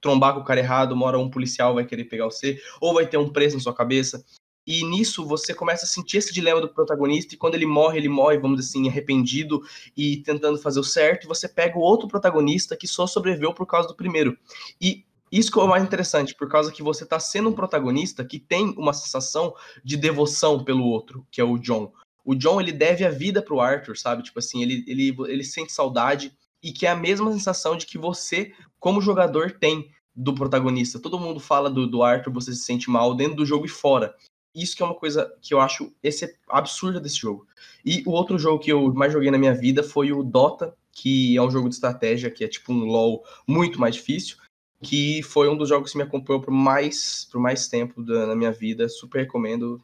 trombar 0.00 0.34
com 0.34 0.40
o 0.40 0.44
cara 0.44 0.60
errado, 0.60 0.92
uma 0.92 1.06
hora 1.06 1.18
um 1.18 1.30
policial 1.30 1.74
vai 1.74 1.84
querer 1.84 2.04
pegar 2.04 2.24
você, 2.24 2.60
ou 2.80 2.94
vai 2.94 3.06
ter 3.06 3.16
um 3.16 3.30
preço 3.30 3.56
na 3.56 3.62
sua 3.62 3.74
cabeça. 3.74 4.24
E 4.66 4.84
nisso 4.84 5.26
você 5.26 5.52
começa 5.52 5.84
a 5.84 5.88
sentir 5.88 6.18
esse 6.18 6.32
dilema 6.32 6.60
do 6.60 6.68
protagonista, 6.68 7.34
e 7.34 7.38
quando 7.38 7.54
ele 7.54 7.66
morre, 7.66 7.98
ele 7.98 8.08
morre, 8.08 8.38
vamos 8.38 8.58
dizer 8.58 8.70
assim, 8.70 8.88
arrependido 8.88 9.60
e 9.96 10.18
tentando 10.18 10.58
fazer 10.58 10.80
o 10.80 10.84
certo, 10.84 11.24
e 11.24 11.28
você 11.28 11.48
pega 11.48 11.78
o 11.78 11.82
outro 11.82 12.08
protagonista 12.08 12.76
que 12.76 12.86
só 12.86 13.06
sobreviveu 13.06 13.52
por 13.52 13.66
causa 13.66 13.88
do 13.88 13.94
primeiro. 13.94 14.36
E 14.80 15.04
isso 15.30 15.50
que 15.50 15.58
é 15.58 15.62
o 15.62 15.68
mais 15.68 15.82
interessante, 15.82 16.34
por 16.34 16.48
causa 16.48 16.70
que 16.70 16.82
você 16.82 17.04
tá 17.04 17.18
sendo 17.18 17.48
um 17.48 17.52
protagonista 17.52 18.24
que 18.24 18.38
tem 18.38 18.72
uma 18.78 18.92
sensação 18.92 19.54
de 19.84 19.96
devoção 19.96 20.62
pelo 20.62 20.84
outro, 20.84 21.26
que 21.30 21.40
é 21.40 21.44
o 21.44 21.58
John. 21.58 21.92
O 22.24 22.34
John, 22.34 22.60
ele 22.60 22.72
deve 22.72 23.04
a 23.04 23.10
vida 23.10 23.42
pro 23.42 23.60
Arthur, 23.60 23.98
sabe? 23.98 24.22
Tipo 24.22 24.38
assim, 24.38 24.62
ele, 24.62 24.84
ele, 24.86 25.14
ele 25.26 25.44
sente 25.44 25.72
saudade 25.72 26.32
e 26.62 26.72
que 26.72 26.86
é 26.86 26.90
a 26.90 26.96
mesma 26.96 27.32
sensação 27.32 27.76
de 27.76 27.84
que 27.84 27.98
você, 27.98 28.52
como 28.78 29.00
jogador, 29.02 29.58
tem 29.58 29.90
do 30.14 30.34
protagonista. 30.34 31.00
Todo 31.00 31.18
mundo 31.18 31.40
fala 31.40 31.68
do, 31.68 31.86
do 31.86 32.02
Arthur, 32.02 32.32
você 32.32 32.54
se 32.54 32.62
sente 32.62 32.88
mal 32.88 33.14
dentro 33.14 33.36
do 33.36 33.44
jogo 33.44 33.66
e 33.66 33.68
fora. 33.68 34.14
Isso 34.54 34.76
que 34.76 34.82
é 34.82 34.86
uma 34.86 34.94
coisa 34.94 35.34
que 35.42 35.52
eu 35.52 35.60
acho 35.60 35.92
esse 36.02 36.36
absurda 36.48 37.00
desse 37.00 37.16
jogo. 37.16 37.46
E 37.84 38.02
o 38.06 38.10
outro 38.10 38.38
jogo 38.38 38.62
que 38.62 38.70
eu 38.70 38.92
mais 38.94 39.12
joguei 39.12 39.30
na 39.30 39.38
minha 39.38 39.54
vida 39.54 39.82
foi 39.82 40.12
o 40.12 40.22
Dota, 40.22 40.74
que 40.92 41.36
é 41.36 41.42
um 41.42 41.50
jogo 41.50 41.68
de 41.68 41.74
estratégia, 41.74 42.30
que 42.30 42.44
é 42.44 42.48
tipo 42.48 42.72
um 42.72 42.84
LoL 42.84 43.24
muito 43.46 43.80
mais 43.80 43.96
difícil, 43.96 44.36
que 44.80 45.22
foi 45.22 45.48
um 45.48 45.56
dos 45.56 45.68
jogos 45.68 45.90
que 45.90 45.98
me 45.98 46.04
acompanhou 46.04 46.40
por 46.40 46.52
mais, 46.52 47.26
por 47.30 47.40
mais 47.40 47.66
tempo 47.66 48.02
da, 48.02 48.26
na 48.26 48.36
minha 48.36 48.52
vida. 48.52 48.88
Super 48.88 49.22
recomendo. 49.22 49.82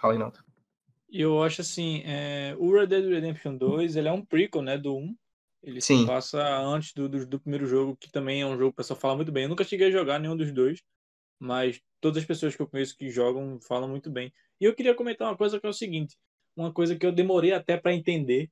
Fala, 0.00 0.14
Renato. 0.14 0.42
E 1.10 1.20
eu 1.20 1.42
acho 1.42 1.62
assim, 1.62 2.02
é, 2.04 2.54
o 2.58 2.72
Red 2.72 2.86
Dead 2.86 3.04
Redemption 3.06 3.56
2, 3.56 3.96
ele 3.96 4.08
é 4.08 4.12
um 4.12 4.24
prequel, 4.24 4.62
né, 4.62 4.76
do 4.76 4.96
1. 4.96 5.16
Ele 5.62 5.80
Sim. 5.80 6.00
se 6.00 6.06
passa 6.06 6.38
antes 6.60 6.92
do, 6.92 7.08
do, 7.08 7.26
do 7.26 7.40
primeiro 7.40 7.66
jogo, 7.66 7.96
que 7.96 8.10
também 8.10 8.42
é 8.42 8.46
um 8.46 8.56
jogo 8.56 8.70
que 8.70 8.74
o 8.74 8.76
pessoal 8.76 8.98
fala 8.98 9.16
muito 9.16 9.32
bem. 9.32 9.44
Eu 9.44 9.48
nunca 9.48 9.64
cheguei 9.64 9.88
a 9.88 9.90
jogar 9.90 10.18
nenhum 10.18 10.36
dos 10.36 10.52
dois, 10.52 10.82
mas 11.38 11.80
todas 12.00 12.22
as 12.22 12.26
pessoas 12.26 12.54
que 12.56 12.62
eu 12.62 12.68
conheço 12.68 12.96
que 12.96 13.10
jogam 13.10 13.60
falam 13.60 13.88
muito 13.88 14.10
bem. 14.10 14.32
E 14.60 14.64
eu 14.64 14.74
queria 14.74 14.94
comentar 14.94 15.28
uma 15.28 15.36
coisa 15.36 15.60
que 15.60 15.66
é 15.66 15.70
o 15.70 15.72
seguinte, 15.72 16.16
uma 16.56 16.72
coisa 16.72 16.96
que 16.96 17.06
eu 17.06 17.12
demorei 17.12 17.52
até 17.52 17.76
para 17.76 17.94
entender 17.94 18.50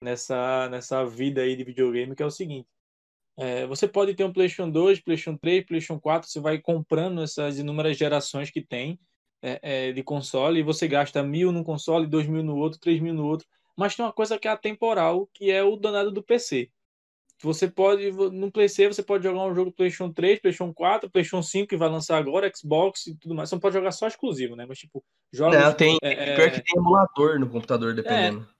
nessa, 0.00 0.68
nessa 0.68 1.04
vida 1.04 1.42
aí 1.42 1.56
de 1.56 1.64
videogame, 1.64 2.14
que 2.14 2.22
é 2.22 2.26
o 2.26 2.30
seguinte. 2.30 2.68
É, 3.36 3.66
você 3.66 3.86
pode 3.86 4.14
ter 4.14 4.24
um 4.24 4.32
PlayStation 4.32 4.70
2, 4.70 5.00
PlayStation 5.00 5.36
3, 5.36 5.64
PlayStation 5.64 6.00
4, 6.00 6.28
você 6.28 6.40
vai 6.40 6.58
comprando 6.58 7.22
essas 7.22 7.58
inúmeras 7.58 7.96
gerações 7.96 8.50
que 8.50 8.60
tem 8.60 8.98
é, 9.40 9.60
é, 9.62 9.92
de 9.92 10.02
console 10.02 10.58
e 10.58 10.64
você 10.64 10.88
gasta 10.88 11.22
mil 11.22 11.52
num 11.52 11.62
console, 11.62 12.06
dois 12.06 12.26
mil 12.26 12.42
no 12.42 12.56
outro, 12.56 12.80
três 12.80 13.00
mil 13.00 13.14
no 13.14 13.24
outro. 13.24 13.46
Mas 13.76 13.94
tem 13.94 14.04
uma 14.04 14.12
coisa 14.12 14.38
que 14.38 14.48
é 14.48 14.50
atemporal, 14.50 15.28
que 15.32 15.50
é 15.52 15.62
o 15.62 15.76
danado 15.76 16.10
do 16.10 16.22
PC. 16.22 16.70
Você 17.46 17.68
pode, 17.68 18.10
no 18.10 18.50
PlayStation, 18.50 18.92
você 18.92 19.02
pode 19.02 19.22
jogar 19.22 19.44
um 19.44 19.54
jogo 19.54 19.70
PlayStation 19.70 20.12
3, 20.12 20.40
PlayStation 20.40 20.74
4, 20.74 21.08
PlayStation 21.08 21.42
5 21.42 21.68
que 21.68 21.76
vai 21.76 21.88
lançar 21.88 22.18
agora, 22.18 22.50
Xbox 22.54 23.06
e 23.06 23.14
tudo 23.14 23.34
mais. 23.34 23.48
Você 23.48 23.54
não 23.54 23.60
pode 23.60 23.74
jogar 23.74 23.92
só 23.92 24.08
exclusivo, 24.08 24.56
né? 24.56 24.66
Mas, 24.68 24.78
tipo, 24.78 25.04
jogos. 25.32 25.56
Não, 25.56 25.72
tem. 25.72 25.96
É, 26.02 26.34
pior 26.34 26.50
que 26.50 26.60
tem 26.60 26.76
emulador 26.76 27.38
no 27.38 27.48
computador, 27.48 27.94
dependendo. 27.94 28.40
É, 28.40 28.54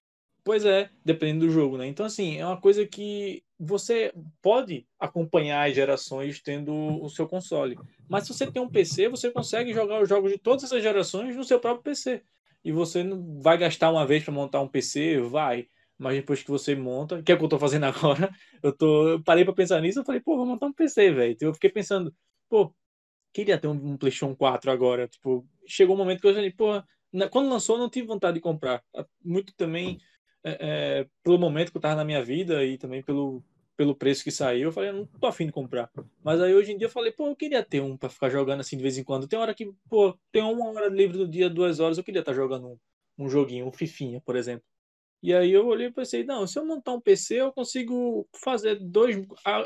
pois 0.44 0.64
é, 0.64 0.90
dependendo 1.04 1.46
do 1.46 1.52
jogo, 1.52 1.76
né? 1.76 1.88
Então, 1.88 2.06
assim, 2.06 2.38
é 2.38 2.46
uma 2.46 2.60
coisa 2.60 2.86
que 2.86 3.42
você 3.58 4.12
pode 4.40 4.86
acompanhar 5.00 5.68
as 5.68 5.74
gerações 5.74 6.40
tendo 6.40 6.72
o 7.02 7.08
seu 7.08 7.26
console. 7.26 7.76
Mas 8.08 8.26
se 8.26 8.32
você 8.32 8.46
tem 8.46 8.62
um 8.62 8.70
PC, 8.70 9.08
você 9.08 9.30
consegue 9.32 9.74
jogar 9.74 10.00
os 10.00 10.08
jogos 10.08 10.30
de 10.30 10.38
todas 10.38 10.62
essas 10.62 10.82
gerações 10.82 11.34
no 11.34 11.42
seu 11.42 11.58
próprio 11.58 11.82
PC. 11.82 12.22
E 12.64 12.70
você 12.70 13.02
não 13.02 13.40
vai 13.40 13.58
gastar 13.58 13.90
uma 13.90 14.06
vez 14.06 14.22
para 14.22 14.32
montar 14.32 14.60
um 14.60 14.68
PC? 14.68 15.20
Vai 15.20 15.66
mas 15.98 16.16
depois 16.16 16.42
que 16.42 16.50
você 16.50 16.74
monta, 16.74 17.22
que 17.22 17.32
é 17.32 17.34
o 17.34 17.38
que 17.38 17.44
eu 17.44 17.48
tô 17.48 17.58
fazendo 17.58 17.84
agora, 17.86 18.32
eu 18.62 18.72
tô 18.72 19.08
eu 19.08 19.22
parei 19.22 19.44
para 19.44 19.54
pensar 19.54 19.80
nisso, 19.80 20.00
eu 20.00 20.04
falei, 20.04 20.20
pô, 20.20 20.36
vou 20.36 20.46
montar 20.46 20.66
um 20.66 20.72
PC, 20.72 21.12
velho. 21.12 21.32
Então 21.32 21.48
eu 21.48 21.54
fiquei 21.54 21.70
pensando, 21.70 22.14
pô, 22.48 22.74
queria 23.32 23.58
ter 23.58 23.68
um, 23.68 23.72
um, 23.72 23.96
PlayStation 23.96 24.34
4 24.34 24.70
agora, 24.70 25.08
tipo, 25.08 25.46
chegou 25.66 25.94
um 25.96 25.98
momento 25.98 26.20
que 26.20 26.26
eu 26.26 26.34
falei, 26.34 26.52
pô, 26.52 26.82
quando 27.30 27.50
lançou 27.50 27.76
eu 27.76 27.80
não 27.82 27.90
tive 27.90 28.06
vontade 28.06 28.34
de 28.36 28.40
comprar, 28.40 28.82
muito 29.24 29.54
também 29.56 29.98
é, 30.44 31.00
é, 31.00 31.06
pelo 31.22 31.38
momento 31.38 31.70
que 31.70 31.76
eu 31.76 31.82
tava 31.82 31.96
na 31.96 32.04
minha 32.04 32.22
vida 32.24 32.64
e 32.64 32.78
também 32.78 33.02
pelo 33.02 33.42
pelo 33.78 33.94
preço 33.94 34.24
que 34.24 34.32
saiu, 34.32 34.64
eu 34.64 34.72
falei, 34.72 34.90
eu 34.90 34.94
não 34.94 35.06
tô 35.06 35.28
afim 35.28 35.46
de 35.46 35.52
comprar. 35.52 35.88
Mas 36.24 36.40
aí 36.40 36.52
hoje 36.52 36.72
em 36.72 36.76
dia 36.76 36.88
eu 36.88 36.90
falei, 36.90 37.12
pô, 37.12 37.28
eu 37.28 37.36
queria 37.36 37.62
ter 37.62 37.80
um 37.80 37.96
para 37.96 38.08
ficar 38.08 38.28
jogando 38.28 38.58
assim 38.58 38.76
de 38.76 38.82
vez 38.82 38.98
em 38.98 39.04
quando. 39.04 39.28
Tem 39.28 39.38
hora 39.38 39.54
que, 39.54 39.72
pô, 39.88 40.18
tem 40.32 40.42
uma 40.42 40.68
hora 40.70 40.88
livre 40.88 41.16
do 41.16 41.28
dia, 41.28 41.48
duas 41.48 41.78
horas, 41.78 41.96
eu 41.96 42.02
queria 42.02 42.18
estar 42.18 42.32
tá 42.32 42.36
jogando 42.36 42.70
um, 42.70 42.78
um 43.16 43.28
joguinho, 43.28 43.68
um 43.68 43.72
fifinha, 43.72 44.20
por 44.20 44.34
exemplo. 44.34 44.66
E 45.22 45.34
aí 45.34 45.50
eu 45.50 45.66
olhei 45.66 45.88
e 45.88 45.92
pensei, 45.92 46.24
não, 46.24 46.46
se 46.46 46.58
eu 46.58 46.64
montar 46.64 46.92
um 46.92 47.00
PC, 47.00 47.40
eu 47.40 47.52
consigo 47.52 48.28
fazer 48.36 48.76
dois, 48.76 49.16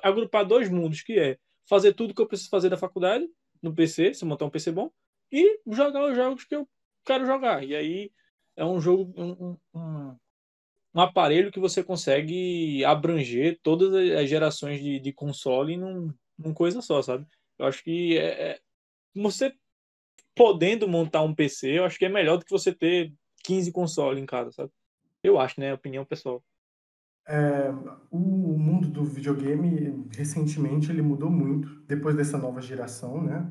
agrupar 0.03 0.47
dois 0.47 0.71
mundos, 0.71 1.03
que 1.03 1.19
é 1.19 1.39
fazer 1.69 1.93
tudo 1.93 2.15
que 2.15 2.23
eu 2.23 2.27
preciso 2.27 2.49
fazer 2.51 2.71
da 2.71 2.77
faculdade 2.77 3.29
no 3.63 3.75
PC, 3.75 4.15
se 4.15 4.25
montar 4.25 4.47
um 4.47 4.51
PC 4.51 4.73
bom, 4.73 4.91
e 5.31 5.61
jogar 5.67 6.11
os 6.11 6.17
jogos 6.17 6.45
que 6.45 6.55
eu 6.55 6.69
quero 7.05 7.27
jogar. 7.27 7.63
E 7.65 7.77
aí 7.77 8.11
é 8.57 8.65
um 8.65 8.81
jogo, 8.81 9.13
um, 9.17 9.59
um, 9.75 10.17
um 10.95 11.01
aparelho 11.01 11.53
que 11.53 11.61
você 11.61 11.83
consegue 11.85 12.85
abranger 12.85 13.59
todas 13.63 13.95
as 13.95 14.29
gerações 14.29 14.83
de, 14.83 14.99
de 14.99 15.13
console 15.13 15.77
num, 15.77 16.13
num 16.39 16.55
coisa 16.55 16.81
só, 16.81 17.01
sabe? 17.03 17.27
Eu 17.59 17.67
acho 17.67 17.83
que 17.85 18.19
é, 18.19 18.53
é, 18.53 18.61
você 19.15 19.55
podendo 20.35 20.89
montar 20.89 21.23
um 21.23 21.35
PC, 21.35 21.79
eu 21.79 21.85
acho 21.85 21.99
que 21.99 22.07
é 22.07 22.09
melhor 22.09 22.39
do 22.39 22.45
que 22.45 22.51
você 22.51 22.75
ter 22.75 23.13
15 23.45 23.71
consoles 23.71 24.23
em 24.23 24.27
casa, 24.27 24.51
sabe? 24.51 24.73
Eu 25.23 25.39
acho, 25.39 25.61
né? 25.61 25.73
Opinião 25.73 26.05
pessoal. 26.05 26.43
É, 27.29 27.71
o 28.11 28.19
mundo 28.19 28.89
do 28.89 29.05
videogame, 29.05 30.09
recentemente, 30.17 30.91
ele 30.91 31.03
mudou 31.03 31.31
muito 31.31 31.69
depois 31.87 32.17
dessa 32.17 32.37
nova 32.37 32.61
geração, 32.61 33.23
né? 33.23 33.51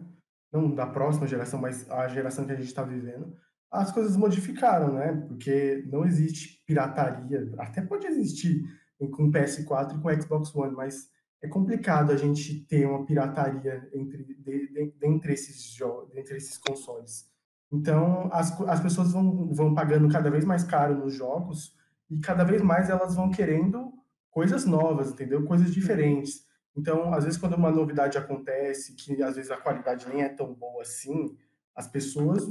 Não 0.51 0.73
da 0.73 0.85
próxima 0.85 1.25
geração, 1.25 1.59
mas 1.59 1.89
a 1.89 2.07
geração 2.09 2.45
que 2.45 2.51
a 2.51 2.55
gente 2.55 2.67
está 2.67 2.83
vivendo. 2.83 3.33
As 3.71 3.91
coisas 3.91 4.17
modificaram, 4.17 4.93
né? 4.93 5.13
Porque 5.27 5.83
não 5.87 6.05
existe 6.05 6.61
pirataria. 6.65 7.49
Até 7.57 7.81
pode 7.81 8.05
existir 8.05 8.61
com 8.99 9.31
PS4 9.31 9.97
e 9.97 10.01
com 10.01 10.21
Xbox 10.21 10.53
One, 10.53 10.75
mas 10.75 11.09
é 11.41 11.47
complicado 11.47 12.11
a 12.11 12.17
gente 12.17 12.65
ter 12.65 12.85
uma 12.85 13.05
pirataria 13.05 13.89
entre, 13.93 14.23
de, 14.23 14.35
de, 14.35 15.31
esses 15.31 15.77
dentre 16.13 16.37
esses 16.37 16.57
consoles. 16.57 17.31
Então, 17.71 18.29
as, 18.33 18.59
as 18.61 18.79
pessoas 18.81 19.13
vão, 19.13 19.53
vão 19.53 19.73
pagando 19.73 20.09
cada 20.09 20.29
vez 20.29 20.43
mais 20.43 20.63
caro 20.63 20.95
nos 20.95 21.13
jogos 21.13 21.73
e 22.09 22.19
cada 22.19 22.43
vez 22.43 22.61
mais 22.61 22.89
elas 22.89 23.15
vão 23.15 23.31
querendo 23.31 23.93
coisas 24.29 24.65
novas, 24.65 25.11
entendeu? 25.11 25.45
Coisas 25.45 25.73
diferentes. 25.73 26.45
Então, 26.75 27.13
às 27.13 27.23
vezes, 27.23 27.39
quando 27.39 27.55
uma 27.55 27.71
novidade 27.71 28.17
acontece, 28.17 28.95
que 28.95 29.21
às 29.23 29.35
vezes 29.35 29.51
a 29.51 29.57
qualidade 29.57 30.07
nem 30.07 30.21
é 30.21 30.29
tão 30.29 30.53
boa 30.53 30.81
assim, 30.81 31.35
as 31.75 31.87
pessoas 31.87 32.43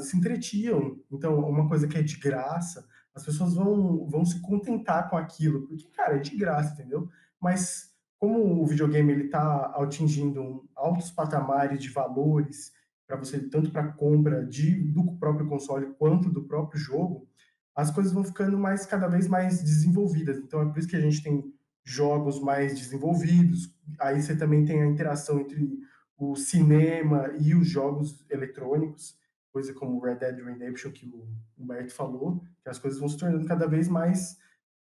se 0.00 0.16
entretiam. 0.16 0.98
Então, 1.10 1.38
uma 1.38 1.68
coisa 1.68 1.88
que 1.88 1.96
é 1.96 2.02
de 2.02 2.16
graça, 2.18 2.86
as 3.14 3.24
pessoas 3.24 3.54
vão, 3.54 4.06
vão 4.06 4.24
se 4.24 4.40
contentar 4.40 5.08
com 5.08 5.16
aquilo, 5.16 5.66
porque, 5.66 5.88
cara, 5.88 6.16
é 6.16 6.20
de 6.20 6.36
graça, 6.36 6.74
entendeu? 6.74 7.08
Mas, 7.40 7.94
como 8.18 8.62
o 8.62 8.66
videogame 8.66 9.12
ele 9.12 9.24
está 9.24 9.74
atingindo 9.76 10.68
altos 10.74 11.10
patamares 11.10 11.80
de 11.80 11.90
valores 11.90 12.72
para 13.06 13.16
você 13.16 13.38
tanto 13.38 13.70
para 13.70 13.92
compra 13.92 14.44
de 14.44 14.74
do 14.92 15.16
próprio 15.16 15.48
console 15.48 15.94
quanto 15.98 16.28
do 16.28 16.44
próprio 16.44 16.80
jogo, 16.80 17.28
as 17.74 17.90
coisas 17.90 18.12
vão 18.12 18.24
ficando 18.24 18.58
mais 18.58 18.86
cada 18.86 19.06
vez 19.06 19.28
mais 19.28 19.62
desenvolvidas. 19.62 20.38
Então 20.38 20.62
é 20.62 20.66
por 20.66 20.78
isso 20.78 20.88
que 20.88 20.96
a 20.96 21.00
gente 21.00 21.22
tem 21.22 21.52
jogos 21.84 22.40
mais 22.40 22.76
desenvolvidos. 22.76 23.72
Aí 24.00 24.20
você 24.20 24.34
também 24.34 24.64
tem 24.64 24.82
a 24.82 24.86
interação 24.86 25.38
entre 25.40 25.78
o 26.18 26.34
cinema 26.34 27.30
e 27.38 27.54
os 27.54 27.68
jogos 27.68 28.24
eletrônicos, 28.30 29.18
coisa 29.52 29.72
como 29.74 30.00
Red 30.00 30.16
Dead 30.16 30.42
Redemption 30.42 30.90
que 30.90 31.06
o 31.06 31.28
Humberto 31.58 31.92
falou, 31.92 32.42
que 32.62 32.68
as 32.68 32.78
coisas 32.78 32.98
vão 32.98 33.08
se 33.08 33.18
tornando 33.18 33.46
cada 33.46 33.66
vez 33.66 33.88
mais 33.88 34.38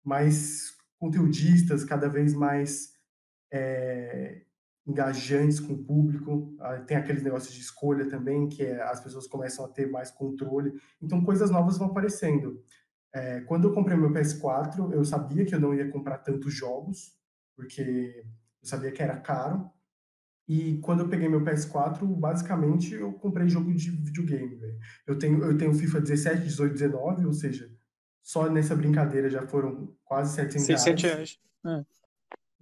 mais 0.04 0.76
conteudistas, 0.98 1.84
cada 1.84 2.08
vez 2.08 2.34
mais 2.34 2.94
é, 3.52 4.42
engajantes 4.88 5.60
com 5.60 5.74
o 5.74 5.84
público, 5.84 6.56
ah, 6.60 6.80
tem 6.80 6.96
aqueles 6.96 7.22
negócios 7.22 7.54
de 7.54 7.62
escolha 7.62 8.08
também, 8.08 8.48
que 8.48 8.64
é, 8.64 8.82
as 8.84 9.02
pessoas 9.02 9.28
começam 9.28 9.66
a 9.66 9.68
ter 9.68 9.90
mais 9.90 10.10
controle, 10.10 10.74
então 11.02 11.24
coisas 11.24 11.52
novas 11.52 11.78
vão 11.78 11.88
aparecendo. 11.88 12.64
É, 13.14 13.42
quando 13.42 13.68
eu 13.68 13.74
comprei 13.74 13.98
meu 13.98 14.12
PS4, 14.12 14.94
eu 14.94 15.04
sabia 15.04 15.46
que 15.46 15.54
eu 15.54 15.60
não 15.60 15.74
ia 15.74 15.90
comprar 15.90 16.20
tantos 16.20 16.54
jogos, 16.54 17.18
porque 17.56 18.24
eu 18.62 18.68
sabia 18.68 18.92
que 18.92 19.04
era 19.04 19.18
caro, 19.18 19.70
e 20.48 20.78
quando 20.78 21.02
eu 21.02 21.10
peguei 21.10 21.28
meu 21.28 21.44
PS4, 21.44 22.06
basicamente 22.06 22.94
eu 22.94 23.12
comprei 23.14 23.50
jogo 23.50 23.74
de 23.74 23.92
videogame. 23.92 24.58
Eu 25.06 25.20
tenho 25.20 25.44
eu 25.44 25.58
tenho 25.58 25.74
FIFA 25.74 26.00
17, 26.00 26.44
18, 26.44 26.74
19, 26.74 27.26
ou 27.26 27.34
seja, 27.34 27.70
só 28.24 28.50
nessa 28.50 28.74
brincadeira 28.74 29.30
já 29.30 29.46
foram 29.46 29.94
quase 30.06 30.34
700 30.36 30.66
600 30.66 31.04
reais. 31.04 31.40
reais. 31.64 31.82
É. 31.82 32.07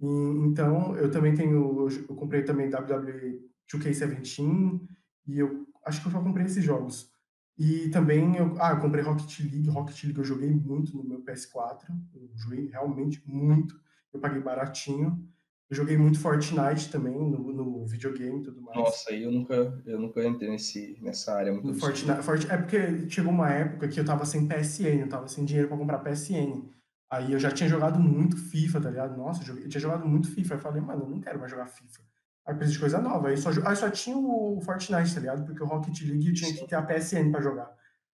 E, 0.00 0.06
então, 0.46 0.96
eu 0.96 1.10
também 1.10 1.34
tenho, 1.34 1.88
eu, 1.88 2.14
comprei 2.14 2.42
também 2.42 2.68
WWE 2.68 3.40
2K17 3.72 4.80
e 5.26 5.38
eu 5.38 5.66
acho 5.84 6.00
que 6.00 6.08
eu 6.08 6.12
só 6.12 6.22
comprei 6.22 6.46
esses 6.46 6.62
jogos. 6.62 7.10
E 7.58 7.88
também 7.88 8.36
eu, 8.36 8.54
ah, 8.60 8.72
eu 8.72 8.80
comprei 8.80 9.02
Rocket 9.02 9.40
League, 9.40 9.68
Rocket 9.68 10.04
League 10.04 10.18
eu 10.18 10.24
joguei 10.24 10.50
muito 10.50 10.94
no 10.94 11.02
meu 11.02 11.22
PS4, 11.22 11.84
eu 12.14 12.30
joguei 12.34 12.66
realmente 12.66 13.22
muito, 13.26 13.80
eu 14.12 14.20
paguei 14.20 14.42
baratinho. 14.42 15.26
Eu 15.68 15.76
joguei 15.76 15.96
muito 15.96 16.20
Fortnite 16.20 16.90
também 16.92 17.18
no, 17.18 17.52
no 17.52 17.84
videogame 17.86 18.38
e 18.38 18.42
tudo 18.44 18.62
mais. 18.62 18.78
Nossa, 18.78 19.12
eu 19.12 19.32
nunca, 19.32 19.82
eu 19.84 19.98
nunca 19.98 20.24
entrei 20.24 20.48
nesse, 20.48 20.96
nessa 21.02 21.34
área 21.34 21.52
muito. 21.52 21.74
Fortnite, 21.74 22.22
Fortnite, 22.22 22.52
é 22.52 22.56
porque 22.56 23.10
chegou 23.10 23.32
uma 23.32 23.50
época 23.50 23.88
que 23.88 23.98
eu 23.98 24.04
tava 24.04 24.24
sem 24.24 24.46
PSN, 24.46 25.00
eu 25.00 25.08
tava 25.08 25.26
sem 25.26 25.44
dinheiro 25.44 25.66
para 25.66 25.76
comprar 25.76 25.98
PSN. 25.98 26.68
Aí 27.10 27.32
eu 27.32 27.38
já 27.38 27.50
tinha 27.50 27.68
jogado 27.68 27.98
muito 28.00 28.36
FIFA, 28.36 28.80
tá 28.80 28.90
ligado? 28.90 29.16
Nossa, 29.16 29.42
eu, 29.42 29.46
joguei, 29.46 29.64
eu 29.64 29.68
tinha 29.68 29.80
jogado 29.80 30.06
muito 30.06 30.30
FIFA. 30.30 30.54
Eu 30.54 30.60
falei, 30.60 30.82
mano, 30.82 31.04
eu 31.04 31.08
não 31.08 31.20
quero 31.20 31.38
mais 31.38 31.50
jogar 31.50 31.66
FIFA. 31.66 32.02
Aí 32.44 32.54
preciso 32.54 32.74
de 32.74 32.80
coisa 32.80 33.00
nova. 33.00 33.28
Aí 33.28 33.36
só, 33.36 33.50
aí 33.64 33.76
só 33.76 33.90
tinha 33.90 34.16
o 34.16 34.60
Fortnite, 34.60 35.14
tá 35.14 35.20
ligado? 35.20 35.44
Porque 35.44 35.62
o 35.62 35.66
Rocket 35.66 36.00
League 36.02 36.28
eu 36.28 36.34
tinha 36.34 36.52
que 36.52 36.66
ter 36.66 36.74
a 36.74 36.82
PSN 36.82 37.30
pra 37.30 37.40
jogar. 37.40 37.70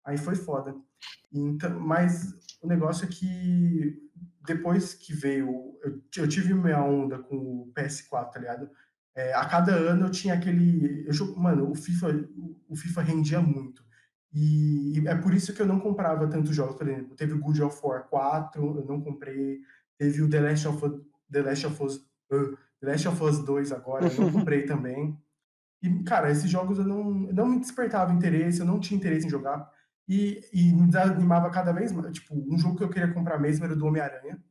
Aí 0.04 0.16
foi 0.16 0.34
foda. 0.34 0.74
Então, 1.32 1.78
mas 1.78 2.32
o 2.60 2.66
negócio 2.66 3.04
é 3.04 3.08
que 3.08 3.96
depois 4.44 4.94
que 4.94 5.12
veio. 5.12 5.78
Eu, 5.82 6.00
eu 6.16 6.28
tive 6.28 6.54
minha 6.54 6.82
onda 6.82 7.18
com 7.18 7.36
o 7.36 7.72
PS4, 7.74 8.30
tá 8.30 8.40
ligado? 8.40 8.70
É, 9.14 9.34
a 9.34 9.44
cada 9.44 9.72
ano 9.72 10.06
eu 10.06 10.10
tinha 10.10 10.34
aquele. 10.34 11.06
Eu, 11.06 11.36
mano, 11.36 11.70
o 11.70 11.74
FIFA, 11.74 12.28
o 12.68 12.76
FIFA 12.76 13.02
rendia 13.02 13.40
muito. 13.40 13.84
E, 14.32 14.98
e, 14.98 15.08
é 15.08 15.14
por 15.14 15.34
isso 15.34 15.52
que 15.52 15.60
eu 15.60 15.66
não 15.66 15.80
comprava 15.80 16.28
tantos 16.28 16.54
jogos. 16.54 16.76
Por 16.76 16.88
exemplo, 16.88 17.16
teve 17.16 17.32
o 17.32 17.40
God 17.40 17.60
of 17.60 17.80
War 17.82 18.08
4, 18.08 18.78
eu 18.78 18.84
não 18.84 19.00
comprei. 19.00 19.60
Teve 19.98 20.22
o 20.22 20.30
The 20.30 20.40
Last 20.40 20.68
of, 20.68 21.02
The 21.30 21.42
Last 21.42 21.66
of 21.66 21.82
Us, 21.82 21.96
uh, 22.32 22.56
The 22.80 22.86
Last 22.86 23.08
of 23.08 23.22
Us 23.22 23.38
2 23.44 23.72
agora, 23.72 24.06
eu 24.06 24.20
não 24.20 24.32
comprei 24.32 24.64
também. 24.64 25.18
E, 25.82 26.02
cara, 26.04 26.30
esses 26.30 26.48
jogos 26.50 26.78
eu 26.78 26.84
não, 26.84 27.04
não 27.04 27.46
me 27.46 27.58
despertava 27.58 28.12
interesse, 28.12 28.60
eu 28.60 28.66
não 28.66 28.78
tinha 28.78 28.98
interesse 28.98 29.26
em 29.26 29.30
jogar. 29.30 29.70
E, 30.08 30.44
e 30.52 30.72
me 30.72 30.86
desanimava 30.86 31.50
cada 31.50 31.72
vez 31.72 31.92
mais. 31.92 32.12
Tipo, 32.12 32.34
um 32.34 32.58
jogo 32.58 32.76
que 32.76 32.84
eu 32.84 32.90
queria 32.90 33.12
comprar 33.12 33.38
mesmo 33.38 33.64
era 33.64 33.74
o 33.74 33.76
do 33.76 33.86
Homem-Aranha. 33.86 34.42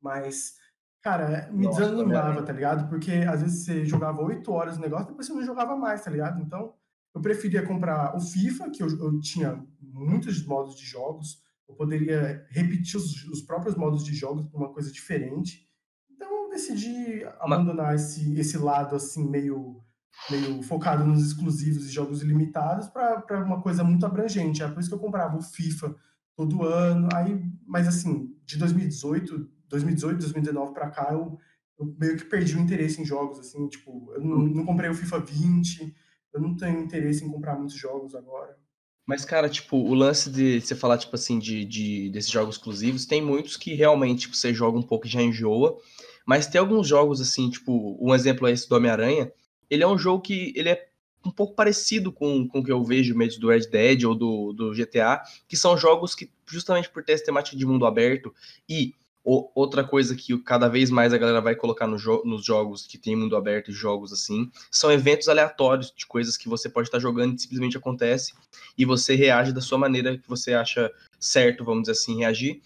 Mas, 0.00 0.56
cara, 1.02 1.50
me 1.52 1.66
Nossa, 1.66 1.80
desanimava, 1.80 2.42
tá 2.42 2.52
ligado? 2.52 2.88
Porque 2.88 3.12
às 3.12 3.42
vezes 3.42 3.64
você 3.64 3.84
jogava 3.84 4.22
8 4.22 4.50
horas 4.52 4.76
no 4.76 4.82
negócio, 4.82 5.08
depois 5.08 5.26
você 5.26 5.32
não 5.32 5.44
jogava 5.44 5.76
mais, 5.76 6.02
tá 6.02 6.10
ligado? 6.10 6.40
Então, 6.40 6.74
eu 7.16 7.22
preferia 7.22 7.64
comprar 7.64 8.14
o 8.14 8.20
FIFA, 8.20 8.70
que 8.70 8.82
eu, 8.82 8.88
eu 8.88 9.18
tinha 9.20 9.66
muitos 9.80 10.44
modos 10.44 10.76
de 10.76 10.84
jogos, 10.84 11.42
eu 11.66 11.74
poderia 11.74 12.46
repetir 12.50 12.98
os, 12.98 13.24
os 13.24 13.40
próprios 13.40 13.74
modos 13.74 14.04
de 14.04 14.14
jogos 14.14 14.46
para 14.46 14.60
uma 14.60 14.70
coisa 14.70 14.92
diferente. 14.92 15.66
Então 16.10 16.28
eu 16.44 16.50
decidi 16.50 17.24
abandonar 17.40 17.94
esse, 17.94 18.38
esse 18.38 18.58
lado 18.58 18.94
assim 18.94 19.26
meio 19.30 19.82
meio 20.30 20.62
focado 20.62 21.04
nos 21.04 21.26
exclusivos 21.26 21.86
e 21.86 21.92
jogos 21.92 22.22
ilimitados 22.22 22.88
para 22.88 23.44
uma 23.44 23.62
coisa 23.62 23.82
muito 23.82 24.04
abrangente. 24.04 24.62
É 24.62 24.68
por 24.68 24.80
isso 24.80 24.88
que 24.88 24.94
eu 24.94 25.00
comprava 25.00 25.38
o 25.38 25.42
FIFA 25.42 25.96
todo 26.34 26.64
ano. 26.64 27.08
Aí, 27.14 27.50
mas 27.66 27.88
assim, 27.88 28.34
de 28.44 28.58
2018, 28.58 29.50
2018, 29.68 30.18
2019 30.18 30.72
para 30.74 30.90
cá, 30.90 31.08
eu, 31.12 31.38
eu 31.78 31.94
meio 31.98 32.16
que 32.16 32.24
perdi 32.24 32.56
o 32.56 32.60
interesse 32.60 33.00
em 33.00 33.04
jogos, 33.06 33.38
assim, 33.38 33.68
tipo, 33.68 34.12
eu 34.14 34.20
não, 34.20 34.38
não 34.38 34.64
comprei 34.66 34.90
o 34.90 34.94
FIFA 34.94 35.20
20, 35.20 35.94
eu 36.36 36.42
não 36.42 36.54
tenho 36.54 36.80
interesse 36.80 37.24
em 37.24 37.30
comprar 37.30 37.56
muitos 37.56 37.76
jogos 37.76 38.14
agora. 38.14 38.56
Mas, 39.06 39.24
cara, 39.24 39.48
tipo, 39.48 39.76
o 39.76 39.94
lance 39.94 40.28
de 40.28 40.60
você 40.60 40.74
falar, 40.74 40.98
tipo 40.98 41.14
assim, 41.14 41.38
de, 41.38 41.64
de 41.64 42.10
desses 42.10 42.30
jogos 42.30 42.56
exclusivos, 42.56 43.06
tem 43.06 43.22
muitos 43.22 43.56
que 43.56 43.72
realmente 43.74 44.22
tipo, 44.22 44.36
você 44.36 44.52
joga 44.52 44.78
um 44.78 44.82
pouco 44.82 45.06
e 45.06 45.10
já 45.10 45.22
enjoa. 45.22 45.78
Mas 46.26 46.46
tem 46.46 46.60
alguns 46.60 46.88
jogos, 46.88 47.20
assim, 47.20 47.48
tipo, 47.48 47.96
um 48.00 48.14
exemplo 48.14 48.46
é 48.46 48.52
esse 48.52 48.68
do 48.68 48.76
Homem-Aranha. 48.76 49.32
Ele 49.70 49.82
é 49.82 49.86
um 49.86 49.96
jogo 49.96 50.22
que 50.22 50.52
ele 50.56 50.68
é 50.68 50.88
um 51.24 51.30
pouco 51.30 51.54
parecido 51.54 52.12
com, 52.12 52.46
com 52.46 52.58
o 52.58 52.64
que 52.64 52.70
eu 52.70 52.82
vejo 52.84 53.16
mesmo 53.16 53.40
do 53.40 53.48
Red 53.48 53.68
Dead 53.68 54.04
ou 54.04 54.14
do, 54.14 54.52
do 54.52 54.72
GTA, 54.74 55.22
que 55.48 55.56
são 55.56 55.76
jogos 55.76 56.14
que, 56.14 56.30
justamente 56.46 56.90
por 56.90 57.02
ter 57.02 57.12
essa 57.12 57.24
temática 57.24 57.56
de 57.56 57.66
mundo 57.66 57.86
aberto 57.86 58.34
e 58.68 58.94
outra 59.26 59.82
coisa 59.82 60.14
que 60.14 60.38
cada 60.38 60.68
vez 60.68 60.88
mais 60.88 61.12
a 61.12 61.18
galera 61.18 61.40
vai 61.40 61.56
colocar 61.56 61.88
no 61.88 61.98
jo 61.98 62.22
nos 62.24 62.44
jogos 62.44 62.86
que 62.86 62.96
tem 62.96 63.16
mundo 63.16 63.36
aberto 63.36 63.72
e 63.72 63.74
jogos 63.74 64.12
assim, 64.12 64.48
são 64.70 64.92
eventos 64.92 65.28
aleatórios 65.28 65.92
de 65.94 66.06
coisas 66.06 66.36
que 66.36 66.48
você 66.48 66.68
pode 66.68 66.86
estar 66.86 67.00
jogando 67.00 67.34
e 67.34 67.40
simplesmente 67.40 67.76
acontece 67.76 68.34
e 68.78 68.84
você 68.84 69.16
reage 69.16 69.52
da 69.52 69.60
sua 69.60 69.78
maneira 69.78 70.16
que 70.16 70.28
você 70.28 70.54
acha 70.54 70.92
certo, 71.18 71.64
vamos 71.64 71.82
dizer 71.82 71.92
assim, 71.92 72.18
reagir. 72.18 72.62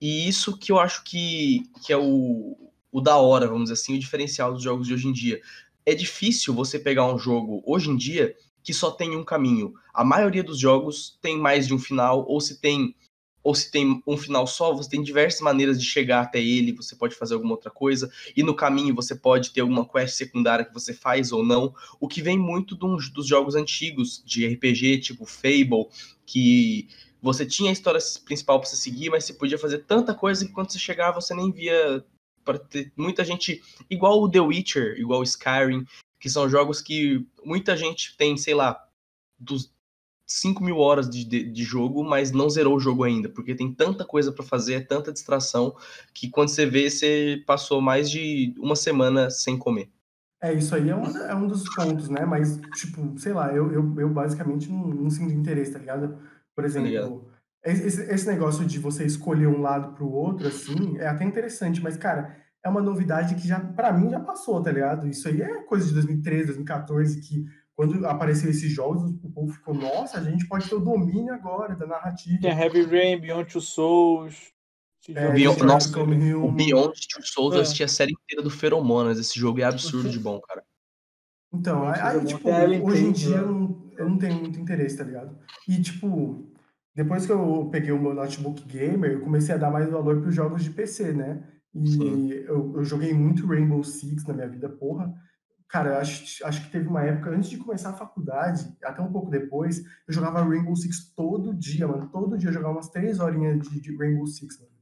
E 0.00 0.28
isso 0.28 0.56
que 0.56 0.70
eu 0.70 0.78
acho 0.78 1.02
que, 1.02 1.68
que 1.84 1.92
é 1.92 1.96
o, 1.96 2.56
o 2.92 3.00
da 3.00 3.16
hora, 3.16 3.48
vamos 3.48 3.64
dizer 3.64 3.74
assim, 3.74 3.96
o 3.96 3.98
diferencial 3.98 4.52
dos 4.52 4.62
jogos 4.62 4.86
de 4.86 4.94
hoje 4.94 5.08
em 5.08 5.12
dia 5.12 5.40
é 5.84 5.94
difícil 5.94 6.54
você 6.54 6.78
pegar 6.78 7.12
um 7.12 7.18
jogo 7.18 7.62
hoje 7.66 7.90
em 7.90 7.96
dia 7.96 8.36
que 8.62 8.74
só 8.74 8.90
tem 8.90 9.16
um 9.16 9.24
caminho. 9.24 9.74
A 9.94 10.04
maioria 10.04 10.42
dos 10.42 10.58
jogos 10.58 11.16
tem 11.22 11.38
mais 11.38 11.66
de 11.66 11.74
um 11.74 11.78
final, 11.78 12.24
ou 12.28 12.40
se 12.40 12.60
tem 12.60 12.94
ou 13.46 13.54
se 13.54 13.70
tem 13.70 14.02
um 14.04 14.16
final 14.16 14.44
só, 14.44 14.74
você 14.74 14.90
tem 14.90 15.00
diversas 15.00 15.40
maneiras 15.40 15.80
de 15.80 15.86
chegar 15.86 16.22
até 16.22 16.42
ele, 16.42 16.72
você 16.72 16.96
pode 16.96 17.14
fazer 17.14 17.34
alguma 17.34 17.52
outra 17.52 17.70
coisa, 17.70 18.10
e 18.36 18.42
no 18.42 18.56
caminho 18.56 18.92
você 18.92 19.14
pode 19.14 19.52
ter 19.52 19.60
alguma 19.60 19.88
quest 19.88 20.16
secundária 20.16 20.64
que 20.64 20.74
você 20.74 20.92
faz 20.92 21.30
ou 21.30 21.44
não, 21.44 21.72
o 22.00 22.08
que 22.08 22.20
vem 22.20 22.36
muito 22.36 22.74
dos, 22.74 23.08
dos 23.08 23.24
jogos 23.24 23.54
antigos 23.54 24.20
de 24.26 24.44
RPG, 24.48 24.98
tipo 24.98 25.24
Fable, 25.24 25.86
que 26.26 26.88
você 27.22 27.46
tinha 27.46 27.70
a 27.70 27.72
história 27.72 28.00
principal 28.24 28.58
para 28.58 28.68
você 28.68 28.74
seguir, 28.74 29.10
mas 29.10 29.24
você 29.24 29.32
podia 29.32 29.56
fazer 29.56 29.84
tanta 29.84 30.12
coisa 30.12 30.44
que 30.44 30.50
quando 30.50 30.72
você 30.72 30.78
chegava 30.80 31.20
você 31.20 31.32
nem 31.32 31.52
via 31.52 32.04
para 32.44 32.58
ter 32.58 32.92
muita 32.96 33.24
gente, 33.24 33.62
igual 33.88 34.20
o 34.20 34.28
The 34.28 34.40
Witcher, 34.40 34.98
igual 34.98 35.20
o 35.20 35.24
Skyrim, 35.24 35.86
que 36.18 36.28
são 36.28 36.48
jogos 36.48 36.80
que 36.80 37.24
muita 37.44 37.76
gente 37.76 38.16
tem, 38.16 38.36
sei 38.36 38.56
lá, 38.56 38.84
dos 39.38 39.72
5 40.26 40.62
mil 40.62 40.78
horas 40.78 41.08
de, 41.08 41.24
de, 41.24 41.44
de, 41.44 41.62
jogo, 41.62 42.02
mas 42.02 42.32
não 42.32 42.50
zerou 42.50 42.76
o 42.76 42.80
jogo 42.80 43.04
ainda, 43.04 43.28
porque 43.28 43.54
tem 43.54 43.72
tanta 43.72 44.04
coisa 44.04 44.32
para 44.32 44.44
fazer, 44.44 44.86
tanta 44.86 45.12
distração, 45.12 45.76
que 46.12 46.28
quando 46.28 46.48
você 46.48 46.66
vê, 46.66 46.90
você 46.90 47.42
passou 47.46 47.80
mais 47.80 48.10
de 48.10 48.52
uma 48.58 48.74
semana 48.74 49.30
sem 49.30 49.56
comer. 49.56 49.88
É, 50.42 50.52
isso 50.52 50.74
aí 50.74 50.90
é 50.90 50.96
um, 50.96 51.04
é 51.04 51.34
um 51.34 51.46
dos 51.46 51.72
pontos, 51.74 52.08
né? 52.08 52.26
Mas, 52.26 52.60
tipo, 52.74 53.18
sei 53.18 53.32
lá, 53.32 53.54
eu, 53.54 53.72
eu, 53.72 54.00
eu 54.00 54.08
basicamente 54.08 54.70
não, 54.70 54.88
não 54.88 55.10
sinto 55.10 55.32
interesse, 55.32 55.72
tá 55.72 55.78
ligado? 55.78 56.18
Por 56.54 56.62
tá 56.62 56.66
exemplo, 56.66 57.30
esse, 57.64 58.02
esse 58.02 58.26
negócio 58.26 58.64
de 58.64 58.78
você 58.78 59.04
escolher 59.04 59.46
um 59.46 59.60
lado 59.60 59.94
pro 59.94 60.10
outro, 60.10 60.46
assim, 60.46 60.98
é 60.98 61.08
até 61.08 61.24
interessante, 61.24 61.82
mas, 61.82 61.96
cara, 61.96 62.36
é 62.62 62.68
uma 62.68 62.82
novidade 62.82 63.34
que 63.34 63.46
já, 63.46 63.58
para 63.60 63.92
mim, 63.92 64.10
já 64.10 64.20
passou, 64.20 64.62
tá 64.62 64.70
ligado? 64.70 65.06
Isso 65.08 65.28
aí 65.28 65.40
é 65.40 65.62
coisa 65.62 65.86
de 65.86 65.94
2013, 65.94 66.46
2014, 66.46 67.20
que 67.20 67.46
quando 67.76 68.06
apareceu 68.06 68.50
esses 68.50 68.72
jogos, 68.72 69.02
o 69.22 69.30
povo 69.30 69.52
ficou, 69.52 69.74
nossa, 69.74 70.18
a 70.18 70.22
gente 70.22 70.48
pode 70.48 70.66
ter 70.68 70.74
o 70.74 70.80
domínio 70.80 71.34
agora 71.34 71.76
da 71.76 71.86
narrativa. 71.86 72.40
Tem 72.40 72.58
Heavy 72.58 72.82
Rain, 72.84 73.20
Beyond 73.20 73.52
Two 73.52 73.60
Souls. 73.60 74.52
É, 75.10 75.30
Beyond, 75.30 75.62
nossa, 75.62 76.00
o 76.00 76.52
Beyond 76.52 76.94
Two 77.08 77.22
Souls, 77.22 77.54
é. 77.54 77.58
eu 77.58 77.60
assisti 77.60 77.84
a 77.84 77.88
série 77.88 78.12
inteira 78.12 78.42
do 78.42 78.50
Feromonas. 78.50 79.18
Esse 79.18 79.38
jogo 79.38 79.60
é 79.60 79.64
absurdo 79.64 80.08
de 80.08 80.18
bom, 80.18 80.40
cara. 80.40 80.64
Então, 81.52 81.86
aí, 81.86 82.24
tipo, 82.24 82.48
hoje 82.82 83.04
em 83.04 83.12
dia 83.12 83.36
eu 83.36 83.52
não, 83.52 83.92
eu 83.96 84.08
não 84.08 84.18
tenho 84.18 84.34
muito 84.34 84.58
interesse, 84.58 84.96
tá 84.96 85.04
ligado? 85.04 85.38
E, 85.68 85.80
tipo, 85.80 86.50
depois 86.94 87.26
que 87.26 87.32
eu 87.32 87.68
peguei 87.70 87.92
o 87.92 88.00
meu 88.00 88.14
notebook 88.14 88.64
gamer, 88.64 89.12
eu 89.12 89.20
comecei 89.20 89.54
a 89.54 89.58
dar 89.58 89.70
mais 89.70 89.88
valor 89.90 90.18
para 90.20 90.30
os 90.30 90.34
jogos 90.34 90.64
de 90.64 90.70
PC, 90.70 91.12
né? 91.12 91.46
E 91.74 92.44
eu, 92.48 92.72
eu, 92.76 92.84
joguei 92.84 93.12
muito 93.12 93.46
Rainbow 93.46 93.84
Six 93.84 94.24
na 94.24 94.32
minha 94.32 94.48
vida, 94.48 94.66
porra. 94.66 95.12
Cara, 95.68 95.98
acho, 95.98 96.44
acho 96.46 96.64
que 96.64 96.70
teve 96.70 96.86
uma 96.86 97.02
época, 97.02 97.30
antes 97.30 97.50
de 97.50 97.58
começar 97.58 97.90
a 97.90 97.96
faculdade, 97.96 98.76
até 98.82 99.02
um 99.02 99.10
pouco 99.10 99.30
depois, 99.30 99.84
eu 100.06 100.14
jogava 100.14 100.42
Rainbow 100.42 100.76
Six 100.76 101.12
todo 101.14 101.54
dia, 101.54 101.88
mano. 101.88 102.08
Todo 102.08 102.38
dia 102.38 102.50
eu 102.50 102.54
jogava 102.54 102.74
umas 102.74 102.88
três 102.88 103.18
horinhas 103.18 103.60
de, 103.68 103.80
de 103.80 103.96
Rainbow 103.96 104.26
Six, 104.26 104.60
mano. 104.60 104.72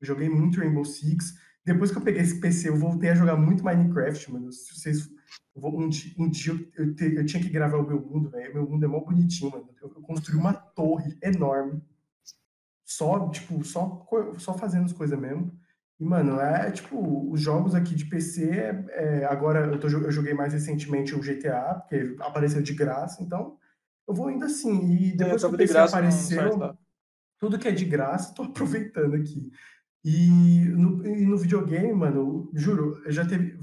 Eu 0.00 0.06
joguei 0.06 0.28
muito 0.28 0.60
Rainbow 0.60 0.84
Six. 0.84 1.34
Depois 1.64 1.90
que 1.90 1.98
eu 1.98 2.02
peguei 2.02 2.22
esse 2.22 2.38
PC, 2.38 2.68
eu 2.68 2.76
voltei 2.76 3.10
a 3.10 3.14
jogar 3.14 3.36
muito 3.36 3.64
Minecraft, 3.64 4.32
mano. 4.32 4.52
Se 4.52 4.74
vocês 4.74 5.08
um, 5.56 5.88
um 6.18 6.30
dia 6.30 6.52
eu, 6.76 6.94
te, 6.94 7.14
eu, 7.14 7.24
tinha 7.24 7.42
que 7.42 7.48
gravar 7.48 7.78
o 7.78 7.86
meu 7.86 8.00
mundo, 8.00 8.30
velho. 8.30 8.54
Meu 8.54 8.68
mundo 8.68 8.84
é 8.84 8.88
mó 8.88 9.00
bonitinho, 9.00 9.50
mano. 9.50 9.68
Eu, 9.80 9.88
eu, 9.88 10.02
construí 10.02 10.36
uma 10.36 10.52
torre 10.52 11.16
enorme. 11.22 11.82
Só, 12.84 13.28
tipo, 13.30 13.64
só, 13.64 14.06
só 14.38 14.54
fazendo 14.54 14.84
as 14.84 14.92
coisas 14.92 15.18
mesmo. 15.18 15.52
E, 15.98 16.04
mano, 16.04 16.40
é 16.40 16.70
tipo, 16.70 17.30
os 17.32 17.40
jogos 17.40 17.74
aqui 17.74 17.94
de 17.94 18.04
PC, 18.04 18.50
é, 18.90 19.24
agora 19.24 19.66
eu, 19.66 19.80
tô, 19.80 19.88
eu 19.88 20.12
joguei 20.12 20.34
mais 20.34 20.52
recentemente 20.52 21.14
o 21.14 21.20
GTA, 21.20 21.74
porque 21.80 22.16
apareceu 22.20 22.62
de 22.62 22.74
graça, 22.74 23.22
então 23.22 23.56
eu 24.06 24.14
vou 24.14 24.30
indo 24.30 24.44
assim. 24.44 24.86
E 24.94 25.12
é, 25.12 25.16
depois 25.16 25.42
é, 25.42 25.48
que 25.48 25.54
o 25.54 25.56
PC 25.56 25.72
graça, 25.72 25.96
apareceu, 25.96 26.76
tudo 27.38 27.58
que 27.58 27.68
é 27.68 27.72
de 27.72 27.84
graça, 27.84 28.34
tô 28.34 28.42
aproveitando 28.44 29.14
aqui. 29.14 29.50
E 30.04 30.66
no, 30.68 31.06
e 31.06 31.26
no 31.26 31.38
videogame, 31.38 31.92
mano, 31.92 32.50
juro, 32.54 33.02
eu 33.04 33.12
já 33.12 33.26
teve 33.26 33.58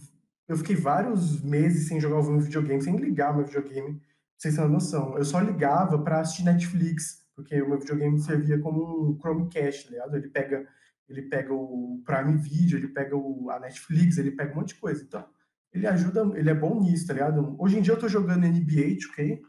eu 0.47 0.57
fiquei 0.57 0.75
vários 0.75 1.41
meses 1.41 1.87
sem 1.87 1.99
jogar 1.99 2.19
o 2.19 2.39
videogame, 2.39 2.81
sem 2.81 2.95
ligar 2.97 3.35
meu 3.35 3.45
videogame, 3.45 3.95
pra 3.95 4.05
vocês 4.37 4.55
terem 4.55 4.69
uma 4.69 4.73
noção. 4.73 5.17
Eu 5.17 5.23
só 5.23 5.39
ligava 5.39 5.97
para 5.99 6.19
assistir 6.19 6.43
Netflix, 6.43 7.25
porque 7.35 7.61
o 7.61 7.69
meu 7.69 7.79
videogame 7.79 8.19
servia 8.19 8.59
como 8.59 9.11
um 9.11 9.19
Chromecast, 9.19 9.85
tá 9.85 9.91
ligado? 9.91 10.15
Ele 10.15 10.29
pega, 10.29 10.67
ele 11.13 11.23
pega 11.23 11.53
o 11.53 12.01
Prime 12.05 12.37
Video, 12.37 12.77
ele 12.77 12.87
pega 12.87 13.15
o, 13.15 13.49
a 13.49 13.59
Netflix, 13.59 14.17
ele 14.17 14.31
pega 14.31 14.51
um 14.51 14.55
monte 14.57 14.69
de 14.69 14.75
coisa. 14.75 15.03
Então, 15.03 15.25
ele 15.71 15.87
ajuda, 15.87 16.31
ele 16.35 16.49
é 16.49 16.53
bom 16.53 16.81
nisso, 16.81 17.07
tá 17.07 17.13
ligado? 17.13 17.55
Hoje 17.59 17.77
em 17.77 17.81
dia 17.81 17.93
eu 17.93 17.99
tô 17.99 18.07
jogando 18.07 18.47
NBA 18.47 18.97
2K, 18.97 19.41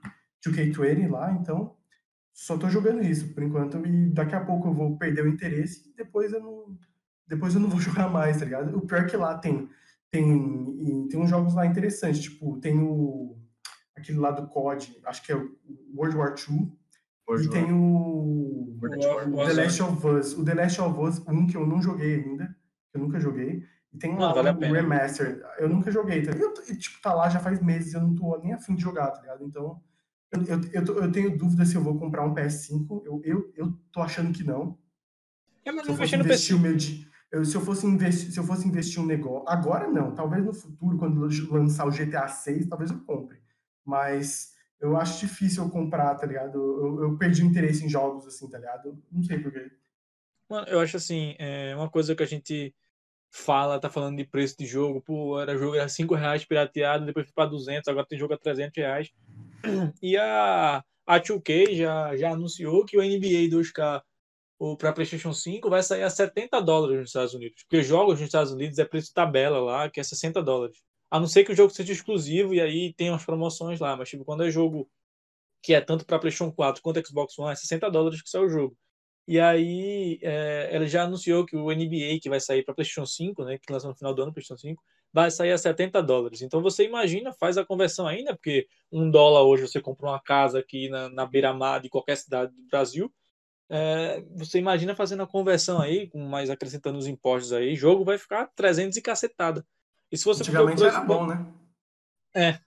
2K20 0.46 1.10
lá, 1.10 1.32
então 1.32 1.76
só 2.32 2.58
tô 2.58 2.68
jogando 2.68 3.02
isso 3.02 3.32
por 3.32 3.42
enquanto 3.42 3.86
e 3.86 4.10
daqui 4.10 4.34
a 4.34 4.44
pouco 4.44 4.68
eu 4.68 4.74
vou 4.74 4.98
perder 4.98 5.24
o 5.24 5.28
interesse 5.28 5.88
e 5.88 5.94
depois 5.94 6.32
eu 6.32 6.40
não 6.40 6.76
depois 7.26 7.54
eu 7.54 7.60
não 7.60 7.68
vou 7.68 7.78
jogar 7.80 8.08
mais, 8.08 8.38
tá 8.38 8.44
ligado? 8.44 8.76
O 8.76 8.86
pior 8.86 9.02
é 9.02 9.04
que 9.04 9.16
lá 9.16 9.38
tem 9.38 9.68
tem, 10.10 11.08
tem 11.08 11.20
uns 11.20 11.28
jogos 11.28 11.54
lá 11.54 11.66
interessantes, 11.66 12.22
tipo, 12.22 12.58
tem 12.60 12.78
o 12.78 13.36
aquele 13.96 14.18
lá 14.18 14.30
do 14.30 14.46
COD, 14.48 15.00
acho 15.04 15.22
que 15.22 15.32
é 15.32 15.36
o 15.36 15.56
World 15.94 16.16
War 16.16 16.34
II, 16.36 16.72
e 17.40 17.48
tem 17.48 17.72
o, 17.72 18.78
o, 18.82 18.88
The 19.46 19.52
Last 19.54 19.82
of 19.82 20.06
Us. 20.06 20.38
O 20.38 20.44
The 20.44 20.54
Last 20.54 20.80
of 20.80 21.00
Us, 21.00 21.18
um 21.28 21.46
que 21.46 21.56
eu 21.56 21.66
não 21.66 21.80
joguei 21.80 22.16
ainda, 22.16 22.54
que 22.90 22.98
eu 22.98 23.00
nunca 23.00 23.18
joguei. 23.18 23.64
E 23.92 23.98
tem 23.98 24.16
lá 24.16 24.32
vale 24.32 24.50
o 24.50 24.72
Remaster. 24.72 25.42
Eu 25.58 25.68
nunca 25.68 25.90
joguei, 25.90 26.22
tá? 26.22 26.32
Eu, 26.32 26.52
tipo, 26.76 27.00
tá 27.00 27.14
lá 27.14 27.28
já 27.28 27.40
faz 27.40 27.62
meses, 27.62 27.94
eu 27.94 28.00
não 28.00 28.14
tô 28.14 28.36
nem 28.38 28.52
afim 28.52 28.74
de 28.74 28.82
jogar, 28.82 29.10
tá 29.10 29.20
ligado? 29.20 29.44
Então, 29.44 29.80
eu, 30.32 30.42
eu, 30.42 30.60
eu, 30.72 31.02
eu, 31.02 31.12
tenho 31.12 31.36
dúvida 31.36 31.64
se 31.64 31.76
eu 31.76 31.82
vou 31.82 31.98
comprar 31.98 32.24
um 32.24 32.34
PS5. 32.34 33.02
Eu, 33.04 33.22
eu, 33.24 33.52
eu 33.56 33.72
tô 33.92 34.00
achando 34.00 34.32
que 34.32 34.44
não. 34.44 34.76
É, 35.64 35.72
mas 35.72 35.86
se 35.86 35.92
eu 35.92 35.96
fosse 35.96 36.16
investir 36.16 36.56
o 36.56 36.60
meu, 36.60 36.76
eu, 37.32 37.44
se, 37.44 37.56
eu 37.56 37.60
fosse 37.60 37.86
investir, 37.86 38.32
se 38.32 38.38
eu 38.38 38.44
fosse 38.44 38.66
investir 38.66 39.00
um 39.00 39.06
negócio. 39.06 39.48
Agora 39.48 39.88
não, 39.88 40.14
talvez 40.14 40.44
no 40.44 40.52
futuro, 40.52 40.98
quando 40.98 41.26
lançar 41.50 41.86
o 41.86 41.90
GTA 41.90 42.28
6, 42.28 42.66
talvez 42.66 42.90
eu 42.90 43.00
compre. 43.00 43.38
Mas 43.84 44.53
eu 44.84 44.96
acho 44.98 45.26
difícil 45.26 45.64
eu 45.64 45.70
comprar, 45.70 46.14
tá 46.14 46.26
ligado? 46.26 46.58
Eu, 46.58 47.02
eu 47.04 47.16
perdi 47.16 47.42
o 47.42 47.46
interesse 47.46 47.84
em 47.84 47.88
jogos 47.88 48.26
assim, 48.26 48.48
tá 48.50 48.58
ligado? 48.58 49.02
Não 49.10 49.22
sei 49.22 49.38
porquê. 49.38 49.70
Mano, 50.48 50.68
eu 50.68 50.78
acho 50.78 50.98
assim, 50.98 51.34
é 51.38 51.74
uma 51.74 51.88
coisa 51.88 52.14
que 52.14 52.22
a 52.22 52.26
gente 52.26 52.74
fala, 53.32 53.80
tá 53.80 53.88
falando 53.88 54.18
de 54.18 54.24
preço 54.24 54.56
de 54.58 54.66
jogo, 54.66 55.00
pô, 55.00 55.40
era 55.40 55.56
jogo 55.56 55.74
era 55.74 55.88
5 55.88 56.14
reais 56.14 56.44
pirateado, 56.44 57.06
depois 57.06 57.24
foi 57.26 57.32
para 57.34 57.50
200, 57.50 57.88
agora 57.88 58.06
tem 58.06 58.18
jogo 58.18 58.34
a 58.34 58.38
300 58.38 58.76
reais. 58.76 59.10
E 60.02 60.18
a, 60.18 60.84
a 61.06 61.20
2K 61.20 61.74
já, 61.74 62.14
já 62.16 62.30
anunciou 62.32 62.84
que 62.84 62.98
o 62.98 63.02
NBA 63.02 63.48
2K 63.48 64.02
para 64.78 64.92
PlayStation 64.92 65.32
5 65.32 65.70
vai 65.70 65.82
sair 65.82 66.02
a 66.02 66.10
70 66.10 66.60
dólares 66.60 66.98
nos 66.98 67.08
Estados 67.08 67.32
Unidos. 67.32 67.62
Porque 67.62 67.82
jogos 67.82 68.20
nos 68.20 68.28
Estados 68.28 68.52
Unidos 68.52 68.78
é 68.78 68.84
preço 68.84 69.12
tabela 69.14 69.58
lá, 69.58 69.88
que 69.88 69.98
é 69.98 70.02
60 70.02 70.42
dólares. 70.42 70.76
A 71.14 71.20
não 71.20 71.28
ser 71.28 71.44
que 71.44 71.52
o 71.52 71.54
jogo 71.54 71.72
seja 71.72 71.92
exclusivo 71.92 72.52
e 72.52 72.60
aí 72.60 72.92
tem 72.92 73.08
umas 73.08 73.24
promoções 73.24 73.78
lá. 73.78 73.96
Mas, 73.96 74.08
tipo, 74.08 74.24
quando 74.24 74.42
é 74.42 74.50
jogo 74.50 74.90
que 75.62 75.72
é 75.72 75.80
tanto 75.80 76.04
para 76.04 76.18
PlayStation 76.18 76.50
4 76.52 76.82
quanto 76.82 77.06
Xbox 77.06 77.38
One, 77.38 77.52
é 77.52 77.54
60 77.54 77.88
dólares 77.88 78.20
que 78.20 78.28
sai 78.28 78.42
o 78.42 78.48
jogo. 78.48 78.76
E 79.28 79.38
aí, 79.38 80.18
é, 80.22 80.70
ela 80.72 80.86
já 80.88 81.04
anunciou 81.04 81.46
que 81.46 81.56
o 81.56 81.70
NBA, 81.70 82.18
que 82.20 82.28
vai 82.28 82.40
sair 82.40 82.64
para 82.64 82.74
PlayStation 82.74 83.06
5, 83.06 83.44
né, 83.44 83.58
que 83.58 83.72
lança 83.72 83.86
no 83.86 83.94
final 83.94 84.12
do 84.12 84.22
ano, 84.24 84.32
PlayStation 84.32 84.60
5, 84.60 84.82
vai 85.12 85.30
sair 85.30 85.52
a 85.52 85.58
70 85.58 86.02
dólares. 86.02 86.42
Então 86.42 86.60
você 86.60 86.84
imagina, 86.84 87.32
faz 87.32 87.56
a 87.56 87.64
conversão 87.64 88.08
ainda, 88.08 88.34
porque 88.34 88.66
um 88.90 89.08
dólar 89.08 89.44
hoje 89.44 89.68
você 89.68 89.80
compra 89.80 90.08
uma 90.08 90.20
casa 90.20 90.58
aqui 90.58 90.88
na, 90.88 91.08
na 91.10 91.26
beira-mar 91.26 91.80
de 91.80 91.88
qualquer 91.88 92.16
cidade 92.16 92.52
do 92.52 92.66
Brasil, 92.68 93.08
é, 93.70 94.20
você 94.34 94.58
imagina 94.58 94.96
fazendo 94.96 95.22
a 95.22 95.28
conversão 95.28 95.80
aí, 95.80 96.10
mais 96.12 96.50
acrescentando 96.50 96.98
os 96.98 97.06
impostos 97.06 97.52
aí, 97.52 97.76
jogo 97.76 98.04
vai 98.04 98.18
ficar 98.18 98.48
300 98.56 98.96
e 98.96 99.02
cacetada. 99.02 99.64
E 100.14 100.18
se 100.18 100.24
você 100.24 100.44
for 100.44 100.52
ver 100.52 100.58
o 100.58 100.62
Antigamente 100.62 100.80
preço 100.80 100.96
era 100.96 101.04
do- 101.04 101.08
bom, 101.08 101.26
né? 101.26 101.46
É. 102.36 102.58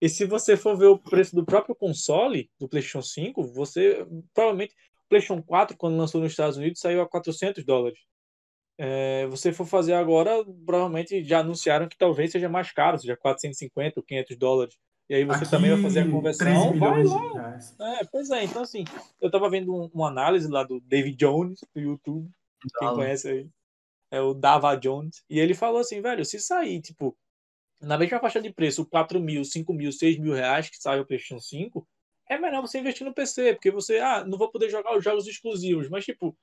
E 0.00 0.08
se 0.08 0.24
você 0.24 0.56
for 0.56 0.76
ver 0.76 0.86
o 0.86 0.98
preço 0.98 1.34
do 1.34 1.44
próprio 1.44 1.74
console, 1.74 2.50
do 2.58 2.68
PlayStation 2.68 3.02
5, 3.02 3.42
você 3.42 4.06
provavelmente. 4.34 4.74
O 5.04 5.08
PlayStation 5.12 5.42
4, 5.42 5.76
quando 5.76 5.96
lançou 5.98 6.20
nos 6.20 6.32
Estados 6.32 6.56
Unidos, 6.56 6.80
saiu 6.80 7.02
a 7.02 7.08
400 7.08 7.64
dólares. 7.64 7.98
É, 8.78 9.26
você 9.26 9.52
for 9.52 9.66
fazer 9.66 9.92
agora, 9.92 10.42
provavelmente 10.64 11.22
já 11.22 11.40
anunciaram 11.40 11.86
que 11.88 11.98
talvez 11.98 12.32
seja 12.32 12.48
mais 12.48 12.72
caro, 12.72 12.98
seja 12.98 13.16
450 13.16 14.00
ou 14.00 14.04
500 14.04 14.36
dólares. 14.38 14.76
E 15.10 15.14
aí 15.14 15.24
você 15.24 15.42
Aqui, 15.42 15.50
também 15.50 15.70
vai 15.70 15.82
fazer 15.82 16.00
a 16.00 16.02
13 16.04 16.12
conversão. 16.16 16.78
Vai 16.78 17.04
lá. 17.04 17.58
É, 18.00 18.04
pois 18.10 18.30
é, 18.30 18.44
então 18.44 18.62
assim, 18.62 18.84
eu 19.20 19.30
tava 19.30 19.50
vendo 19.50 19.74
um- 19.74 19.90
uma 19.92 20.08
análise 20.08 20.48
lá 20.48 20.62
do 20.64 20.80
David 20.80 21.16
Jones, 21.16 21.60
do 21.74 21.80
YouTube, 21.80 22.30
quem 22.78 22.88
conhece 22.94 23.28
aí, 23.28 23.48
é 24.12 24.20
o 24.20 24.34
Dava 24.34 24.76
Jones, 24.76 25.24
e 25.28 25.40
ele 25.40 25.54
falou 25.54 25.80
assim, 25.80 26.02
velho, 26.02 26.22
se 26.24 26.38
sair, 26.38 26.82
tipo, 26.82 27.16
na 27.80 27.96
mesma 27.96 28.20
faixa 28.20 28.40
de 28.42 28.52
preço, 28.52 28.84
4 28.86 29.18
mil, 29.18 29.42
5 29.42 29.72
mil, 29.72 29.90
6 29.90 30.18
mil 30.18 30.34
reais 30.34 30.68
que 30.68 30.76
sai 30.76 31.00
o 31.00 31.06
PlayStation 31.06 31.40
5, 31.40 31.88
é 32.28 32.38
melhor 32.38 32.60
você 32.60 32.78
investir 32.78 33.06
no 33.06 33.14
PC, 33.14 33.54
porque 33.54 33.70
você, 33.70 33.98
ah, 33.98 34.22
não 34.24 34.36
vou 34.36 34.50
poder 34.50 34.68
jogar 34.68 34.96
os 34.96 35.02
jogos 35.02 35.26
exclusivos, 35.26 35.88
mas 35.88 36.04
tipo, 36.04 36.36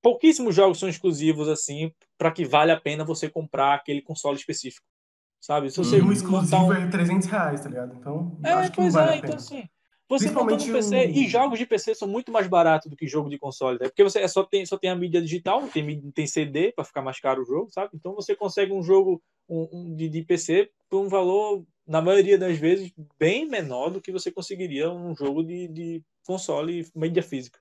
pouquíssimos 0.00 0.54
jogos 0.54 0.78
são 0.78 0.88
exclusivos 0.88 1.46
assim, 1.48 1.92
pra 2.16 2.32
que 2.32 2.44
vale 2.44 2.72
a 2.72 2.80
pena 2.80 3.04
você 3.04 3.28
comprar 3.28 3.74
aquele 3.74 4.00
console 4.00 4.38
específico, 4.38 4.86
sabe? 5.40 5.70
Se 5.70 5.76
você 5.76 5.98
E 5.98 6.02
um 6.02 6.10
exclusivo 6.10 6.56
um... 6.56 6.72
é 6.72 6.88
300 6.88 7.28
reais, 7.28 7.60
tá 7.60 7.68
ligado? 7.68 7.94
Então, 7.94 8.36
É, 8.42 8.50
acho 8.52 8.72
que 8.72 8.78
não 8.78 8.84
pois 8.84 8.94
vale 8.94 9.10
é, 9.10 9.12
a 9.12 9.16
então 9.18 9.28
pena. 9.28 9.36
assim. 9.36 9.68
Você 10.18 10.30
montou 10.30 10.58
no 10.58 10.64
PC 10.72 11.06
um- 11.06 11.10
e 11.10 11.26
jogos 11.28 11.58
de 11.58 11.66
PC 11.66 11.94
são 11.94 12.06
muito 12.08 12.30
mais 12.30 12.46
baratos 12.46 12.88
do 12.90 12.96
que 12.96 13.06
jogo 13.06 13.30
de 13.30 13.38
console, 13.38 13.78
né? 13.80 13.88
Porque 13.88 14.02
você 14.04 14.20
é 14.20 14.28
só 14.28 14.44
tem, 14.44 14.64
só 14.66 14.76
tem 14.76 14.90
a 14.90 14.96
mídia 14.96 15.20
digital, 15.22 15.60
não 15.60 15.68
tem, 15.68 16.00
não 16.00 16.10
tem 16.10 16.26
CD 16.26 16.72
para 16.72 16.84
ficar 16.84 17.02
mais 17.02 17.18
caro 17.18 17.42
o 17.42 17.46
jogo, 17.46 17.70
sabe? 17.70 17.90
Então 17.94 18.14
você 18.14 18.36
consegue 18.36 18.72
um 18.72 18.82
jogo 18.82 19.22
um, 19.48 19.68
um 19.72 19.94
de, 19.94 20.08
de 20.08 20.22
PC 20.22 20.70
por 20.88 21.00
um 21.00 21.08
valor, 21.08 21.64
na 21.86 22.00
maioria 22.00 22.38
das 22.38 22.58
vezes, 22.58 22.92
bem 23.18 23.48
menor 23.48 23.90
do 23.90 24.00
que 24.00 24.12
você 24.12 24.30
conseguiria 24.30 24.90
um 24.90 25.14
jogo 25.16 25.42
de, 25.42 25.66
de 25.68 26.02
console 26.26 26.86
mídia 26.94 27.22
física. 27.22 27.58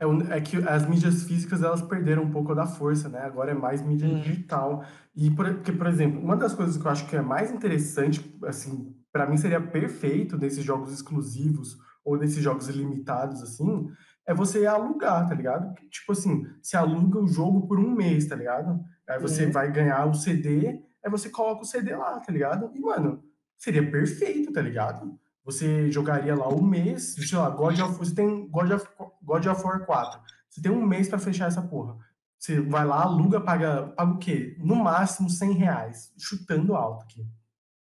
É, 0.00 0.36
é 0.36 0.40
que 0.40 0.56
as 0.56 0.88
mídias 0.88 1.24
físicas 1.24 1.62
elas 1.62 1.82
perderam 1.82 2.22
um 2.22 2.30
pouco 2.30 2.54
da 2.54 2.66
força, 2.66 3.08
né? 3.08 3.20
Agora 3.20 3.50
é 3.50 3.54
mais 3.54 3.82
mídia 3.82 4.08
Uhum. 4.08 4.20
digital. 4.20 4.84
E 5.14 5.30
por, 5.30 5.52
porque, 5.54 5.72
por 5.72 5.86
exemplo, 5.86 6.18
uma 6.20 6.36
das 6.36 6.54
coisas 6.54 6.76
que 6.78 6.86
eu 6.86 6.90
acho 6.90 7.06
que 7.06 7.16
é 7.16 7.20
mais 7.20 7.52
interessante, 7.52 8.20
assim, 8.44 8.94
para 9.12 9.26
mim 9.26 9.36
seria 9.36 9.60
perfeito 9.60 10.38
desses 10.38 10.64
jogos 10.64 10.92
exclusivos 10.92 11.76
ou 12.04 12.18
desses 12.18 12.42
jogos 12.42 12.68
limitados, 12.68 13.42
assim, 13.42 13.88
é 14.26 14.32
você 14.34 14.66
alugar, 14.66 15.26
tá 15.28 15.34
ligado? 15.34 15.74
Tipo 15.90 16.12
assim, 16.12 16.46
você 16.62 16.76
aluga 16.76 17.18
o 17.18 17.26
jogo 17.28 17.66
por 17.66 17.78
um 17.78 17.90
mês, 17.94 18.26
tá 18.26 18.36
ligado? 18.36 18.80
Aí 19.08 19.18
você 19.18 19.46
Uhum. 19.46 19.52
vai 19.52 19.70
ganhar 19.72 20.06
o 20.06 20.14
CD, 20.14 20.80
aí 21.04 21.10
você 21.10 21.28
coloca 21.28 21.62
o 21.62 21.66
CD 21.66 21.94
lá, 21.96 22.18
tá 22.20 22.32
ligado? 22.32 22.70
E, 22.74 22.80
mano, 22.80 23.22
seria 23.58 23.90
perfeito, 23.90 24.52
tá 24.52 24.60
ligado? 24.62 25.18
Você 25.44 25.90
jogaria 25.90 26.34
lá 26.34 26.48
um 26.48 26.62
mês, 26.62 27.14
sei 27.16 27.36
lá, 27.38 27.50
God 27.50 27.78
of, 27.80 27.98
você 27.98 28.14
tem 28.14 28.48
God 28.48 28.70
of, 28.70 28.86
God 29.22 29.46
of 29.46 29.64
War 29.64 29.84
4. 29.84 30.20
Você 30.48 30.60
tem 30.62 30.70
um 30.70 30.86
mês 30.86 31.08
pra 31.08 31.18
fechar 31.18 31.48
essa 31.48 31.62
porra. 31.62 31.96
Você 32.38 32.60
vai 32.60 32.84
lá, 32.86 33.02
aluga, 33.02 33.40
paga, 33.40 33.88
paga 33.96 34.12
o 34.12 34.18
quê? 34.18 34.56
No 34.60 34.76
máximo 34.76 35.28
100 35.28 35.52
reais. 35.52 36.12
Chutando 36.18 36.74
alto 36.74 37.02
aqui. 37.04 37.26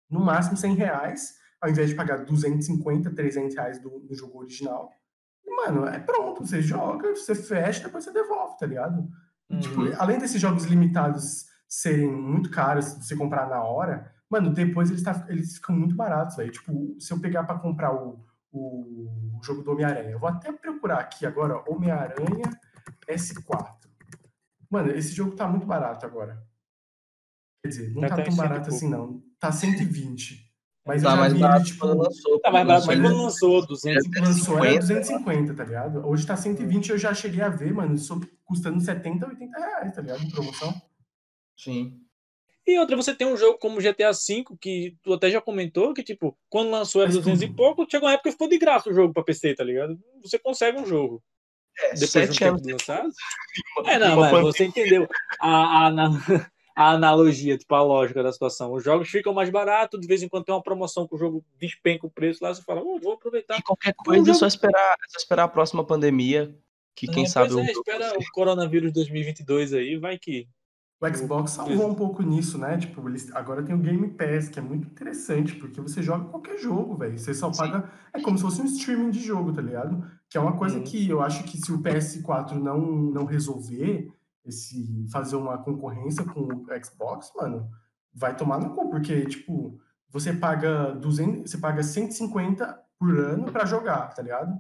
No 0.10 0.20
máximo 0.20 0.56
100 0.58 0.76
reais, 0.76 1.36
ao 1.62 1.70
invés 1.70 1.90
de 1.90 1.96
pagar 1.96 2.24
250, 2.26 3.12
300 3.14 3.56
reais 3.56 3.80
do, 3.80 4.00
do 4.00 4.16
jogo 4.16 4.40
original. 4.40 4.92
E, 5.46 5.56
mano, 5.56 5.86
é 5.88 6.00
pronto. 6.00 6.46
Você 6.46 6.62
joga, 6.62 7.10
você 7.16 7.34
fecha, 7.36 7.84
depois 7.84 8.04
você 8.04 8.12
devolve, 8.12 8.58
tá 8.58 8.66
ligado? 8.66 9.08
Tipo, 9.60 9.82
Uhum. 9.82 9.94
além 9.98 10.18
desses 10.18 10.40
jogos 10.42 10.66
limitados 10.66 11.46
serem 11.68 12.12
muito 12.12 12.50
caros 12.50 12.86
se 12.86 13.04
você 13.04 13.16
comprar 13.16 13.48
na 13.50 13.64
hora, 13.64 14.12
mano, 14.30 14.52
depois 14.54 14.90
eles, 14.90 15.04
tá- 15.04 15.26
eles 15.30 15.56
ficam 15.56 15.76
muito 15.76 15.96
baratos, 15.96 16.36
velho. 16.36 16.52
Tipo, 16.52 16.96
se 17.00 17.12
eu 17.12 17.20
pegar 17.20 17.44
pra 17.44 17.60
comprar 17.60 17.94
o, 17.94 18.24
o, 18.52 19.40
jogo 19.44 19.62
do 19.62 19.72
Homem-Aranha, 19.72 20.12
eu 20.12 20.20
vou 20.20 20.30
até 20.30 20.52
procurar 20.52 21.00
aqui 21.00 21.26
agora, 21.26 21.64
Homem-Aranha 21.70 22.50
S4. 23.08 23.76
Mano, 24.70 24.92
esse 24.92 25.14
jogo 25.14 25.36
tá 25.36 25.48
muito 25.48 25.66
barato 25.66 26.06
agora. 26.06 26.42
Quer 27.66 27.70
dizer, 27.70 27.94
não 27.96 28.02
tá 28.02 28.10
tá 28.10 28.24
tão 28.24 28.34
e 28.34 28.38
barato 28.38 28.70
assim, 28.70 28.90
não. 28.90 29.24
Tá 29.40 29.52
120. 29.52 30.46
Mas 30.86 31.02
Tá 31.02 31.08
eu 31.10 31.12
já 31.14 31.20
mais 31.20 31.34
vi 31.34 31.40
barato 31.40 31.66
tipo, 31.66 31.80
quando 31.80 31.98
lançou. 31.98 32.40
Tá 32.40 32.52
mais 32.52 32.68
barato 32.68 32.86
mas 32.86 32.96
que 32.96 33.02
quando 33.04 33.18
lançou 33.24 33.66
200 33.66 34.06
lançou 34.22 34.64
era 34.64 34.80
250, 34.80 34.80
250, 34.80 35.54
tá 35.56 35.64
ligado? 35.64 36.08
Hoje 36.08 36.28
tá 36.28 36.38
120, 36.38 36.90
eu 36.92 36.98
já 37.00 37.12
cheguei 37.14 37.42
a 37.42 37.50
ver, 37.50 37.74
mano, 37.74 37.96
isso 37.96 38.20
custando 38.44 38.80
70, 38.80 39.26
80 39.28 39.58
reais, 39.60 39.96
tá 39.96 40.02
ligado? 40.02 40.24
Em 40.24 40.30
promoção. 40.30 40.80
Sim. 41.58 42.00
E 42.68 42.78
outra, 42.80 42.96
você 42.96 43.14
tem 43.16 43.28
um 43.28 43.38
jogo 43.38 43.58
como 43.60 43.80
GTA 43.82 44.12
V, 44.12 44.44
que 44.60 44.96
tu 45.04 45.14
até 45.14 45.30
já 45.32 45.42
comentou, 45.42 45.94
que 45.94 46.04
tipo, 46.04 46.38
quando 46.50 46.70
lançou 46.70 47.02
era 47.02 47.12
Faz 47.12 47.24
200 47.24 47.42
e 47.44 47.48
pouco, 47.54 47.86
chegou 47.90 48.08
uma 48.08 48.14
época 48.14 48.30
que 48.30 48.34
ficou 48.34 48.48
de 48.50 48.58
graça 48.60 48.90
o 48.90 48.94
jogo 48.94 49.14
pra 49.14 49.24
PC, 49.24 49.56
tá 49.56 49.64
ligado? 49.64 50.00
Você 50.24 50.38
consegue 50.38 50.80
um 50.80 50.86
jogo. 50.86 51.24
É, 51.78 51.94
Depois 51.96 52.30
de 52.30 52.32
um 52.32 52.36
tempo 52.36 52.62
de 52.62 52.72
lançado. 52.74 53.10
uma- 53.78 53.90
É, 53.92 54.00
não, 54.00 54.16
mas 54.20 54.32
pandemia. 54.32 54.52
você 54.54 54.66
entendeu 54.66 55.08
a, 55.40 55.48
a, 55.50 55.88
ana- 55.88 56.10
a 56.76 56.92
analogia, 56.92 57.58
tipo, 57.58 57.74
a 57.74 57.82
lógica 57.82 58.22
da 58.22 58.32
situação. 58.34 58.74
Os 58.74 58.84
jogos 58.84 59.08
ficam 59.10 59.34
mais 59.34 59.50
baratos, 59.50 60.00
de 60.00 60.08
vez 60.08 60.22
em 60.22 60.28
quando 60.30 60.44
tem 60.46 60.54
uma 60.54 60.62
promoção 60.64 61.08
que 61.08 61.16
o 61.16 61.18
jogo 61.18 61.44
despenca 61.60 62.06
o 62.06 62.12
preço 62.12 62.44
lá, 62.44 62.54
você 62.54 62.62
fala, 62.62 62.82
"Oh, 62.84 63.00
vou 63.00 63.14
aproveitar. 63.14 63.58
E 63.58 63.64
qualquer 63.64 63.94
coisa 63.96 64.32
é 64.32 64.34
só 64.34 64.46
esperar, 64.46 64.94
é 64.94 65.10
só 65.10 65.18
esperar 65.18 65.44
a 65.46 65.48
próxima 65.48 65.86
pandemia, 65.86 66.54
que 66.96 67.08
quem 67.08 67.24
É, 67.24 67.28
sabe 67.28 67.58
é, 67.60 67.72
espera 67.72 68.14
o 68.20 68.24
coronavírus 68.34 68.92
2022 68.92 69.74
aí, 69.74 69.98
vai 69.98 70.18
que. 70.20 70.48
O 71.02 71.14
Xbox 71.14 71.52
salvou 71.52 71.90
um 71.90 71.94
pouco 71.94 72.24
nisso, 72.24 72.58
né? 72.58 72.78
Tipo, 72.78 73.08
eles 73.10 73.30
agora 73.36 73.62
tem 73.62 73.76
o 73.76 73.78
Game 73.78 74.08
Pass, 74.12 74.48
que 74.48 74.58
é 74.58 74.62
muito 74.62 74.88
interessante, 74.88 75.54
porque 75.56 75.80
você 75.82 76.02
joga 76.02 76.26
qualquer 76.26 76.58
jogo, 76.58 76.96
velho. 76.96 77.20
Você 77.20 77.34
só 77.34 77.52
paga. 77.52 77.92
É 78.14 78.22
como 78.22 78.38
se 78.38 78.44
fosse 78.44 78.62
um 78.62 78.66
streaming 78.66 79.12
de 79.12 79.20
jogo, 79.20 79.52
tá 79.54 79.62
ligado? 79.62 80.10
Que 80.30 80.38
é 80.38 80.42
uma 80.42 80.58
coisa 80.58 80.78
Uhum. 80.78 80.84
que 80.84 81.08
eu 81.10 81.22
acho 81.22 81.44
que 81.44 81.58
se 81.58 81.72
o 81.72 81.80
PS4 81.84 82.54
não, 82.60 82.80
não 82.82 83.26
resolver 83.26 84.08
esse 84.46 85.06
fazer 85.12 85.36
uma 85.36 85.58
concorrência 85.58 86.24
com 86.26 86.42
o 86.42 86.66
Xbox, 86.84 87.32
mano, 87.36 87.70
vai 88.14 88.36
tomar 88.36 88.60
no 88.60 88.74
cu, 88.76 88.90
porque, 88.90 89.26
tipo, 89.26 89.80
você 90.10 90.34
paga 90.34 90.94
200, 90.94 91.50
você 91.52 91.58
paga 91.58 91.84
150 91.84 92.80
por 92.98 93.18
ano 93.20 93.52
pra 93.52 93.66
jogar, 93.66 94.14
tá 94.14 94.22
ligado? 94.22 94.58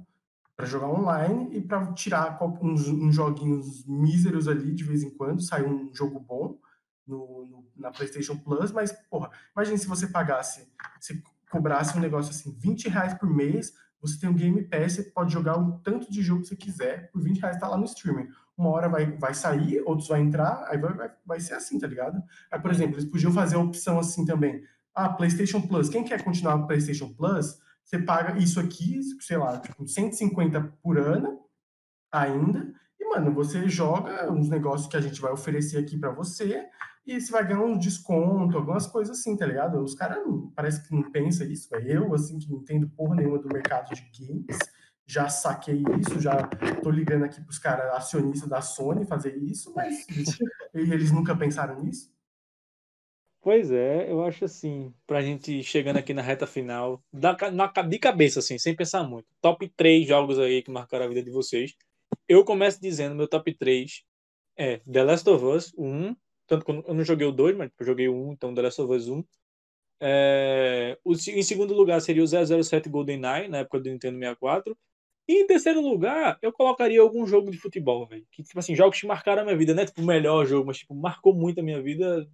Pra 0.56 0.66
jogar 0.66 0.88
online 0.90 1.56
e 1.58 1.62
pra 1.62 1.94
tirar 1.94 2.38
uns, 2.62 2.88
uns 2.88 3.14
joguinhos 3.16 3.86
míseros 3.86 4.48
ali 4.48 4.74
de 4.74 4.84
vez 4.84 5.04
em 5.04 5.10
quando, 5.10 5.42
sai 5.42 5.64
um 5.64 5.94
jogo 5.94 6.20
bom 6.20 6.58
no, 7.06 7.46
no- 7.46 7.66
na 7.76 7.92
PlayStation 7.92 8.38
Plus, 8.38 8.72
mas, 8.72 8.92
porra, 9.10 9.30
imagine 9.56 9.78
se 9.78 9.88
você 9.88 10.08
pagasse, 10.08 10.68
se 11.00 11.22
cobrasse 11.52 11.98
um 11.98 12.02
negócio 12.02 12.32
assim, 12.32 12.52
20 12.58 12.90
reais 12.90 13.14
por 13.14 13.30
mês, 13.30 13.74
você 14.02 14.20
tem 14.20 14.30
o 14.30 14.34
Game 14.34 14.62
Pass, 14.64 14.94
você 14.94 15.04
pode 15.04 15.32
jogar 15.34 15.58
o 15.60 15.80
tanto 15.80 16.12
de 16.12 16.22
jogo 16.22 16.42
que 16.42 16.48
você 16.50 16.56
quiser, 16.56 17.12
por 17.12 17.22
20 17.22 17.40
reais 17.40 17.58
tá 17.60 17.68
lá 17.68 17.78
no 17.78 17.86
streaming. 17.86 18.28
Uma 18.58 18.70
hora 18.70 18.88
vai, 18.88 19.12
vai 19.18 19.34
sair, 19.34 19.82
outros 19.86 20.08
vai 20.08 20.22
entrar, 20.22 20.66
aí 20.70 20.78
vai, 20.78 20.93
vai, 20.93 21.12
vai 21.26 21.39
ser 21.39 21.56
assim, 21.56 21.78
tá 21.78 21.88
ligado? 21.88 22.22
Aí, 22.49 22.60
por 22.60 22.72
exemplo, 22.72 22.95
eles 22.95 23.10
podiam 23.10 23.32
fazer 23.32 23.56
a 23.56 23.60
opção 23.60 23.99
assim 23.99 24.26
também. 24.26 24.64
Ah, 24.93 25.10
PlayStation 25.10 25.62
Plus. 25.62 25.89
Quem 25.89 26.03
quer 26.03 26.24
continuar 26.24 26.58
com 26.58 26.68
PlayStation 26.68 27.14
Plus, 27.14 27.60
você 27.84 27.99
paga 27.99 28.38
isso 28.39 28.60
aqui, 28.60 29.01
sei 29.20 29.38
lá, 29.38 29.60
tipo, 29.60 29.86
150 29.86 30.62
por 30.82 30.97
ano 30.97 31.39
ainda. 32.12 32.74
E, 32.99 33.10
mano, 33.10 33.34
você 33.34 33.68
joga 33.68 34.32
uns 34.32 34.49
negócios 34.49 34.89
que 34.89 34.97
a 34.97 35.01
gente 35.01 35.20
vai 35.20 35.32
oferecer 35.32 35.78
aqui 35.78 35.97
pra 35.97 36.12
você 36.12 36.66
e 37.06 37.22
você 37.22 37.32
vai 37.32 37.45
ganhar 37.45 37.62
um 37.62 37.78
desconto, 37.78 38.58
algumas 38.58 38.88
coisas 38.88 39.20
assim, 39.20 39.38
tá 39.38 39.45
ligado? 39.45 39.78
Os 39.80 39.93
caras 39.93 40.18
parece 40.56 40.88
que 40.88 40.95
não 40.95 41.12
pensa 41.12 41.45
isso, 41.45 41.70
velho. 41.70 42.06
Eu, 42.06 42.14
assim, 42.16 42.39
que 42.39 42.49
não 42.49 42.58
entendo 42.58 42.89
porra 42.89 43.16
nenhuma 43.16 43.38
do 43.38 43.47
mercado 43.47 43.93
de 43.93 44.26
games, 44.26 44.58
já 45.06 45.30
saquei 45.30 45.84
isso, 45.99 46.20
já 46.20 46.47
tô 46.82 46.89
ligando 46.89 47.26
aqui 47.26 47.41
pros 47.41 47.60
caras 47.60 47.93
acionistas 47.93 48.49
da 48.49 48.62
Sony 48.62 49.06
fazer 49.06 49.36
isso, 49.38 49.72
mas 49.76 50.06
eles, 50.74 51.12
nunca 51.12 51.36
pensaram 51.36 51.82
nisso. 51.82 52.14
Pois 53.39 53.72
é, 53.72 54.12
eu 54.12 54.24
acho 54.24 54.45
assim, 54.45 54.91
pra 55.06 55.22
gente 55.22 55.62
chegando 55.62 55.97
aqui 55.97 56.16
na 56.16 56.22
reta 56.24 56.47
final, 56.47 57.03
da, 57.14 57.38
na, 57.51 57.68
de 57.68 57.99
cabeça, 57.99 58.39
assim, 58.39 58.58
sem 58.58 58.76
pensar 58.76 59.03
muito. 59.03 59.28
Top 59.39 59.68
3 59.78 60.08
jogos 60.08 60.39
aí 60.39 60.64
que 60.64 60.72
marcaram 60.72 61.06
a 61.06 61.08
vida 61.08 61.22
de 61.22 61.30
vocês. 61.30 61.76
Eu 62.28 62.43
começo 62.43 62.82
dizendo, 62.82 63.14
meu 63.14 63.28
top 63.28 63.53
3 63.53 64.03
é 64.58 64.78
The 64.91 65.03
Last 65.03 65.30
of 65.30 65.45
Us, 65.45 65.72
o 65.78 65.86
1. 65.86 66.16
Tanto 66.47 66.66
que 66.66 66.72
eu 66.72 66.93
não- 66.93 67.03
joguei 67.03 67.28
o 67.28 67.32
2, 67.32 67.56
mas 67.56 67.72
eu 67.80 67.86
joguei 67.86 68.08
o 68.08 68.16
1, 68.30 68.34
então 68.34 68.53
The 68.53 68.62
Last 68.64 68.82
of 68.82 68.91
Us 68.91 69.08
1. 69.08 69.24
É, 69.99 70.97
o, 71.03 71.14
em 71.14 71.43
segundo 71.43 71.74
lugar 71.76 72.01
seria 72.01 72.24
o 72.24 72.28
007 72.28 72.89
GoldenEye, 72.89 73.47
na 73.47 73.60
época 73.60 73.80
do 73.80 73.89
Nintendo 73.89 74.18
64. 74.18 74.76
E 75.28 75.41
em 75.41 75.47
terceiro 75.47 75.82
lugar, 75.82 76.38
eu 76.41 76.53
colocaria 76.53 77.01
algum 77.01 77.26
jogo 77.26 77.49
de 77.49 77.57
futebol, 77.57 78.05
velho. 78.05 78.26
Que, 78.32 78.43
tipo 78.43 78.59
assim, 78.59 78.76
jogos 78.76 78.99
que 78.99 79.07
marcaram 79.07 79.41
a 79.41 79.45
minha 79.45 79.57
vida, 79.57 79.73
né? 79.73 79.86
Tipo, 79.86 80.01
o 80.01 80.05
melhor 80.05 80.45
jogo, 80.45 80.67
mas, 80.67 80.78
tipo, 80.78 80.93
marcou 80.93 81.34
muito 81.34 81.59
a 81.59 81.63
minha 81.63 81.82
vida. 81.82 82.28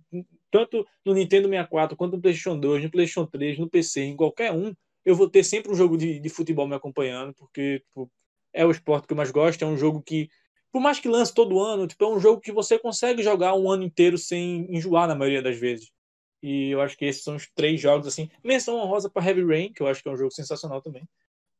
Tanto 0.51 0.85
no 1.05 1.13
Nintendo 1.13 1.47
64, 1.47 1.95
quanto 1.95 2.17
no 2.17 2.21
PlayStation 2.21 2.59
2, 2.59 2.83
no 2.83 2.91
PlayStation 2.91 3.25
3, 3.25 3.57
no 3.59 3.69
PC, 3.69 4.01
em 4.01 4.15
qualquer 4.17 4.51
um, 4.51 4.73
eu 5.05 5.15
vou 5.15 5.29
ter 5.29 5.43
sempre 5.43 5.71
um 5.71 5.75
jogo 5.75 5.97
de, 5.97 6.19
de 6.19 6.29
futebol 6.29 6.67
me 6.67 6.75
acompanhando, 6.75 7.33
porque, 7.35 7.79
tipo, 7.79 8.11
é 8.53 8.65
o 8.65 8.71
esporte 8.71 9.07
que 9.07 9.13
eu 9.13 9.17
mais 9.17 9.31
gosto, 9.31 9.63
é 9.63 9.67
um 9.67 9.77
jogo 9.77 10.01
que 10.01 10.29
por 10.71 10.81
mais 10.81 10.99
que 10.99 11.09
lance 11.09 11.33
todo 11.33 11.59
ano, 11.59 11.85
tipo, 11.85 12.03
é 12.03 12.07
um 12.07 12.19
jogo 12.19 12.39
que 12.39 12.51
você 12.51 12.79
consegue 12.79 13.21
jogar 13.21 13.53
um 13.55 13.69
ano 13.69 13.83
inteiro 13.83 14.17
sem 14.17 14.65
enjoar 14.73 15.07
na 15.07 15.15
maioria 15.15 15.41
das 15.41 15.57
vezes. 15.57 15.91
E 16.41 16.69
eu 16.69 16.81
acho 16.81 16.97
que 16.97 17.05
esses 17.05 17.23
são 17.23 17.35
os 17.35 17.47
três 17.53 17.79
jogos, 17.79 18.07
assim. 18.07 18.29
Menção 18.43 18.77
honrosa 18.77 19.09
para 19.09 19.25
Heavy 19.25 19.45
Rain, 19.45 19.73
que 19.73 19.81
eu 19.81 19.87
acho 19.87 20.01
que 20.01 20.09
é 20.09 20.11
um 20.11 20.17
jogo 20.17 20.31
sensacional 20.31 20.81
também. 20.81 21.03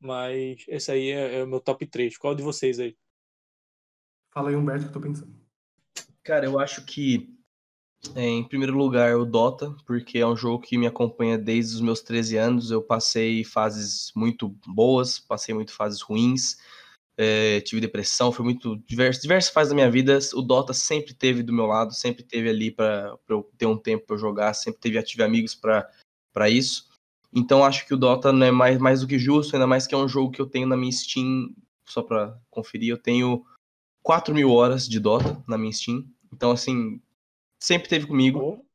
Mas 0.02 0.66
esse 0.68 0.92
aí 0.92 1.12
é, 1.12 1.40
é 1.40 1.44
o 1.44 1.48
meu 1.48 1.60
top 1.62 1.86
3. 1.86 2.18
Qual 2.18 2.34
de 2.34 2.42
vocês 2.42 2.80
aí? 2.80 2.98
Fala 4.34 4.50
aí, 4.50 4.56
Humberto, 4.56 4.86
que 4.86 4.90
eu 4.90 4.94
tô 4.94 5.00
pensando. 5.00 5.32
Cara, 6.24 6.46
eu 6.46 6.60
acho 6.60 6.84
que, 6.86 7.38
é, 8.16 8.26
em 8.26 8.44
primeiro 8.44 8.76
lugar, 8.76 9.16
o 9.16 9.26
Dota, 9.26 9.76
porque 9.86 10.18
é 10.18 10.26
um 10.26 10.36
jogo 10.36 10.64
que 10.64 10.78
me 10.78 10.88
acompanha 10.88 11.38
desde 11.38 11.76
os 11.76 11.82
meus 11.82 12.02
13 12.02 12.38
anos. 12.38 12.72
Eu 12.72 12.82
passei 12.82 13.44
fases 13.44 14.12
muito 14.16 14.50
boas, 14.66 15.20
passei 15.20 15.54
muito 15.54 15.74
fases 15.74 16.02
ruins, 16.02 16.58
é, 17.18 17.62
tive 17.62 17.82
depressão, 17.82 18.32
foi 18.32 18.44
muito 18.44 18.78
diversas, 18.88 19.22
diversas 19.22 19.52
fases 19.54 19.70
da 19.70 19.76
minha 19.76 19.92
vida. 19.92 20.18
O 20.34 20.42
Dota 20.42 20.74
sempre 20.74 21.14
teve 21.14 21.44
do 21.44 21.54
meu 21.54 21.68
lado, 21.68 21.94
sempre 21.94 22.24
teve 22.24 22.50
ali 22.50 22.72
para 22.72 23.16
eu 23.30 23.44
ter 23.58 23.68
um 23.68 23.78
tempo 23.78 24.08
para 24.08 24.18
jogar, 24.18 24.54
sempre 24.56 24.80
teve 24.80 25.02
tive 25.04 25.22
amigos 25.22 25.54
para 25.54 26.50
isso. 26.50 26.91
Então 27.34 27.64
acho 27.64 27.88
que 27.88 27.94
o 27.94 27.98
Dota 27.98 28.32
não 28.32 28.46
é 28.46 28.52
mais, 28.52 28.78
mais 28.78 29.02
do 29.02 29.08
que 29.08 29.18
justo, 29.18 29.56
ainda 29.56 29.68
mais 29.68 29.88
que 29.88 29.96
é 29.96 29.98
um 29.98 30.08
jogo 30.08 30.32
que 30.32 30.42
eu 30.42 30.46
tenho 30.46 30.68
na 30.68 30.76
minha 30.76 30.92
Steam, 30.92 31.54
só 31.86 32.02
para 32.02 32.38
conferir, 32.50 32.90
eu 32.90 32.98
tenho 32.98 33.46
4 34.04 34.34
mil 34.34 34.52
horas 34.52 34.88
de 34.88 35.00
Dota 35.00 35.42
na 35.48 35.58
minha 35.58 35.72
Steam. 35.72 36.06
Então, 36.34 36.52
assim, 36.52 37.02
sempre 37.60 37.88
teve 37.88 38.08
comigo. 38.08 38.66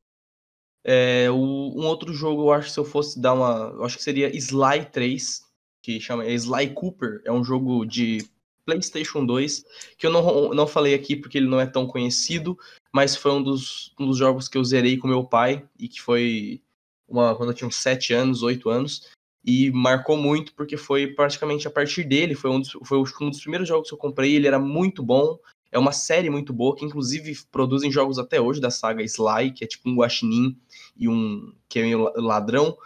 É, 0.83 1.29
o, 1.29 1.35
um 1.35 1.85
outro 1.85 2.13
jogo, 2.13 2.43
eu 2.43 2.51
acho 2.51 2.67
que 2.67 2.73
se 2.73 2.79
eu 2.79 2.85
fosse 2.85 3.19
dar 3.19 3.33
uma. 3.33 3.73
Eu 3.75 3.83
acho 3.83 3.97
que 3.97 4.03
seria 4.03 4.35
Sly 4.35 4.85
3, 4.91 5.45
que 5.81 5.99
chama 5.99 6.25
é 6.25 6.33
Sly 6.33 6.73
Cooper. 6.73 7.21
É 7.25 7.31
um 7.31 7.43
jogo 7.43 7.85
de 7.85 8.25
PlayStation 8.65 9.25
2, 9.25 9.65
que 9.97 10.05
eu 10.05 10.11
não, 10.11 10.49
não 10.53 10.67
falei 10.67 10.93
aqui 10.93 11.15
porque 11.15 11.37
ele 11.37 11.47
não 11.47 11.59
é 11.59 11.65
tão 11.65 11.87
conhecido, 11.87 12.57
mas 12.93 13.15
foi 13.15 13.31
um 13.31 13.41
dos, 13.41 13.93
um 13.99 14.05
dos 14.05 14.17
jogos 14.17 14.47
que 14.47 14.57
eu 14.57 14.63
zerei 14.63 14.97
com 14.97 15.07
meu 15.07 15.23
pai 15.23 15.65
e 15.79 15.87
que 15.87 16.01
foi 16.01 16.61
uma, 17.07 17.35
quando 17.35 17.49
eu 17.49 17.55
tinha 17.55 17.67
uns 17.67 17.77
7 17.77 18.13
anos, 18.13 18.43
8 18.43 18.69
anos. 18.69 19.09
E 19.45 19.71
marcou 19.71 20.17
muito 20.17 20.53
porque 20.53 20.75
foi 20.75 21.07
praticamente 21.07 21.67
a 21.67 21.71
partir 21.71 22.03
dele, 22.03 22.35
foi 22.35 22.49
um 22.49 22.59
dos, 22.59 22.71
foi 22.83 22.99
um 23.21 23.29
dos 23.29 23.39
primeiros 23.39 23.67
jogos 23.67 23.87
que 23.87 23.93
eu 23.93 23.97
comprei, 23.97 24.35
ele 24.35 24.45
era 24.45 24.59
muito 24.59 25.01
bom, 25.01 25.39
é 25.71 25.79
uma 25.79 25.91
série 25.93 26.29
muito 26.29 26.51
boa, 26.51 26.75
que 26.75 26.83
inclusive 26.83 27.33
produzem 27.51 27.91
jogos 27.91 28.19
até 28.19 28.41
hoje 28.41 28.59
da 28.59 28.69
saga 28.69 29.03
Sly, 29.03 29.51
que 29.51 29.63
é 29.63 29.67
tipo 29.67 29.89
um 29.89 29.95
guaxinim 29.95 30.57
e 30.97 31.07
um 31.07 31.53
que 31.69 31.79
é 31.79 31.83
meio 31.83 32.11
ladrão. 32.15 32.77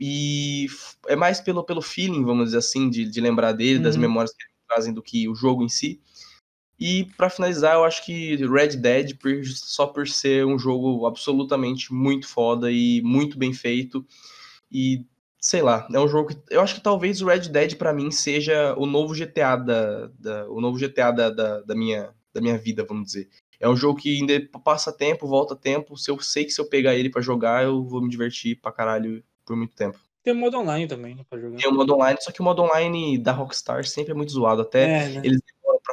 E 0.00 0.66
é 1.06 1.14
mais 1.14 1.40
pelo, 1.40 1.64
pelo 1.64 1.80
feeling, 1.80 2.24
vamos 2.24 2.46
dizer 2.46 2.58
assim, 2.58 2.90
de, 2.90 3.08
de 3.08 3.20
lembrar 3.20 3.52
dele, 3.52 3.78
uhum. 3.78 3.82
das 3.82 3.96
memórias 3.96 4.34
que 4.34 4.42
ele 4.42 4.52
trazem 4.68 4.92
do 4.92 5.02
que 5.02 5.28
o 5.28 5.34
jogo 5.34 5.62
em 5.62 5.68
si. 5.68 6.00
E 6.78 7.04
para 7.16 7.30
finalizar, 7.30 7.74
eu 7.74 7.84
acho 7.84 8.04
que 8.04 8.36
Red 8.36 8.76
Dead, 8.76 9.16
só 9.44 9.86
por 9.86 10.08
ser 10.08 10.44
um 10.44 10.58
jogo 10.58 11.06
absolutamente 11.06 11.92
muito 11.92 12.26
foda 12.26 12.70
e 12.70 13.00
muito 13.02 13.38
bem 13.38 13.52
feito. 13.52 14.04
E 14.70 15.04
sei 15.40 15.62
lá, 15.62 15.86
é 15.92 16.00
um 16.00 16.08
jogo 16.08 16.30
que 16.30 16.42
eu 16.50 16.60
acho 16.60 16.74
que 16.74 16.80
talvez 16.80 17.22
o 17.22 17.26
Red 17.26 17.48
Dead 17.48 17.76
para 17.76 17.92
mim 17.92 18.10
seja 18.10 18.74
o 18.76 18.86
novo 18.86 19.14
GTA 19.14 19.56
da, 19.56 20.06
da 20.18 20.48
o 20.48 20.60
novo 20.60 20.78
GTA 20.78 21.12
da, 21.12 21.30
da, 21.30 21.60
da, 21.60 21.74
minha 21.74 22.12
da 22.32 22.40
minha 22.40 22.58
vida, 22.58 22.84
vamos 22.84 23.06
dizer. 23.06 23.28
É 23.60 23.68
um 23.68 23.76
jogo 23.76 24.00
que 24.00 24.16
ainda 24.16 24.48
passa 24.64 24.92
tempo, 24.92 25.28
volta 25.28 25.54
tempo. 25.54 25.96
Se 25.96 26.10
eu 26.10 26.18
sei 26.20 26.44
que 26.44 26.50
se 26.50 26.60
eu 26.60 26.68
pegar 26.68 26.96
ele 26.96 27.08
para 27.08 27.22
jogar, 27.22 27.62
eu 27.62 27.84
vou 27.84 28.02
me 28.02 28.10
divertir 28.10 28.60
pra 28.60 28.72
caralho 28.72 29.22
por 29.44 29.56
muito 29.56 29.76
tempo. 29.76 29.98
Tem 30.24 30.32
o 30.32 30.36
modo 30.36 30.58
online 30.58 30.88
também, 30.88 31.14
né, 31.14 31.24
pra 31.28 31.38
jogar. 31.38 31.58
Tem 31.58 31.70
o 31.70 31.74
modo 31.74 31.94
online, 31.94 32.18
só 32.20 32.32
que 32.32 32.40
o 32.40 32.44
modo 32.44 32.62
online 32.62 33.18
da 33.18 33.32
Rockstar 33.32 33.84
sempre 33.84 34.12
é 34.12 34.14
muito 34.14 34.32
zoado. 34.32 34.62
Até 34.62 34.84
é, 34.84 35.08
né? 35.10 35.20
eles 35.22 35.40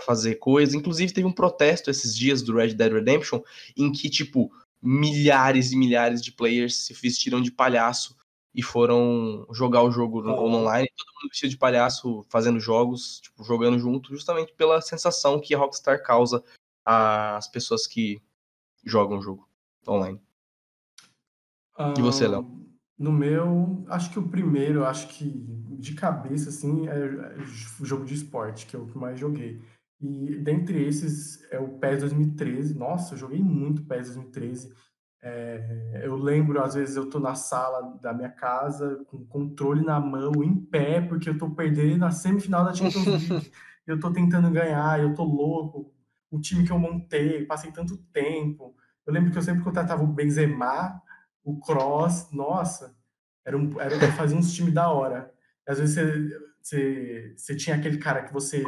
fazer 0.03 0.35
coisas. 0.35 0.73
Inclusive, 0.73 1.13
teve 1.13 1.27
um 1.27 1.31
protesto 1.31 1.89
esses 1.89 2.15
dias 2.15 2.41
do 2.41 2.55
Red 2.55 2.73
Dead 2.73 2.91
Redemption 2.91 3.41
em 3.77 3.91
que, 3.91 4.09
tipo, 4.09 4.51
milhares 4.81 5.71
e 5.71 5.77
milhares 5.77 6.21
de 6.21 6.31
players 6.31 6.75
se 6.85 6.93
vestiram 6.93 7.41
de 7.41 7.51
palhaço 7.51 8.15
e 8.53 8.61
foram 8.61 9.47
jogar 9.53 9.81
o 9.83 9.91
jogo 9.91 10.21
no, 10.21 10.33
online, 10.33 10.89
todo 10.97 11.13
mundo 11.15 11.29
vestido 11.29 11.51
de 11.51 11.57
palhaço, 11.57 12.25
fazendo 12.29 12.59
jogos, 12.59 13.21
tipo, 13.21 13.43
jogando 13.43 13.79
junto, 13.79 14.13
justamente 14.13 14.53
pela 14.53 14.81
sensação 14.81 15.39
que 15.39 15.55
a 15.55 15.57
Rockstar 15.57 16.03
causa 16.03 16.43
às 16.85 17.47
pessoas 17.47 17.87
que 17.87 18.21
jogam 18.83 19.19
o 19.19 19.21
jogo 19.21 19.47
online. 19.87 20.19
Um, 21.79 21.93
e 21.97 22.01
você, 22.01 22.27
Léo? 22.27 22.59
No 22.97 23.11
meu, 23.11 23.83
acho 23.87 24.11
que 24.11 24.19
o 24.19 24.27
primeiro, 24.27 24.85
acho 24.85 25.07
que 25.07 25.25
de 25.25 25.95
cabeça, 25.95 26.49
assim, 26.49 26.87
é 26.87 27.35
o 27.79 27.85
jogo 27.85 28.05
de 28.05 28.13
esporte, 28.13 28.67
que 28.67 28.75
é 28.75 28.79
o 28.79 28.85
que 28.85 28.97
mais 28.97 29.19
joguei. 29.19 29.59
E 30.01 30.35
dentre 30.37 30.83
esses 30.83 31.47
é 31.51 31.59
o 31.59 31.77
PES 31.77 31.99
2013. 32.01 32.77
Nossa, 32.77 33.13
eu 33.13 33.19
joguei 33.19 33.39
muito 33.39 33.83
PES 33.83 34.07
2013. 34.07 34.73
É, 35.23 36.01
eu 36.03 36.15
lembro, 36.15 36.59
às 36.59 36.73
vezes, 36.73 36.95
eu 36.95 37.07
tô 37.07 37.19
na 37.19 37.35
sala 37.35 37.99
da 38.01 38.11
minha 38.11 38.29
casa 38.29 39.05
com 39.05 39.17
o 39.17 39.25
controle 39.27 39.85
na 39.85 39.99
mão, 39.99 40.43
em 40.43 40.55
pé, 40.55 40.99
porque 40.99 41.29
eu 41.29 41.37
tô 41.37 41.51
perdendo 41.51 41.99
na 41.99 42.09
semifinal 42.09 42.65
da 42.65 42.73
Champions 42.73 43.05
League. 43.29 43.51
eu 43.85 43.99
tô 43.99 44.11
tentando 44.11 44.49
ganhar, 44.49 44.99
eu 44.99 45.13
tô 45.13 45.23
louco. 45.23 45.93
O 46.31 46.39
time 46.39 46.65
que 46.65 46.71
eu 46.71 46.79
montei, 46.79 47.45
passei 47.45 47.71
tanto 47.71 47.97
tempo. 48.11 48.75
Eu 49.05 49.13
lembro 49.13 49.31
que 49.31 49.37
eu 49.37 49.43
sempre 49.43 49.63
contratava 49.63 50.03
o 50.03 50.07
Benzema, 50.07 50.99
o 51.43 51.59
Cross, 51.59 52.31
nossa, 52.31 52.95
era 53.45 53.57
um, 53.57 53.79
era, 53.79 53.99
fazia 54.13 54.37
uns 54.37 54.53
times 54.53 54.73
da 54.73 54.89
hora. 54.89 55.31
Às 55.67 55.79
vezes 55.79 55.95
você, 55.95 56.39
você, 56.61 57.33
você 57.37 57.55
tinha 57.55 57.75
aquele 57.75 57.97
cara 57.97 58.23
que 58.23 58.33
você 58.33 58.63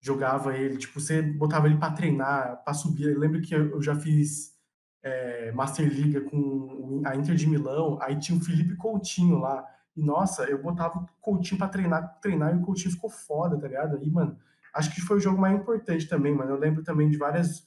jogava 0.00 0.56
ele, 0.56 0.76
tipo, 0.76 1.00
você 1.00 1.20
botava 1.20 1.66
ele 1.66 1.76
para 1.76 1.92
treinar, 1.92 2.62
para 2.64 2.74
subir. 2.74 3.08
Eu 3.08 3.18
lembro 3.18 3.40
que 3.40 3.54
eu, 3.54 3.80
já 3.82 3.94
fiz 3.94 4.54
é, 5.02 5.52
Master 5.52 5.88
Liga 5.88 6.20
com 6.20 7.02
a 7.04 7.16
Inter 7.16 7.34
de 7.34 7.46
Milão, 7.46 7.98
aí 8.00 8.18
tinha 8.18 8.38
o 8.38 8.40
Felipe 8.40 8.76
Coutinho 8.76 9.38
lá. 9.38 9.64
E 9.96 10.02
nossa, 10.02 10.44
eu 10.44 10.62
botava 10.62 10.98
o 10.98 11.06
Coutinho 11.20 11.58
para 11.58 11.68
treinar, 11.68 12.20
treinar 12.20 12.54
e 12.54 12.58
o 12.58 12.62
Coutinho 12.62 12.92
ficou 12.92 13.10
foda, 13.10 13.58
tá 13.58 13.66
ligado? 13.66 13.96
Aí, 13.96 14.10
mano, 14.10 14.38
acho 14.74 14.94
que 14.94 15.00
foi 15.00 15.16
o 15.16 15.20
jogo 15.20 15.40
mais 15.40 15.58
importante 15.58 16.06
também, 16.08 16.34
mano. 16.34 16.52
Eu 16.52 16.58
lembro 16.58 16.84
também 16.84 17.08
de 17.08 17.16
várias 17.16 17.66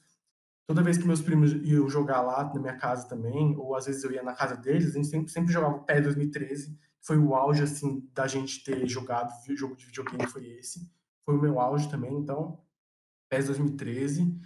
toda 0.65 0.83
vez 0.83 0.97
que 0.97 1.05
meus 1.05 1.21
primos 1.21 1.51
iam 1.51 1.89
jogar 1.89 2.21
lá 2.21 2.49
na 2.53 2.61
minha 2.61 2.77
casa 2.77 3.05
também, 3.05 3.57
ou 3.57 3.75
às 3.75 3.87
vezes 3.87 4.03
eu 4.05 4.11
ia 4.11 4.23
na 4.23 4.33
casa 4.33 4.55
deles, 4.55 4.91
a 4.91 4.93
gente 4.93 5.07
sempre, 5.07 5.29
sempre 5.29 5.51
jogava 5.51 5.75
o 5.75 5.83
Pé 5.83 5.99
2013. 5.99 6.79
Foi 7.01 7.17
o 7.17 7.35
auge, 7.35 7.63
assim, 7.63 8.07
da 8.13 8.25
gente 8.25 8.63
ter 8.63 8.87
jogado 8.87 9.33
jogo 9.53 9.75
de 9.75 9.85
videogame, 9.85 10.25
foi 10.27 10.45
esse. 10.51 10.89
Foi 11.25 11.35
o 11.35 11.41
meu 11.41 11.59
auge 11.59 11.89
também, 11.89 12.13
então, 12.13 12.63
PES 13.29 13.47
2013. 13.47 14.39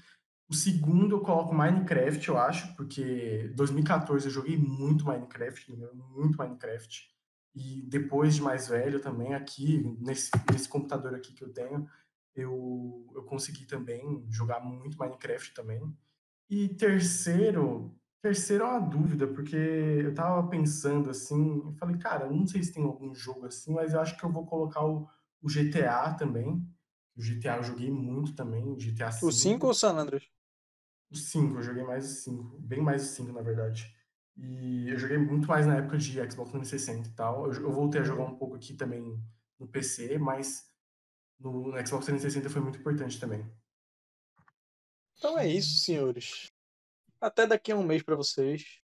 O 0.48 0.54
segundo 0.54 1.16
eu 1.16 1.22
coloco 1.22 1.56
Minecraft, 1.56 2.30
eu 2.30 2.38
acho, 2.38 2.76
porque 2.76 3.52
2014 3.56 4.28
eu 4.28 4.32
joguei 4.32 4.58
muito 4.58 5.06
Minecraft, 5.06 5.76
muito 5.94 6.38
Minecraft. 6.38 7.10
E 7.56 7.82
depois 7.88 8.36
de 8.36 8.42
mais 8.42 8.68
velho 8.68 9.00
também, 9.00 9.34
aqui, 9.34 9.98
nesse, 10.00 10.30
nesse 10.52 10.70
computador 10.70 11.16
aqui 11.16 11.34
que 11.34 11.44
eu 11.44 11.52
tenho, 11.52 11.88
eu, 12.36 13.10
eu 13.16 13.24
consegui 13.24 13.66
também 13.66 14.24
jogar 14.30 14.60
muito 14.60 14.98
Minecraft 15.00 15.54
também. 15.54 15.82
E 16.50 16.70
terceiro, 16.70 17.96
terceiro 18.22 18.66
é 18.66 18.68
uma 18.68 18.80
dúvida, 18.80 19.26
porque 19.26 19.56
eu 19.56 20.14
tava 20.14 20.48
pensando 20.48 21.10
assim, 21.10 21.58
eu 21.66 21.74
falei, 21.74 21.98
cara, 21.98 22.30
não 22.30 22.46
sei 22.46 22.62
se 22.62 22.74
tem 22.74 22.84
algum 22.84 23.16
jogo 23.16 23.48
assim, 23.48 23.74
mas 23.74 23.94
eu 23.94 24.02
acho 24.02 24.16
que 24.18 24.24
eu 24.24 24.32
vou 24.32 24.46
colocar 24.46 24.86
o, 24.86 25.08
o 25.42 25.50
GTA 25.50 26.14
também. 26.14 26.62
O 27.16 27.22
GTA 27.22 27.58
eu 27.58 27.64
joguei 27.64 27.90
muito 27.90 28.36
também, 28.36 28.76
GTA 28.76 29.12
5. 29.12 29.28
O 29.28 29.32
5 29.32 29.66
ou 29.66 29.72
o 29.72 29.76
San 29.76 29.96
Andreas? 29.96 30.30
O 31.10 31.16
5, 31.16 31.56
eu 31.56 31.64
joguei 31.64 31.84
mais 31.84 32.06
o 32.06 32.16
5, 32.24 32.58
bem 32.60 32.82
mais 32.82 33.04
o 33.04 33.14
5 33.16 33.32
na 33.32 33.42
verdade. 33.42 33.96
E 34.36 34.90
eu 34.90 34.98
joguei 34.98 35.18
muito 35.18 35.48
mais 35.48 35.66
na 35.66 35.78
época 35.78 35.98
de 35.98 36.12
Xbox 36.30 36.52
360 36.52 37.08
e 37.08 37.12
tal. 37.14 37.46
Eu, 37.46 37.62
eu 37.62 37.72
voltei 37.72 38.02
a 38.02 38.04
jogar 38.04 38.26
um 38.26 38.38
pouco 38.38 38.56
aqui 38.56 38.74
também 38.74 39.18
no 39.58 39.68
PC, 39.68 40.18
mas 40.18 40.70
no, 41.40 41.72
no 41.72 41.88
Xbox 41.88 42.06
360 42.06 42.50
foi 42.50 42.62
muito 42.62 42.80
importante 42.80 43.20
também. 43.20 43.50
Então 45.18 45.40
é 45.40 45.48
isso, 45.48 45.84
senhores. 45.84 46.52
Até 47.22 47.48
daqui 47.48 47.72
a 47.72 47.78
um 47.78 47.84
mês 47.84 48.04
para 48.04 48.16
vocês. 48.16 48.82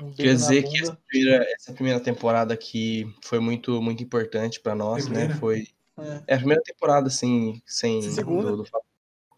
Um 0.00 0.12
Quer 0.12 0.34
dizer 0.34 0.62
que 0.62 0.82
essa 0.82 0.98
primeira, 1.08 1.46
essa 1.54 1.72
primeira, 1.72 2.00
temporada 2.00 2.54
aqui 2.54 3.14
foi 3.22 3.38
muito, 3.38 3.80
muito 3.80 4.02
importante 4.02 4.60
para 4.60 4.74
nós, 4.74 5.06
né? 5.06 5.10
primeira? 5.10 5.34
né? 5.34 5.40
Foi 5.40 5.66
é. 5.98 6.22
é. 6.26 6.34
a 6.34 6.38
primeira 6.38 6.62
temporada, 6.62 7.08
assim, 7.08 7.60
sem. 7.64 8.02
Segunda. 8.02 8.50
Do, 8.50 8.56
do... 8.58 8.68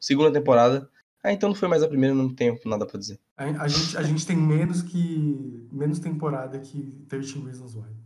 Segunda 0.01 0.33
temporada. 0.33 0.91
Ah, 1.23 1.33
então 1.33 1.49
não 1.49 1.57
foi 1.57 1.69
mais 1.69 1.83
a 1.83 1.89
primeira, 1.89 2.15
não 2.15 2.33
tenho 2.33 2.59
nada 2.65 2.87
para 2.87 2.99
dizer. 2.99 3.19
A, 3.37 3.45
a, 3.45 3.69
gente, 3.69 3.97
a 3.97 4.03
gente 4.03 4.27
tem 4.27 4.37
menos 4.37 4.83
que. 4.83 5.69
menos 5.73 5.99
temporada 5.99 6.59
que 6.59 7.05
13 7.09 7.41
Reasons 7.41 7.75
Why. 7.75 7.97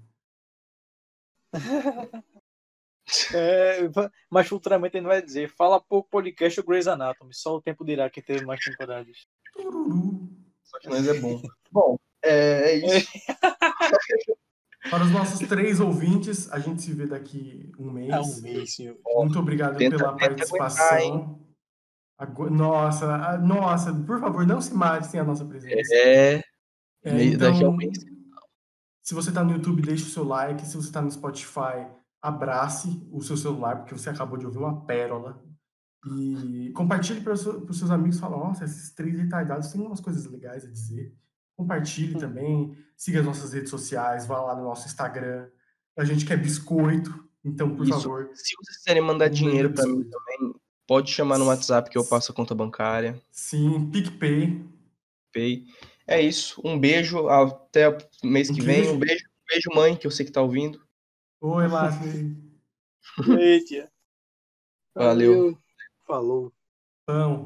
É, 3.34 3.80
mas 4.30 4.48
futuramente 4.48 4.96
ele 4.96 5.06
vai 5.06 5.20
dizer: 5.20 5.50
fala 5.50 5.80
pouco 5.80 6.08
podcast 6.08 6.58
o 6.60 6.64
Grey's 6.64 6.86
Anatomy, 6.86 7.34
só 7.34 7.56
o 7.56 7.60
tempo 7.60 7.84
dirá 7.84 8.08
que 8.08 8.22
teve 8.22 8.46
mais 8.46 8.60
temporadas. 8.64 9.26
Só 10.62 10.78
que 10.78 10.88
nós 10.88 11.06
é 11.06 11.20
bom. 11.20 11.42
bom, 11.70 11.98
é, 12.24 12.72
é 12.72 12.98
isso. 12.98 13.08
Para 14.90 15.04
os 15.04 15.12
nossos 15.12 15.48
três 15.48 15.78
ouvintes, 15.78 16.50
a 16.50 16.58
gente 16.58 16.82
se 16.82 16.92
vê 16.92 17.06
daqui 17.06 17.70
um 17.78 17.90
mês. 17.90 18.10
É 18.10 18.20
um 18.20 18.40
mês, 18.42 18.74
senhor. 18.74 18.96
Muito 19.04 19.38
obrigado 19.38 19.76
tenta, 19.78 19.96
pela 19.96 20.12
tenta 20.14 20.28
participação. 20.28 21.40
Aguentar, 22.18 22.56
nossa, 22.56 23.38
nossa, 23.38 23.94
por 23.94 24.20
favor, 24.20 24.46
não 24.46 24.60
se 24.60 24.74
mate 24.74 25.06
sem 25.06 25.20
a 25.20 25.24
nossa 25.24 25.44
presença. 25.44 25.94
É. 25.94 26.42
É, 27.04 27.12
meio- 27.12 27.38
daqui 27.38 27.64
a 27.64 27.68
um 27.68 27.74
então, 27.74 27.76
mês. 27.76 27.98
se 29.02 29.14
você 29.14 29.28
está 29.28 29.42
no 29.44 29.52
YouTube, 29.52 29.82
deixe 29.82 30.04
o 30.04 30.08
seu 30.08 30.24
like. 30.24 30.66
Se 30.66 30.74
você 30.76 30.88
está 30.88 31.00
no 31.00 31.10
Spotify, 31.10 31.86
abrace 32.20 33.08
o 33.12 33.20
seu 33.22 33.36
celular, 33.36 33.78
porque 33.78 33.94
você 33.94 34.10
acabou 34.10 34.36
de 34.36 34.46
ouvir 34.46 34.58
uma 34.58 34.84
pérola. 34.84 35.42
E 36.16 36.72
compartilhe 36.74 37.20
para 37.20 37.34
os 37.34 37.78
seus 37.78 37.90
amigos. 37.90 38.18
Fala, 38.18 38.36
nossa, 38.36 38.64
esses 38.64 38.92
três 38.92 39.16
retardados 39.16 39.70
têm 39.70 39.80
umas 39.80 40.00
coisas 40.00 40.24
legais 40.26 40.64
a 40.64 40.68
dizer. 40.70 41.14
Compartilhe 41.56 42.18
também. 42.18 42.76
Siga 42.96 43.20
as 43.20 43.26
nossas 43.26 43.52
redes 43.52 43.70
sociais. 43.70 44.26
Vá 44.26 44.40
lá 44.40 44.56
no 44.56 44.64
nosso 44.64 44.86
Instagram. 44.86 45.48
A 45.96 46.04
gente 46.04 46.24
quer 46.24 46.36
biscoito. 46.36 47.28
Então, 47.44 47.74
por 47.74 47.86
Isso. 47.86 48.00
favor, 48.02 48.30
Se 48.34 48.54
vocês 48.56 48.78
quiserem 48.78 49.02
mandar 49.02 49.24
Manda 49.26 49.30
dinheiro 49.30 49.72
pra 49.72 49.84
mim 49.84 50.04
também, 50.04 50.54
pode 50.86 51.10
chamar 51.10 51.38
no 51.38 51.46
WhatsApp 51.46 51.90
que 51.90 51.98
eu 51.98 52.04
passo 52.04 52.30
a 52.30 52.34
conta 52.34 52.54
bancária. 52.54 53.20
sim, 53.30 53.90
PicPay. 53.90 54.64
Pay. 55.32 55.66
É 56.06 56.20
isso. 56.20 56.60
Um 56.64 56.78
beijo. 56.78 57.28
Até 57.28 57.88
o 57.88 57.96
mês 58.22 58.50
que 58.50 58.60
vem. 58.60 58.88
Um 58.90 58.98
beijo, 58.98 59.24
um 59.24 59.44
beijo, 59.48 59.70
mãe, 59.74 59.96
que 59.96 60.06
eu 60.06 60.10
sei 60.10 60.24
que 60.26 60.32
tá 60.32 60.40
ouvindo. 60.42 60.80
Oi, 61.40 61.66
Lázaro. 61.66 62.36
Ei, 63.40 63.64
tia. 63.64 63.90
Valeu. 64.94 65.58
Falou. 66.06 66.52
Pão. 67.06 67.40